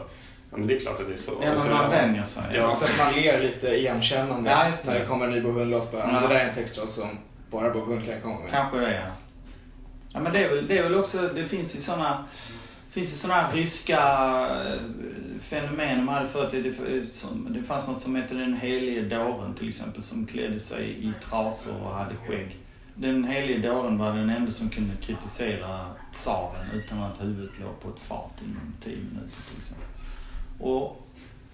Ja 0.52 0.58
men 0.58 0.68
det 0.68 0.76
är 0.76 0.80
klart 0.80 1.00
att 1.00 1.08
det 1.08 1.14
är 1.14 1.18
så. 1.18 1.32
Ja, 1.44 1.58
Så 1.58 1.64
men 1.64 1.74
man 1.74 1.84
jag- 1.84 1.90
vänjer 1.90 2.24
sig. 2.24 2.44
Ja. 2.54 2.76
Så 2.76 2.86
att 2.86 2.98
man 2.98 3.22
ler 3.24 3.42
lite 3.44 3.68
igenkännande 3.68 4.50
Ja, 4.50 4.72
det. 4.84 4.92
när 4.92 5.00
det 5.00 5.06
kommer 5.06 5.26
en 5.26 5.32
ny. 5.32 5.42
Bara, 5.42 5.66
Ja. 5.94 6.20
Det 6.22 6.28
där 6.28 6.36
är 6.36 6.50
en 6.50 6.56
text 6.56 6.76
då 6.82 6.88
som 6.88 7.08
bara 7.52 7.70
Bob 7.70 7.88
Hund 7.88 8.06
kan 8.06 8.22
komma 8.22 8.40
med. 8.40 8.50
Kanske 8.52 8.80
det, 8.80 8.94
ja. 8.94 9.12
Ja, 10.14 10.20
men 10.20 10.34
det 10.34 10.44
är 10.44 10.50
väl, 10.56 10.68
det 10.68 10.78
är 10.78 10.84
väl 10.84 10.96
också, 10.96 11.30
det 11.36 11.48
finns 11.48 11.76
ju 11.76 11.80
såna, 11.80 12.26
finns 12.92 13.12
ju 13.12 13.16
såna 13.16 13.34
här 13.34 13.54
ryska 13.54 14.00
eh, 14.66 14.80
fenomen. 15.42 15.98
De 15.98 16.08
hade 16.08 16.28
förut, 16.28 16.52
det, 16.90 17.14
som, 17.14 17.48
det 17.50 17.64
fanns 17.64 17.88
något 17.88 18.02
som 18.02 18.16
hette 18.16 18.34
den 18.34 18.54
helige 18.54 19.02
dåren 19.02 19.54
till 19.56 19.70
exempel, 19.70 20.04
som 20.04 20.26
klädde 20.26 20.60
sig 20.60 20.90
i 20.90 21.14
trasor 21.30 21.74
och 21.84 21.92
hade 21.96 22.16
skägg. 22.28 22.58
Den 22.96 23.24
helige 23.24 23.70
dåren 23.70 23.98
var 23.98 24.14
den 24.14 24.30
enda 24.30 24.52
som 24.52 24.70
kunde 24.70 24.96
kritisera 25.02 25.86
tsaren 26.14 26.66
utan 26.74 27.04
att 27.04 27.22
huvudet 27.24 27.60
låg 27.60 27.80
på 27.82 27.90
ett 27.90 28.00
fat 28.00 28.32
inom 28.46 28.74
tio 28.84 28.96
minuter 28.98 29.38
till 29.50 29.58
exempel. 29.60 29.88
Och 30.60 31.08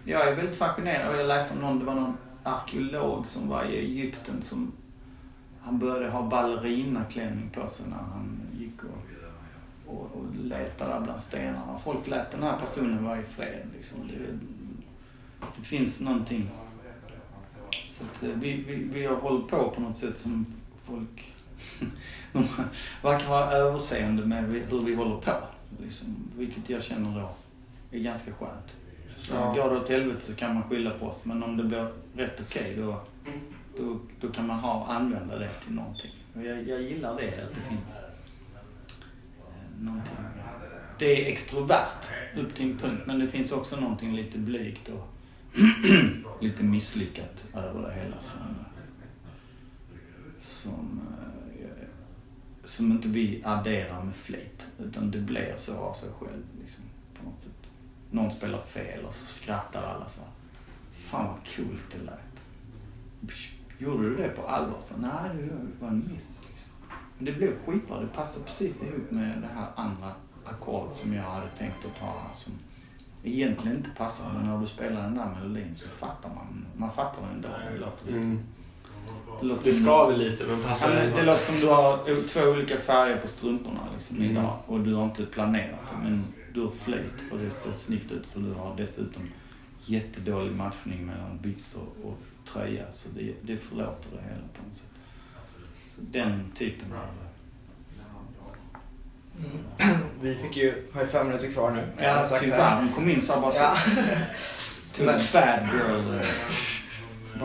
jag 0.06 0.28
är 0.28 0.36
väldigt 0.36 0.56
fascinerad. 0.56 1.14
Och 1.14 1.20
Jag 1.22 1.28
läste 1.28 1.54
om 1.54 1.62
någon, 1.62 1.80
det 1.80 1.86
var 1.86 1.95
någon 1.95 2.18
arkeolog 2.43 3.28
som 3.28 3.49
var 3.49 3.64
i 3.64 3.78
Egypten 3.78 4.41
som 4.41 4.72
han 5.62 5.80
började 5.80 6.10
ha 6.10 6.22
ballerinaklänning 6.22 7.49
på 7.49 7.68
sig 7.68 7.86
när 7.89 7.97
han 7.97 8.41
gick 8.60 8.84
och, 8.84 9.93
och, 9.93 10.12
och 10.16 10.36
letade 10.43 10.91
där 10.91 10.99
bland 10.99 11.22
stenarna. 11.22 11.80
Folk 11.84 12.08
lät 12.08 12.32
den 12.32 12.43
här 12.43 12.60
personen 12.60 13.06
vara 13.06 13.20
i 13.20 13.24
fred. 13.24 13.68
Liksom. 13.78 14.08
Det, 14.08 14.38
det 15.58 15.64
finns 15.64 16.01
någonting. 16.01 16.49
Så 17.88 18.04
att, 18.04 18.24
eh, 18.24 18.30
vi, 18.30 18.64
vi, 18.68 18.76
vi 18.76 19.06
har 19.06 19.16
hållit 19.16 19.47
på 19.47 19.70
på 19.70 19.82
något 19.82 19.97
sätt 19.97 20.18
som 20.18 20.45
folk 20.86 21.34
de 22.34 22.47
verkar 23.01 23.28
ha 23.28 23.51
överseende 23.51 24.26
med 24.26 24.43
hur 24.43 24.82
vi 24.86 24.95
håller 24.95 25.18
på. 25.18 25.34
Liksom, 25.82 26.16
vilket 26.38 26.70
jag 26.70 26.84
känner 26.84 27.20
då 27.20 27.30
är 27.97 27.99
ganska 27.99 28.32
skönt. 28.34 28.74
Så 29.18 29.34
Ja. 29.34 29.53
går 29.55 29.70
det 29.70 29.78
åt 29.80 29.89
helvete 29.89 30.22
så 30.22 30.36
kan 30.36 30.53
man 30.53 30.64
skylla 30.64 30.89
på 30.91 31.05
oss. 31.05 31.26
Men 31.26 31.43
om 31.43 31.57
det 31.57 31.64
blir 31.64 31.91
rätt 32.16 32.39
okej 32.41 32.76
då, 32.78 33.01
då, 33.78 33.99
då 34.22 34.32
kan 34.32 34.47
man 34.47 34.59
ha, 34.59 34.86
använda 34.88 35.38
det 35.39 35.49
till 35.66 35.74
någonting. 35.74 36.11
Och 36.36 36.43
jag, 36.43 36.68
jag 36.68 36.82
gillar 36.82 37.16
det, 37.16 37.28
att 37.43 37.55
det 37.55 37.61
finns 37.61 37.95
eh, 37.95 39.82
någonting. 39.84 40.16
Det 40.99 41.26
är 41.28 41.32
extrovert 41.32 42.03
upp 42.38 42.55
till 42.55 42.72
en 42.72 42.78
punkt, 42.78 43.01
men 43.05 43.20
det 43.20 43.28
finns 43.28 43.51
också 43.51 43.80
någonting 43.80 44.16
lite 44.16 44.38
blygt 44.38 44.89
och 44.89 45.07
lite 46.41 46.64
misslyckat 46.64 47.43
över 47.53 47.88
det 47.88 47.93
hela 47.93 48.20
som, 48.22 48.39
som, 50.39 51.01
eh, 51.61 51.88
som 52.66 52.91
inte 52.91 53.07
vi 53.07 53.41
adderar 53.45 54.03
med 54.03 54.16
flit. 54.16 54.68
Utan 54.80 55.11
det 55.11 55.18
blir 55.18 55.53
så 55.57 55.78
av 55.78 55.93
sig 55.93 56.09
själv 56.20 56.43
liksom, 56.61 56.84
på 57.20 57.26
något 57.30 57.41
sätt. 57.41 57.62
Någon 58.14 58.32
spelar 58.32 58.61
fel 58.61 59.05
och 59.05 59.14
så 59.14 59.26
skrattar 59.26 59.84
alla 59.95 60.07
så. 60.07 60.22
Fan 60.93 61.26
vad 61.26 61.36
coolt 61.55 61.86
det 61.91 62.05
lät. 62.05 62.41
Gjorde 63.78 64.09
du 64.09 64.16
det 64.16 64.30
på 64.30 64.47
allvar? 64.47 64.78
Så, 64.82 64.93
Nej, 64.97 65.30
det 65.36 65.82
var 65.86 65.88
en 65.89 66.09
miss. 66.14 66.39
Men 67.18 67.26
det 67.26 67.32
blev 67.32 67.51
skitbra. 67.66 67.99
Det 67.99 68.07
passade 68.07 68.45
precis 68.45 68.84
ihop 68.84 69.11
med 69.11 69.41
det 69.41 69.47
här 69.59 69.68
andra 69.76 70.11
ackordet 70.45 70.93
som 70.93 71.14
jag 71.14 71.24
hade 71.24 71.47
tänkt 71.57 71.86
att 71.86 71.99
ta 71.99 72.05
här. 72.05 72.34
Som 72.36 72.53
egentligen 73.24 73.78
inte 73.78 73.89
passar. 73.89 74.26
Men 74.34 74.45
när 74.49 74.59
du 74.61 74.68
spelar 74.68 75.01
den 75.01 75.16
där 75.16 75.26
melodin 75.39 75.76
så 75.78 75.88
fattar 75.88 76.30
man. 76.30 76.66
Man 76.78 76.91
fattar 76.91 77.22
den 77.22 77.32
ändå. 77.36 77.47
Det 77.74 77.80
låter 77.80 78.05
lite... 78.05 78.18
Mm. 78.18 78.39
Det, 79.39 79.45
låter 79.45 79.64
Det 79.66 79.72
skaver 79.72 80.18
lite 80.18 80.43
men 80.43 80.61
Ja, 80.61 80.68
passar 80.68 80.91
ändå. 80.91 81.18
det 81.18 81.24
låter 81.26 81.41
som 81.41 81.55
du 81.59 81.68
har 81.68 82.28
två 82.28 82.41
olika 82.51 82.78
färger 82.78 83.18
på 83.18 83.28
strumporna 83.28 83.80
liksom, 83.93 84.18
Mm. 84.18 84.32
idag 84.32 84.57
och 84.68 84.80
du 84.80 84.93
har 84.93 85.05
inte 85.05 85.26
planerat 85.26 85.80
det. 85.91 85.97
Men 86.09 86.24
du 86.54 86.62
har 86.62 86.70
flyt 86.72 87.22
för 87.30 87.38
det 87.38 87.51
ser 87.51 87.72
snyggt 87.72 88.12
ut 88.12 88.26
för 88.26 88.39
du 88.39 88.54
har 88.54 88.76
dessutom 88.78 89.30
jättedålig 89.86 90.51
matchning 90.51 91.06
mellan 91.06 91.38
byxor 91.41 91.84
och 92.04 92.18
tröja. 92.54 92.84
Så 92.93 93.10
det, 93.16 93.34
det 93.41 93.58
förlåter 93.58 94.10
det 94.12 94.22
hela 94.24 94.47
på 94.58 94.64
något 94.68 94.76
sätt. 94.76 94.84
Så 95.88 96.01
den 96.12 96.51
typen 96.56 96.93
av... 96.93 97.08
Vi 100.22 100.36
fick 100.36 100.58
ju, 100.58 100.84
har 100.93 101.01
ju 101.01 101.08
fem 101.08 101.28
minuter 101.28 101.51
kvar 101.51 101.72
nu. 101.72 101.84
Ja, 102.04 102.26
tyvärr. 102.41 102.76
Hon 102.80 102.89
kom 102.89 103.10
in 103.10 103.22
så 103.22 103.39
bara 103.39 103.51
så... 103.51 103.60
Ja. 103.60 103.78
Too 104.95 105.06
Men- 105.06 105.20
bad 105.34 105.60
girl. 105.74 106.16
eh, 106.16 106.28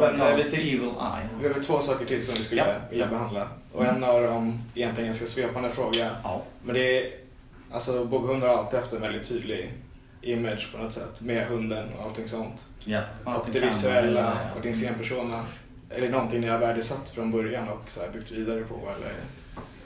Men, 0.01 0.21
eh, 0.21 0.37
vi 0.37 0.43
tyck- 0.43 0.59
evil 0.59 0.81
eye. 0.83 1.29
Vi 1.41 1.47
har 1.49 1.55
väl 1.55 1.65
två 1.65 1.81
saker 1.81 2.07
till 2.07 2.27
som 2.27 2.35
vi 2.35 2.43
skulle 2.43 2.61
Ja. 2.69 2.75
vilja 2.91 3.07
behandla. 3.07 3.49
Och 3.73 3.87
en 3.87 4.05
av 4.05 4.23
dem 4.23 4.63
egentligen 4.75 4.99
en 4.99 5.07
ganska 5.07 5.27
svepande 5.27 5.71
fråga. 5.71 6.11
Ja. 6.23 6.43
Men 6.65 6.75
det 6.75 6.99
är, 6.99 7.13
alltså 7.73 8.05
Bob 8.05 8.27
Hund 8.27 8.43
har 8.43 8.49
alltid 8.49 8.79
haft 8.79 8.93
en 8.93 9.01
väldigt 9.01 9.29
tydlig 9.29 9.73
image 10.23 10.73
på 10.73 10.79
något 10.79 10.93
sätt. 10.93 11.21
Med 11.21 11.47
hunden 11.47 11.89
och 11.99 12.05
allting 12.05 12.29
sånt. 12.29 12.69
ja. 12.85 13.01
Och 13.25 13.47
det 13.53 13.61
visuella 13.61 14.21
ja. 14.21 14.57
och 14.57 14.62
din 14.62 14.75
scenpersona. 14.75 15.45
Är 15.91 16.01
det 16.01 16.09
någonting 16.09 16.41
ni 16.41 16.49
har 16.49 16.59
värdesatt 16.59 17.11
från 17.11 17.31
början 17.31 17.69
och 17.69 17.91
så 17.91 18.01
byggt 18.12 18.31
vidare 18.31 18.64
på 18.64 18.75
eller? 18.75 19.12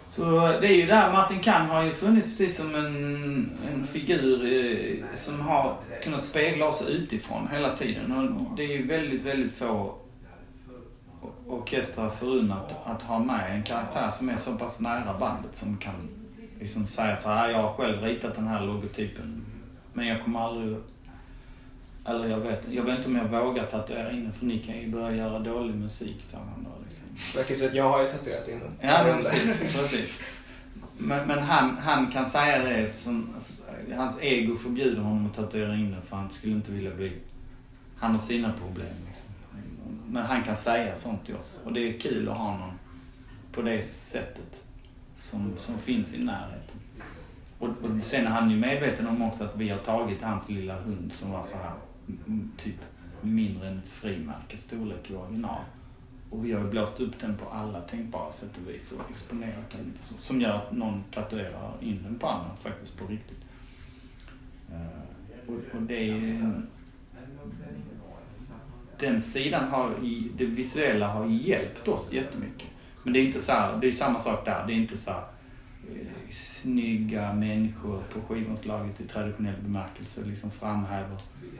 Så 0.07 0.41
det 0.61 0.66
är 0.66 0.76
ju 0.76 0.87
där 0.87 1.12
Martin 1.12 1.41
Kahn 1.41 1.68
har 1.68 1.85
ju 1.85 1.93
funnits 1.93 2.39
precis 2.39 2.57
som 2.57 2.74
en, 2.74 3.59
en 3.72 3.85
figur 3.85 4.53
eh, 4.53 5.05
som 5.14 5.41
har 5.41 5.76
kunnat 6.03 6.24
spegla 6.24 6.68
oss 6.68 6.89
utifrån 6.89 7.49
hela 7.53 7.76
tiden. 7.76 8.12
Och 8.12 8.57
det 8.57 8.62
är 8.62 8.68
ju 8.68 8.87
väldigt, 8.87 9.22
väldigt 9.22 9.55
få 9.55 9.95
orkestrar 11.47 12.11
förunnat 12.11 12.74
att 12.85 13.03
ha 13.03 13.18
med 13.18 13.57
en 13.57 13.62
karaktär 13.62 14.11
som 14.11 14.28
är 14.28 14.37
så 14.37 14.53
pass 14.53 14.80
nära 14.80 15.18
bandet 15.18 15.57
som 15.57 15.76
kan 15.76 16.09
liksom 16.62 16.86
säga 16.86 17.16
så 17.16 17.28
här, 17.28 17.50
jag 17.50 17.62
har 17.62 17.72
själv 17.72 18.02
ritat 18.02 18.34
den 18.34 18.46
här 18.46 18.66
logotypen 18.66 19.44
men 19.92 20.06
jag 20.06 20.22
kommer 20.22 20.40
aldrig 20.40 20.76
eller 22.04 22.28
jag 22.28 22.40
vet, 22.40 22.68
jag 22.70 22.82
vet 22.82 22.96
inte 22.96 23.08
om 23.08 23.16
jag 23.16 23.44
vågar 23.44 23.66
tatuera 23.66 24.12
in 24.12 24.24
den 24.24 24.32
för 24.32 24.46
ni 24.46 24.58
kan 24.58 24.78
ju 24.78 24.90
börja 24.90 25.16
göra 25.16 25.38
dålig 25.38 25.74
musik, 25.74 26.16
sa 26.24 26.38
han 26.38 26.64
då. 26.64 26.84
Liksom. 26.84 27.38
Verkar 27.40 27.54
så 27.54 27.66
att 27.66 27.74
jag 27.74 27.88
har 27.88 28.02
ju 28.02 28.08
tatuerat 28.08 28.48
in 28.48 28.60
den. 28.60 28.72
Ja, 28.80 29.04
men 29.04 29.22
precis. 29.22 29.58
precis. 29.58 30.22
Men, 30.98 31.28
men 31.28 31.38
han, 31.38 31.78
han 31.78 32.10
kan 32.10 32.30
säga 32.30 32.58
det 32.58 32.94
som... 32.94 33.34
Hans 33.96 34.18
ego 34.20 34.56
förbjuder 34.56 35.02
honom 35.02 35.26
att 35.26 35.34
tatuera 35.34 35.74
in 35.74 35.90
det 35.90 36.02
för 36.08 36.16
han 36.16 36.30
skulle 36.30 36.52
inte 36.52 36.72
vilja 36.72 36.94
bli... 36.94 37.12
Han 37.96 38.12
har 38.12 38.18
sina 38.18 38.52
problem 38.52 38.94
liksom. 39.08 39.28
Men 40.08 40.26
han 40.26 40.42
kan 40.42 40.56
säga 40.56 40.96
sånt 40.96 41.26
till 41.26 41.36
oss. 41.36 41.58
Och 41.64 41.72
det 41.72 41.88
är 41.88 42.00
kul 42.00 42.28
att 42.28 42.36
ha 42.36 42.58
någon 42.58 42.72
på 43.52 43.62
det 43.62 43.82
sättet 43.82 44.61
som, 45.23 45.53
som 45.57 45.79
finns 45.79 46.14
i 46.14 46.25
närheten. 46.25 46.77
Och, 47.59 47.68
och 47.68 48.03
sen 48.03 48.27
är 48.27 48.31
han 48.31 48.51
ju 48.51 48.57
medveten 48.57 49.07
om 49.07 49.23
också 49.23 49.45
att 49.45 49.57
vi 49.57 49.68
har 49.68 49.79
tagit 49.79 50.23
hans 50.23 50.49
lilla 50.49 50.81
hund 50.81 51.12
som 51.12 51.31
var 51.31 51.45
så 51.45 51.57
här 51.57 51.73
typ 52.57 52.77
mindre 53.20 53.68
än 53.68 53.79
ett 53.79 53.89
frimärke 53.89 54.57
storlek 54.57 55.11
i 55.11 55.14
original. 55.14 55.61
Och 56.31 56.45
vi 56.45 56.53
har 56.53 56.61
ju 56.64 56.70
blåst 56.70 57.01
upp 57.01 57.18
den 57.20 57.37
på 57.37 57.49
alla 57.51 57.81
tänkbara 57.81 58.33
sätt 58.33 58.51
och 58.62 58.70
vis 58.75 58.93
och 58.93 59.11
exponerat 59.11 59.70
den 59.70 59.93
som- 59.97 60.41
gör 60.41 60.53
att 60.57 60.73
någon 60.73 61.05
tatuerar 61.11 61.73
in 61.81 62.03
den 62.03 62.18
på 62.18 62.27
armen 62.29 62.57
faktiskt 62.57 62.99
på 62.99 63.07
riktigt. 63.07 63.41
Eh, 64.70 65.49
och, 65.49 65.77
och 65.77 65.83
det 65.83 65.97
är 65.97 66.05
ju... 66.14 66.53
Den 68.99 69.20
sidan 69.20 69.68
har, 69.70 69.91
i, 70.05 70.31
det 70.37 70.45
visuella 70.47 71.09
har 71.09 71.27
hjälpt 71.27 71.89
oss 71.89 72.12
jättemycket. 72.12 72.68
Men 73.03 73.12
det 73.12 73.18
är 73.20 73.24
inte 73.24 73.40
så 73.40 73.53
här, 73.53 73.76
det 73.80 73.86
är 73.88 73.92
samma 73.92 74.18
sak 74.20 74.44
där. 74.44 74.66
Det 74.66 74.72
är 74.72 74.76
inte 74.76 74.96
så 74.96 75.11
här, 75.11 75.22
eh, 75.90 76.07
snygga 76.30 77.32
människor 77.32 78.03
på 78.14 78.20
skivomslaget 78.34 79.00
i 79.00 79.09
traditionell 79.09 79.61
bemärkelse 79.62 80.24
liksom 80.24 80.50
framhäver 80.50 81.16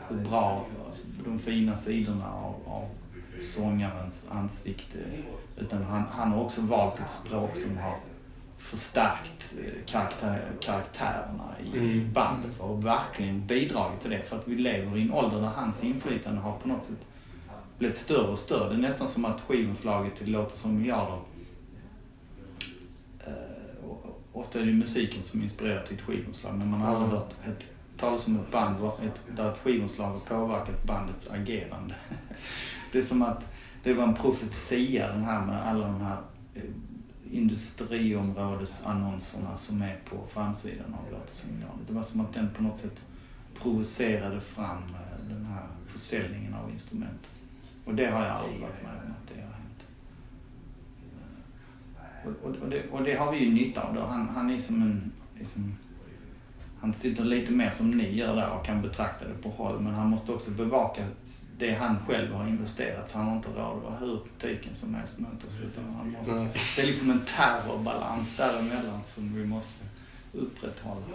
hur 0.09 0.17
bra, 0.17 0.67
alltså, 0.87 1.07
de 1.25 1.39
fina 1.39 1.77
sidorna 1.77 2.33
av, 2.33 2.55
av 2.67 2.89
sångarens 3.41 4.27
ansikte. 4.31 4.99
Utan 5.59 5.83
han, 5.83 6.03
han 6.11 6.33
har 6.33 6.41
också 6.45 6.61
valt 6.63 7.01
ett 7.01 7.11
språk 7.11 7.57
som 7.57 7.77
har 7.79 7.97
förstärkt 8.59 9.55
eh, 9.65 9.85
karaktär, 9.87 10.41
karaktärerna 10.61 11.55
i, 11.75 11.79
Mm. 11.79 12.13
bandet 12.13 12.61
och 12.61 12.85
verkligen 12.87 13.47
bidragit 13.47 14.01
till 14.01 14.11
det. 14.11 14.23
För 14.23 14.39
att 14.39 14.49
vi 14.49 14.55
lever 14.57 14.97
i 14.99 15.03
en 15.03 15.13
ålder 15.13 15.41
där 15.41 15.47
hans 15.49 15.85
inflytande 15.85 16.41
har 16.41 16.59
på 16.59 16.69
något 16.69 16.83
sätt 16.85 17.07
blivit 17.79 17.97
större 17.97 18.29
och 18.33 18.39
större. 18.39 18.69
Det 18.69 18.75
är 18.75 18.79
nästan 18.79 19.09
som 19.09 19.25
att 19.25 19.41
skivomslaget 19.41 20.29
Låter 20.29 20.57
som 20.57 20.77
miljarder 20.79 21.19
eh, 23.27 23.85
och- 23.89 24.05
och 24.07 24.22
Ofta 24.33 24.61
är 24.61 24.65
det 24.65 24.73
musiken 24.73 25.23
som 25.23 25.43
inspirerar 25.43 25.87
till 25.87 25.97
ett 25.97 26.03
skivomslag 26.03 26.59
men 26.59 26.71
man 26.71 26.81
har 26.81 26.95
aldrig 26.95 27.11
hört 27.11 27.35
ett, 27.47 27.65
talas 27.97 28.27
om 28.27 28.37
ett 28.37 28.53
band 28.53 28.77
ett, 29.03 29.21
där 29.37 29.51
ett 29.51 29.59
skivomslag 29.59 30.11
har 30.11 30.21
påverkat 30.21 30.85
bandets 30.85 31.31
agerande. 31.31 31.95
Det 32.93 32.99
är 32.99 33.03
som 33.03 33.23
att 33.23 33.45
det 33.83 33.95
var 33.95 34.05
en 34.05 34.15
profetia 34.15 35.13
den 35.13 35.25
här 35.25 35.47
med 35.47 35.69
alla 35.69 35.87
de 35.87 36.01
här 36.01 36.19
eh, 36.55 36.63
industriområdesannonserna 37.33 39.57
som 39.57 39.83
är 39.83 39.97
på 40.05 40.27
framsidan 40.29 40.95
av 40.95 41.05
miljarder. 41.53 41.85
Det 41.87 41.93
var 41.93 42.03
som 42.03 42.21
att 42.21 42.35
den 42.35 42.51
på 42.57 42.63
något 42.63 42.79
sätt 42.79 43.01
provocerade 43.59 44.41
fram 44.41 44.77
eh, 44.77 45.19
den 45.29 45.47
här 45.47 45.67
försäljningen 45.87 46.55
av 46.55 46.71
instrument. 46.71 47.21
Och 47.85 47.95
det 47.95 48.07
har 48.07 48.25
jag 48.25 48.37
aldrig 48.37 48.61
varit 48.61 48.83
med 48.83 48.93
om 48.93 48.99
att 49.11 49.29
det. 49.29 49.52
Och, 52.25 52.51
och, 52.51 52.57
och, 52.57 52.71
det, 52.71 52.83
och 52.91 53.05
det 53.05 53.15
har 53.15 53.33
vi 53.33 53.39
ju 53.39 53.55
nytta 53.55 53.83
av 53.83 53.95
då. 53.95 54.01
Han, 54.01 54.29
han 54.29 54.51
är 54.51 54.59
som 54.59 54.83
en... 54.83 55.13
Liksom, 55.39 55.75
han 56.81 56.93
sitter 56.93 57.25
lite 57.25 57.53
mer 57.53 57.71
som 57.71 57.91
ni 57.91 58.15
gör 58.17 58.37
där 58.37 58.51
och 58.51 58.65
kan 58.65 58.83
betrakta 58.83 59.29
det 59.29 59.35
på 59.43 59.49
håll. 59.49 59.81
Men 59.81 59.95
han 59.95 60.11
måste 60.11 60.33
också 60.33 60.51
bevaka 60.51 61.07
det 61.59 61.75
han 61.75 61.97
själv 62.07 62.33
har 62.33 62.49
investerat. 62.49 63.09
Så 63.09 63.19
han 63.19 63.27
har 63.27 63.37
inte 63.37 63.49
råd 63.49 63.77
att 63.77 63.83
vara 63.83 63.97
hur 64.01 64.21
tyken 64.39 64.75
som 64.75 64.95
helst 64.95 65.19
mot 65.19 65.45
oss. 65.45 65.61
Utan 65.61 65.85
han 65.95 66.11
måste, 66.11 66.33
det 66.77 66.83
är 66.83 66.87
liksom 66.87 67.11
en 67.11 67.21
terrorbalans 67.21 68.37
däremellan 68.37 69.05
som 69.05 69.35
vi 69.35 69.47
måste 69.47 69.85
upprätthålla. 70.33 71.07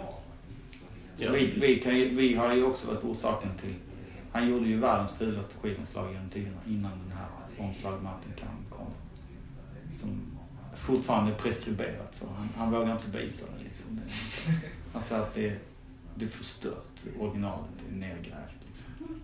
Ja. 1.16 1.32
vi, 1.32 1.54
vi, 1.60 1.80
kan 1.80 1.96
ju, 1.96 2.14
vi 2.14 2.34
har 2.34 2.54
ju 2.54 2.64
också 2.64 2.88
varit 2.88 3.04
orsaken 3.04 3.50
till... 3.60 3.74
Han 4.32 4.48
gjorde 4.48 4.68
ju 4.68 4.80
världens 4.80 5.12
fulaste 5.12 5.54
skivomslag 5.60 6.12
genom 6.12 6.28
tiderna 6.28 6.60
innan 6.66 6.90
den 6.90 7.18
här 7.18 7.28
omslagmattan 7.68 8.50
kom. 8.70 8.86
Som 9.88 10.37
fortfarande 10.88 11.32
är 11.32 11.36
preskriberat 11.36 12.14
så 12.14 12.24
han, 12.36 12.48
han 12.56 12.70
vågar 12.70 12.92
inte 12.92 13.18
visa 13.18 13.46
det 13.58 13.64
liksom. 13.64 13.86
Det 13.96 14.02
han 14.92 15.02
säger 15.02 15.22
att 15.22 15.34
det 15.34 15.48
är, 15.48 15.58
det 16.14 16.24
är 16.24 16.28
förstört. 16.28 16.94
Originalet 17.20 17.70
är 17.90 17.96
nedgrävt 17.96 18.58
liksom. 18.68 19.20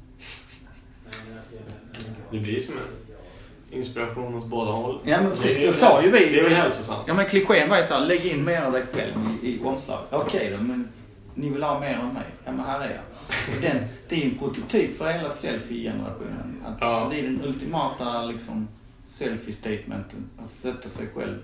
Det 2.31 2.39
blir 2.39 2.61
som 2.61 2.75
en 2.75 3.79
inspiration 3.79 4.35
åt 4.35 4.47
båda 4.47 4.71
håll. 4.71 5.01
Ja, 5.05 5.21
men 5.21 5.31
precis. 5.31 5.57
Det 5.57 5.67
Det 5.67 5.73
sa 5.73 6.03
ju 6.03 6.11
vi. 6.11 6.19
Det 6.19 6.41
är 6.41 6.45
väl 6.45 6.53
hälsosamt. 6.53 7.05
Ja 7.07 7.15
men 7.15 7.27
klichén 7.27 7.69
var 7.69 7.79
ju 7.79 7.85
såhär, 7.85 8.07
lägg 8.07 8.27
in 8.27 8.45
mer 8.45 8.63
av 8.63 8.73
dig 8.73 8.85
själv 8.93 9.13
i, 9.43 9.49
i 9.49 9.61
omslaget. 9.65 10.07
Okej 10.11 10.51
då, 10.51 10.63
men 10.63 10.89
ni 11.35 11.49
vill 11.51 11.63
ha 11.63 11.81
mer 11.81 11.99
av 11.99 12.15
mig. 12.15 12.27
Ja 12.45 12.53
men 12.53 12.67
här 12.67 12.81
är 12.81 12.91
jag. 12.91 13.63
Den, 13.63 13.77
det 14.09 14.15
är 14.15 14.19
ju 14.21 14.31
en 14.31 14.39
prototyp 14.39 14.97
för 14.97 15.13
hela 15.13 15.31
selfie-generationen. 15.31 16.63
Att 16.67 16.77
Ja. 16.81 17.09
Det 17.11 17.19
är 17.19 17.23
den 17.23 17.41
ultimata 17.45 18.25
liksom 18.25 18.69
selfie-statementen. 19.07 20.31
Att 20.43 20.51
sätta 20.51 20.89
sig 20.89 21.07
själv 21.15 21.43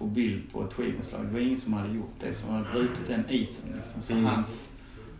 på 0.00 0.06
bild 0.06 0.52
på 0.52 0.64
ett 0.64 0.72
skivomslag. 0.72 1.26
Det 1.26 1.32
var 1.32 1.40
ingen 1.40 1.60
som 1.60 1.72
hade 1.72 1.94
gjort 1.94 2.14
det, 2.20 2.34
som 2.34 2.50
hade 2.54 2.70
brutit 2.72 3.06
den 3.08 3.24
isen. 3.30 3.64
Liksom. 3.76 4.02
Så 4.02 4.12
Mm. 4.12 4.24
hans, 4.24 4.70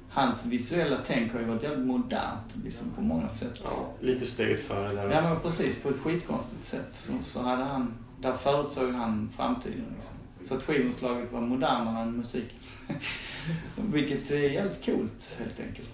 hans 0.08 0.46
visuella 0.46 0.98
tänk 1.06 1.32
har 1.32 1.40
ju 1.40 1.46
varit 1.46 1.62
jävligt 1.62 1.86
modernt 1.86 2.54
liksom, 2.64 2.90
på 2.90 3.00
många 3.02 3.28
sätt. 3.28 3.60
Ja, 3.64 3.92
lite 4.00 4.26
steget 4.26 4.60
före 4.60 4.92
där 4.94 5.10
Ja 5.10 5.18
också. 5.18 5.30
men 5.30 5.40
precis, 5.40 5.76
på 5.76 5.88
ett 5.88 5.98
skitkonstigt 5.98 6.64
sätt 6.64 6.88
så, 6.90 7.12
så 7.20 7.42
hade 7.42 7.64
han, 7.64 7.94
där 8.20 8.32
förutsåg 8.32 8.92
han 8.92 9.30
framtiden 9.36 9.84
liksom. 9.96 10.14
Så 10.48 10.54
att 10.54 10.62
skivomslaget 10.62 11.32
var 11.32 11.40
modernare 11.40 12.02
än 12.02 12.16
musik. 12.16 12.54
Vilket 13.92 14.30
är 14.30 14.36
jävligt 14.38 14.84
coolt 14.84 15.36
helt 15.38 15.60
enkelt. 15.60 15.92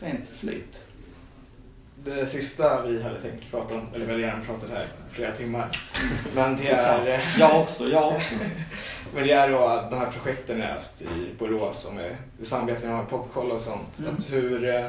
Rent 0.00 0.28
flyt. 0.28 0.80
Det 2.04 2.26
sista 2.26 2.82
vi 2.82 3.02
hade 3.02 3.20
tänkt 3.20 3.50
prata 3.50 3.74
om, 3.74 3.88
eller 3.94 4.06
vi 4.06 4.12
hade 4.12 4.22
gärna 4.22 4.44
pratat 4.44 4.70
här 4.70 4.86
flera 5.10 5.32
timmar. 5.32 5.80
Men 6.34 6.56
det 6.56 6.68
är, 6.68 7.20
Jag 7.38 7.60
också, 7.60 7.88
jag 7.88 8.08
också. 8.08 8.34
men 9.14 9.26
det 9.26 9.32
är 9.32 9.50
då 9.50 9.88
de 9.90 9.98
här 9.98 10.10
projekten 10.10 10.58
ni 10.58 10.64
har 10.64 10.72
haft 10.72 11.02
i 11.02 11.34
Borås 11.38 11.84
och 11.84 11.94
med 11.94 12.16
det 12.38 12.44
samarbete 12.44 12.86
ni 12.86 12.92
har 12.92 12.98
med 12.98 13.08
Popkolla 13.08 13.54
och 13.54 13.60
sånt. 13.60 13.98
Mm. 13.98 14.14
Att 14.14 14.32
hur, 14.32 14.64
eh, 14.64 14.84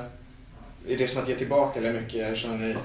är 0.87 0.97
det 0.97 1.07
som 1.07 1.21
att 1.21 1.29
ge 1.29 1.35
tillbaka 1.35 1.79
eller 1.79 1.93
mycket 1.93 2.37
känner 2.37 2.57
ni? 2.57 2.75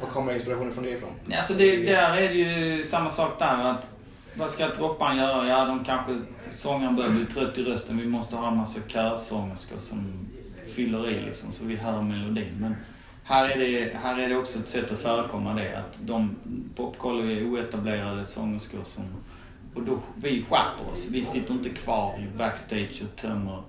Var 0.00 0.08
kommer 0.08 0.34
inspirationen 0.34 0.74
från 0.74 0.84
det 0.84 0.90
ifrån? 0.90 1.10
Alltså 1.36 1.54
det, 1.54 1.76
där 1.76 2.16
är 2.16 2.28
det 2.28 2.34
ju 2.34 2.84
samma 2.84 3.10
sak 3.10 3.38
där 3.38 3.64
att 3.64 3.86
vad 4.34 4.50
ska 4.50 4.68
dropparen 4.68 5.16
göra? 5.16 5.48
Ja, 5.48 5.64
de 5.64 5.84
kanske, 5.84 6.20
sångaren 6.54 6.96
börjar 6.96 7.10
bli 7.10 7.26
trött 7.26 7.58
i 7.58 7.64
rösten. 7.64 7.98
Vi 7.98 8.06
måste 8.06 8.36
ha 8.36 8.48
en 8.48 8.56
massa 8.56 8.80
körsångerskor 8.86 9.78
som 9.78 10.28
fyller 10.74 11.10
i 11.10 11.20
liksom 11.20 11.52
så 11.52 11.64
vi 11.64 11.76
hör 11.76 12.02
melodin. 12.02 12.56
Men 12.60 12.76
här 13.24 13.48
är 13.48 13.58
det, 13.58 13.96
här 13.98 14.18
är 14.18 14.28
det 14.28 14.36
också 14.36 14.58
ett 14.58 14.68
sätt 14.68 14.92
att 14.92 14.98
förekomma 14.98 15.54
det. 15.54 15.78
Att 15.78 15.98
de, 16.00 16.36
Popkollo 16.76 17.30
är 17.30 17.44
oetablerade 17.44 18.26
sångerskor 18.26 18.82
som, 18.82 19.04
och 19.74 19.82
då, 19.82 19.98
vi 20.16 20.44
skärper 20.50 20.90
oss. 20.90 21.08
Vi 21.10 21.24
sitter 21.24 21.54
inte 21.54 21.68
kvar 21.68 22.18
i 22.18 22.38
backstage 22.38 23.02
och 23.02 23.16
tömmer 23.16 23.62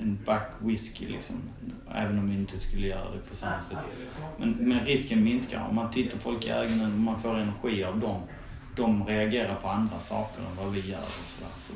en 0.00 0.18
back 0.26 0.50
whisky 0.58 1.08
liksom. 1.08 1.36
Även 1.94 2.18
om 2.18 2.30
vi 2.30 2.36
inte 2.36 2.58
skulle 2.58 2.86
göra 2.86 3.10
det 3.10 3.18
på 3.28 3.36
samma 3.36 3.62
sätt. 3.62 3.78
Men, 4.38 4.50
men 4.50 4.84
risken 4.84 5.24
minskar. 5.24 5.66
Om 5.68 5.74
man 5.74 5.90
tittar 5.90 6.18
folk 6.18 6.44
i 6.44 6.50
ögonen 6.50 6.92
och 6.92 7.00
man 7.00 7.20
får 7.20 7.38
energi 7.38 7.84
av 7.84 7.98
dem. 7.98 8.20
De 8.76 9.06
reagerar 9.06 9.54
på 9.54 9.68
andra 9.68 9.98
saker 9.98 10.42
än 10.42 10.56
vad 10.64 10.72
vi 10.72 10.80
gör 10.90 10.98
och 10.98 11.28
sådär. 11.28 11.50
Så 11.58 11.72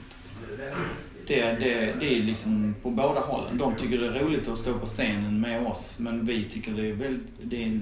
det, 1.26 1.42
det, 1.42 1.94
det 2.00 2.16
är 2.16 2.22
liksom 2.22 2.74
på 2.82 2.90
båda 2.90 3.20
hållen. 3.20 3.58
De 3.58 3.74
tycker 3.74 3.98
det 3.98 4.06
är 4.06 4.24
roligt 4.24 4.48
att 4.48 4.58
stå 4.58 4.78
på 4.78 4.86
scenen 4.86 5.40
med 5.40 5.66
oss. 5.66 5.98
Men 5.98 6.26
vi 6.26 6.44
tycker 6.44 6.72
det 6.72 6.86
är 6.86 6.92
väldigt... 6.92 7.28
Det 7.42 7.64
är, 7.64 7.80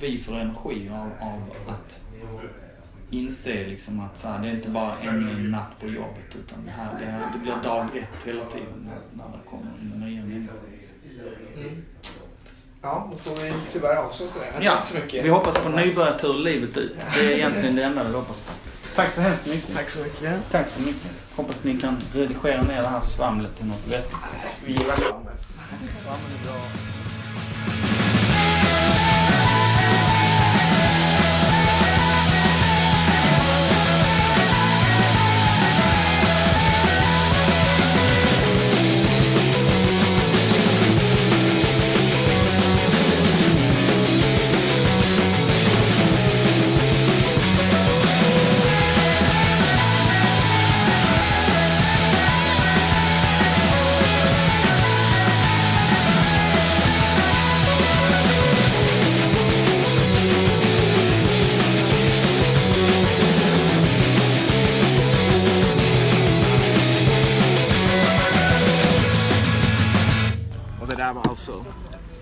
vi 0.00 0.18
får 0.18 0.36
energi 0.36 0.90
av, 0.92 1.28
av 1.28 1.42
att 1.68 2.00
inse 3.10 3.66
liksom 3.66 4.00
att 4.00 4.18
så 4.18 4.28
här, 4.28 4.42
det 4.42 4.48
är 4.48 4.54
inte 4.54 4.70
bara 4.70 4.98
en 4.98 5.50
natt 5.50 5.80
på 5.80 5.86
jobbet. 5.86 6.36
Utan 6.44 6.64
det, 6.64 6.70
här, 6.70 7.00
det, 7.00 7.06
här, 7.06 7.32
det 7.32 7.38
blir 7.38 7.56
dag 7.64 7.86
ett 7.96 8.26
hela 8.26 8.44
tiden 8.44 8.86
när, 8.86 9.24
när 9.24 9.32
det 9.32 9.50
kommer 9.50 10.06
nya 10.06 10.22
människor. 10.22 10.54
Liksom. 10.78 10.94
Ja, 12.82 13.08
då 13.12 13.18
får 13.18 13.42
vi 13.42 13.52
tyvärr 13.70 13.94
det. 13.94 14.52
Men 14.54 14.62
Ja, 14.62 14.80
så 14.80 14.94
mycket. 14.94 15.24
Vi 15.24 15.28
hoppas 15.28 15.58
på 15.58 15.68
nybörjartur 15.68 16.44
livet 16.44 16.76
ut. 16.76 16.96
Det 17.14 17.32
är 17.32 17.36
egentligen 17.36 17.76
det 17.76 17.84
enda 17.84 18.04
vi 18.04 18.14
hoppas 18.14 18.36
på. 18.36 18.52
Tack 18.94 19.12
så 19.12 19.20
hemskt 19.20 19.46
mycket. 19.46 19.74
Tack 19.74 19.88
så 19.88 19.98
mycket. 20.02 20.50
Tack 20.50 20.68
så 20.68 20.80
mycket. 20.80 21.10
Hoppas 21.36 21.64
ni 21.64 21.80
kan 21.80 21.96
redigera 22.14 22.62
ner 22.62 22.82
det 22.82 22.88
här 22.88 23.00
svamlet 23.00 23.56
till 23.56 23.66
något 23.66 23.86
vettigt. 23.86 24.16
Vi 24.64 24.72
gillar 24.72 24.94
svammel. 24.94 25.32
Svamel 26.02 26.38
är 26.40 26.44
bra. 26.44 26.68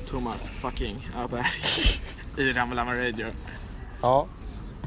Thomas 0.08 0.50
fucking 0.50 1.08
Öberg 1.18 1.44
i 2.38 2.52
Ramalama 2.52 2.94
Radio. 2.94 3.26
Ja, 4.02 4.26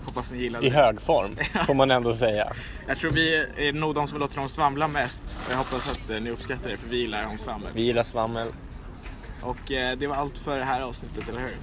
Hoppas 0.06 0.32
ni 0.32 0.38
gillade 0.38 0.66
i 0.66 0.70
det. 0.70 0.76
hög 0.76 1.02
form 1.02 1.38
får 1.68 1.74
man 1.74 1.92
ändå 1.92 2.14
säga. 2.14 2.54
Jag 2.88 2.98
tror 2.98 3.12
vi 3.12 3.36
är 3.58 3.74
nog 3.74 3.96
de 3.96 4.08
som 4.08 4.20
låter 4.20 4.36
dem 4.36 4.50
svamla 4.50 4.88
mest. 4.88 5.20
Jag 5.50 5.58
hoppas 5.58 5.90
att 5.90 6.10
eh, 6.10 6.20
ni 6.22 6.30
uppskattar 6.30 6.70
det 6.70 6.78
för 6.78 6.88
vi 6.88 6.98
gillar 6.98 7.24
hans 7.24 7.42
svammel. 7.42 7.70
Vi 7.74 7.82
gillar 7.82 8.04
svammel. 8.04 8.48
Och 9.42 9.72
eh, 9.72 9.98
det 9.98 10.08
var 10.08 10.16
allt 10.16 10.38
för 10.38 10.58
det 10.58 10.66
här 10.66 10.82
avsnittet, 10.82 11.30
eller 11.30 11.40
hur? 11.40 11.58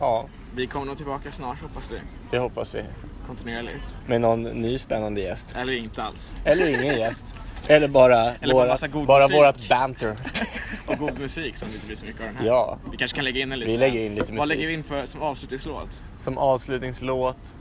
Ja, 0.00 0.26
Vi 0.54 0.66
kommer 0.66 0.86
nog 0.86 0.96
tillbaka 0.96 1.32
snart 1.32 1.60
hoppas 1.62 1.90
vi. 1.90 2.00
det 2.30 2.38
hoppas 2.38 2.74
vi. 2.74 2.84
Kontinuerligt. 3.26 3.96
Med 4.06 4.20
någon 4.20 4.42
ny 4.42 4.78
spännande 4.78 5.20
gäst. 5.20 5.54
Eller 5.56 5.72
inte 5.72 6.02
alls. 6.02 6.32
Eller 6.44 6.68
ingen 6.68 6.98
gäst. 6.98 7.36
Eller 7.68 7.88
bara, 7.88 8.34
Eller 8.34 8.54
våra, 8.54 8.88
god 8.88 9.06
bara 9.06 9.28
vårat 9.28 9.68
banter. 9.68 10.16
Och 10.86 10.98
god 10.98 11.18
musik 11.18 11.56
som 11.56 11.68
det 11.68 11.74
inte 11.74 11.86
blir 11.86 11.96
så 11.96 12.04
mycket 12.06 12.20
av 12.20 12.26
den 12.26 12.36
här. 12.36 12.46
Ja, 12.46 12.78
Vi 12.90 12.96
kanske 12.96 13.14
kan 13.14 13.24
lägga 13.24 13.40
in 13.40 13.52
en 13.52 13.58
liten. 13.58 13.72
vi 13.72 13.78
lägger 13.78 14.00
in 14.00 14.14
lite 14.14 14.26
Vad 14.26 14.34
musik. 14.34 14.48
lägger 14.48 14.66
vi 14.66 14.72
in 14.72 14.84
för 14.84 15.06
som 15.06 15.22
avslutningslåt? 15.22 16.02
Som 16.18 16.38
avslutningslåt 16.38 17.54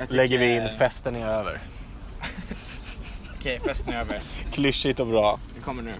tycker- 0.00 0.14
lägger 0.14 0.38
vi 0.38 0.54
in 0.56 0.68
Festen 0.78 1.16
är 1.16 1.26
över. 1.28 1.60
Okej, 3.38 3.60
festen 3.64 3.92
är 3.94 4.00
över. 4.00 4.20
Klyschigt 4.52 5.00
och 5.00 5.06
bra. 5.06 5.38
Det 5.54 5.60
kommer 5.60 5.82
nu. 5.82 5.94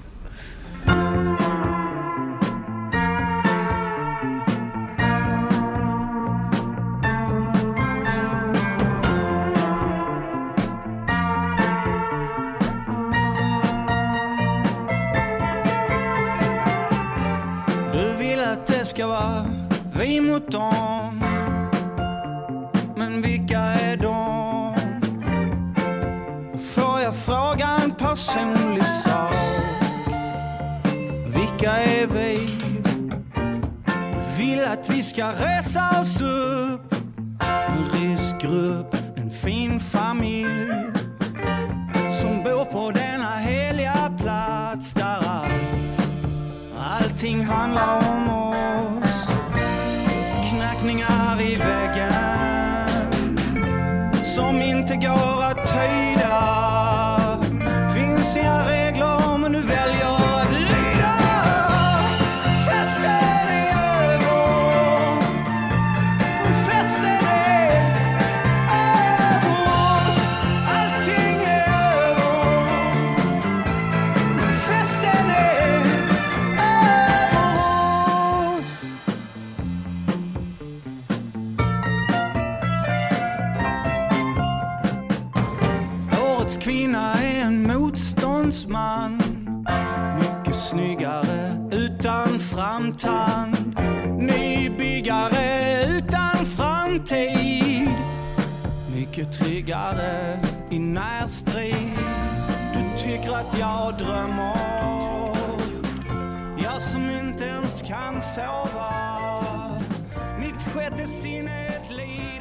Vi 19.98 20.20
mot 20.20 20.50
dem 20.50 21.20
Men 22.96 23.22
vilka 23.22 23.58
är 23.58 23.96
de? 23.96 24.74
Får 26.58 27.00
jag 27.00 27.16
fråga 27.16 27.68
en 27.84 27.90
personlig 27.90 28.86
sak? 28.86 29.34
Vilka 31.26 31.72
är 31.72 32.06
vi? 32.06 32.46
Vill 34.38 34.64
att 34.64 34.90
vi 34.90 35.02
ska 35.02 35.32
resa 35.32 36.00
oss 36.00 36.20
upp 36.20 36.94
En 37.40 37.88
riskgrupp, 37.92 38.96
en 39.16 39.30
fin 39.30 39.80
familj 39.80 40.92
Som 42.20 42.42
bor 42.42 42.64
på 42.64 42.90
denna 42.90 43.36
heliga 43.36 44.12
plats 44.18 44.94
där 44.94 45.18
allt 45.26 45.52
Allting 46.78 47.44
handlar 47.44 47.96
om 47.96 48.07
Mycket 99.78 100.72
i 100.72 100.78
närstrid 100.78 101.98
Du 102.74 102.98
tycker 102.98 103.32
att 103.32 103.58
jag 103.58 103.98
drömmer 103.98 104.56
Jag 106.62 106.82
som 106.82 107.10
inte 107.10 107.44
ens 107.44 107.82
kan 107.82 108.22
sova 108.22 109.82
Mitt 110.40 110.62
sjätte 110.62 111.06
sinne 111.06 111.50
är 111.50 111.80
ett 111.80 111.90
liv. 111.90 112.37